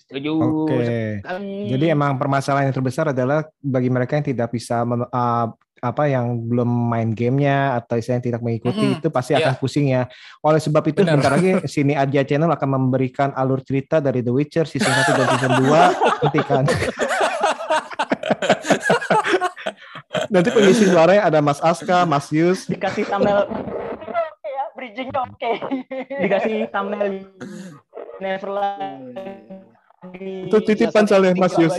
[0.00, 0.32] Setuju.
[0.40, 1.20] Oke.
[1.68, 6.36] Jadi emang permasalahan yang terbesar adalah bagi mereka yang tidak bisa mem- uh, apa yang
[6.40, 8.98] belum main gamenya atau yang tidak mengikuti Mhm.
[9.00, 9.40] itu pasti Iya.
[9.42, 10.06] akan pusing ya.
[10.40, 11.16] Oleh sebab itu Benar.
[11.16, 15.26] bentar lagi sini aja channel akan memberikan alur cerita dari The Witcher season 1 dan
[15.30, 15.80] season 2
[16.20, 16.64] nantikan.
[20.28, 22.66] Nanti pengisi suaranya ada Mas Aska, Mas Yus.
[22.66, 25.50] dikasih thumbnail Oke ya, bridgingnya oke.
[26.18, 27.26] dikasih thumbnail
[28.18, 29.16] Neverland
[30.46, 31.74] Itu titipan soalnya Mas Yus.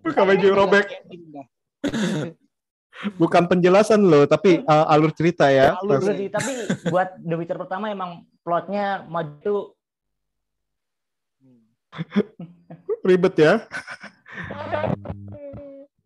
[0.00, 0.86] Bukan baju robek.
[3.18, 5.74] Bukan penjelasan loh, tapi uh, alur cerita ya.
[5.82, 6.14] Alur Mas.
[6.14, 6.52] sih, tapi
[6.88, 9.74] buat The Witcher pertama emang plotnya maju
[13.06, 13.54] Ribet ya.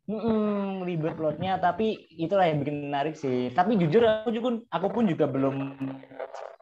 [0.08, 5.04] Mm-mm, ribet plotnya tapi itulah yang bikin menarik sih tapi jujur aku juga aku pun
[5.04, 5.76] juga belum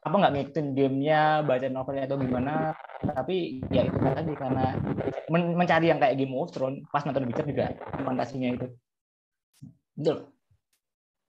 [0.07, 2.55] apa nggak ngikutin gamenya, baca novelnya atau gimana.
[3.03, 4.79] Tapi ya itu kan tadi karena
[5.27, 7.75] men- mencari yang kayak Game of Thrones, pas nonton Witcher juga
[8.07, 8.67] fantasinya itu.
[9.97, 10.29] Betul.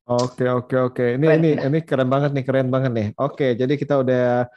[0.08, 1.06] Oke oke oke.
[1.20, 3.08] Ini ini ini keren banget nih keren banget nih.
[3.20, 4.48] Oke jadi kita udah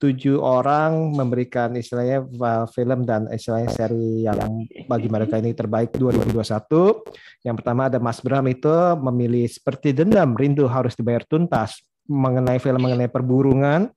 [0.00, 2.28] tujuh orang memberikan istilahnya
[2.72, 7.44] film dan istilahnya seri yang bagi mereka ini terbaik 2021.
[7.44, 12.80] Yang pertama ada Mas Bram itu memilih seperti dendam rindu harus dibayar tuntas mengenai film
[12.84, 13.88] mengenai perburungan.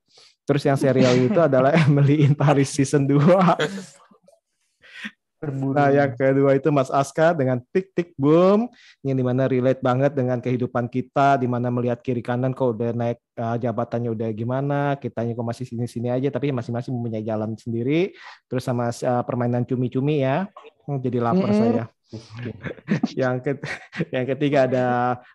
[0.48, 3.20] Terus yang serial itu adalah Emily in Paris season 2.
[5.46, 8.66] Nah, yang kedua itu Mas Aska dengan Tik Tik Boom,
[9.06, 12.90] yang di mana relate banget dengan kehidupan kita, di mana melihat kiri kanan kok udah
[12.90, 18.10] naik uh, jabatannya udah gimana, kitanya kok masih sini-sini aja, tapi masing-masing punya jalan sendiri.
[18.50, 20.50] Terus sama uh, permainan cumi-cumi ya,
[20.88, 21.60] Hmm, jadi lapar Mm-mm.
[21.60, 21.84] saya.
[23.20, 23.60] yang ket
[24.08, 24.86] yang ketiga ada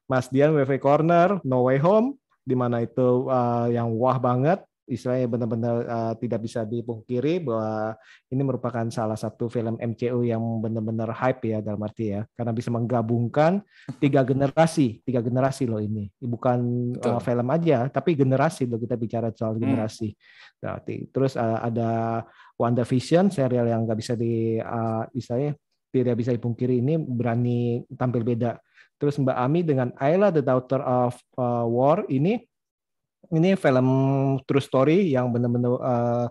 [0.09, 5.27] Mas Dian WV Corner No Way Home di mana itu uh, yang wah banget istilahnya
[5.31, 7.95] benar-benar uh, tidak bisa dipungkiri bahwa
[8.29, 12.69] ini merupakan salah satu film MCU yang benar-benar hype ya dalam arti ya karena bisa
[12.69, 13.63] menggabungkan
[13.97, 19.31] tiga generasi tiga generasi loh ini bukan uh, film aja tapi generasi loh kita bicara
[19.31, 19.69] soal Hmm.
[19.69, 20.11] generasi
[20.57, 22.23] berarti terus uh, ada
[22.57, 25.55] WandaVision serial yang nggak bisa di uh, istilahnya
[25.93, 28.57] tidak bisa dipungkiri ini berani tampil beda.
[28.97, 32.41] Terus Mbak Ami dengan Ayla the Daughter of uh, War ini
[33.31, 33.87] ini film
[34.43, 36.27] true story yang benar-benar uh,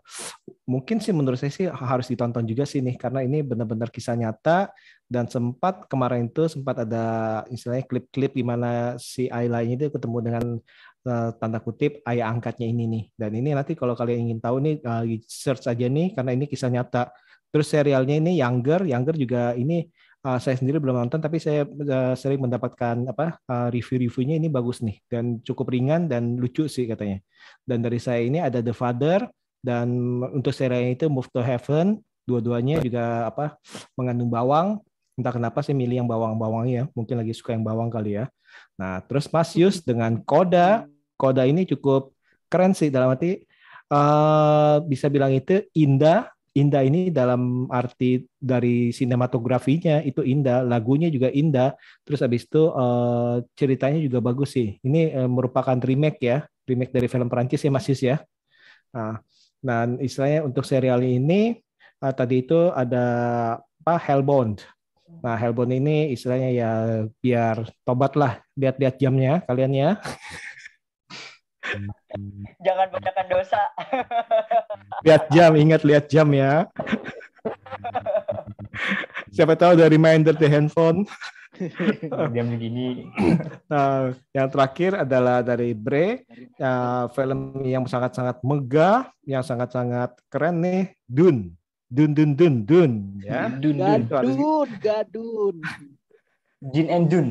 [0.68, 4.68] mungkin sih menurut saya sih harus ditonton juga sih nih karena ini benar-benar kisah nyata.
[5.12, 7.04] Dan sempat kemarin itu sempat ada
[7.52, 10.44] istilahnya klip-klip di mana si Ayla ini tuh ketemu dengan
[11.04, 13.04] uh, tanda kutip ayah angkatnya ini nih.
[13.12, 16.72] Dan ini nanti kalau kalian ingin tahu nih uh, search aja nih karena ini kisah
[16.72, 17.12] nyata.
[17.52, 19.84] Terus serialnya ini Younger Younger juga ini
[20.22, 24.80] uh, saya sendiri belum nonton tapi saya uh, sering mendapatkan apa uh, review-reviewnya ini bagus
[24.80, 27.20] nih dan cukup ringan dan lucu sih katanya.
[27.62, 29.26] Dan dari saya ini ada The Father
[29.62, 29.90] dan
[30.34, 33.58] untuk serialnya itu Move to Heaven dua-duanya juga apa
[33.98, 34.78] mengandung bawang.
[35.12, 38.32] Entah kenapa saya milih yang bawang-bawang ya mungkin lagi suka yang bawang kali ya.
[38.80, 40.88] Nah terus Mas Yus dengan Koda.
[41.20, 42.10] Koda ini cukup
[42.50, 43.44] keren sih dalam arti
[43.92, 51.32] eh, bisa bilang itu indah indah ini dalam arti dari sinematografinya itu indah lagunya juga
[51.32, 51.72] indah.
[52.04, 54.76] Terus habis itu eh, ceritanya juga bagus sih.
[54.84, 56.38] Ini eh, merupakan remake ya
[56.68, 58.16] remake dari film Perancis ya Mas Yus ya.
[58.92, 59.18] Nah,
[59.62, 61.58] dan istilahnya untuk serial ini
[62.02, 63.04] eh, tadi itu ada
[63.82, 64.62] apa Hellbound.
[65.22, 66.70] Nah, Hellbound ini istilahnya ya
[67.20, 69.90] biar tobat lah, lihat-lihat jamnya kalian ya.
[72.66, 73.62] Jangan banyakkan dosa.
[75.06, 76.66] Lihat jam, ingat lihat jam ya.
[79.34, 81.08] Siapa tahu ada reminder di handphone.
[82.32, 83.06] Jam segini.
[83.68, 86.24] Nah, yang terakhir adalah dari Bre,
[86.56, 91.52] ya, film yang sangat-sangat megah, yang sangat-sangat keren nih, Dun.
[91.92, 93.52] Dun Dun Dun Dun ya.
[93.52, 94.00] Dun Dun.
[94.08, 95.56] Gadun, gadun.
[96.72, 97.28] Jin and Dun.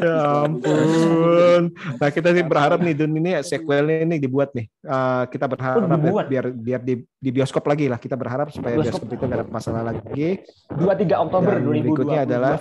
[0.00, 1.70] Ya ampun.
[1.72, 4.66] Nah kita sih berharap nih Dun ini sequelnya ini dibuat nih.
[4.66, 6.26] Eh, kita berharap Oh, dibuat?
[6.26, 7.96] biar biar di, di bioskop lagi lah.
[7.96, 9.06] Kita berharap supaya Bioskop.
[9.06, 10.42] bioskop, itu nggak ada masalah lagi.
[10.68, 11.82] 23 Oktober Dan 2022.
[11.86, 12.56] berikutnya adalah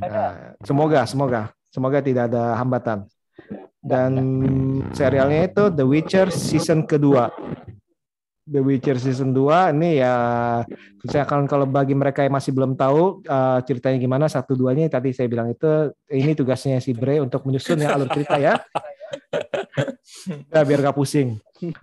[0.00, 3.04] Nah, semoga semoga semoga tidak ada hambatan.
[3.80, 4.12] Dan
[4.92, 7.28] serialnya itu The Witcher season kedua.
[8.50, 10.14] The Witcher season 2 ini ya
[11.06, 15.30] misalkan kalau bagi mereka yang masih belum tahu eh, ceritanya gimana satu duanya tadi saya
[15.30, 18.58] bilang itu ini tugasnya si Bre untuk menyusun ya alur cerita ya.
[20.50, 21.38] Ya, biar gak pusing.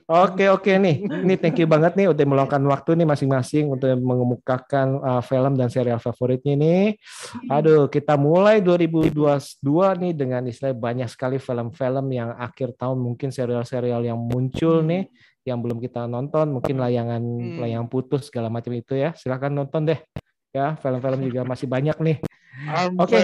[0.10, 4.98] Oke oke nih, ini thank you banget nih udah meluangkan waktu nih masing-masing untuk mengemukakan
[5.06, 6.98] uh, film dan serial favoritnya nih.
[7.45, 9.61] Aduh, kita mulai 2022
[10.02, 15.14] nih dengan istilah banyak sekali film-film yang akhir tahun mungkin serial-serial yang muncul nih
[15.48, 17.24] yang belum kita nonton, mungkin layangan
[17.64, 19.15] layang putus segala macam itu ya.
[19.15, 19.99] Silahkan nonton deh.
[20.52, 22.18] Ya, film-film juga masih banyak nih.
[22.99, 23.24] Oke.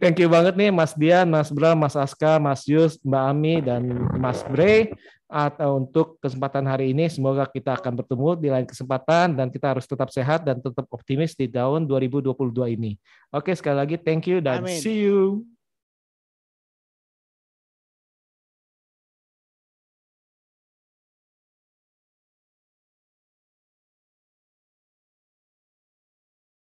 [0.00, 3.84] Thank you banget nih Mas Dian, Mas Bram, Mas Aska, Mas Yus, Mbak Ami, dan
[4.16, 4.96] Mas Bre
[5.28, 7.04] atau untuk kesempatan hari ini.
[7.12, 11.36] Semoga kita akan bertemu di lain kesempatan dan kita harus tetap sehat dan tetap optimis
[11.36, 12.32] di tahun 2022
[12.80, 12.96] ini.
[13.28, 14.80] Oke, sekali lagi thank you dan Amin.
[14.80, 15.44] see you.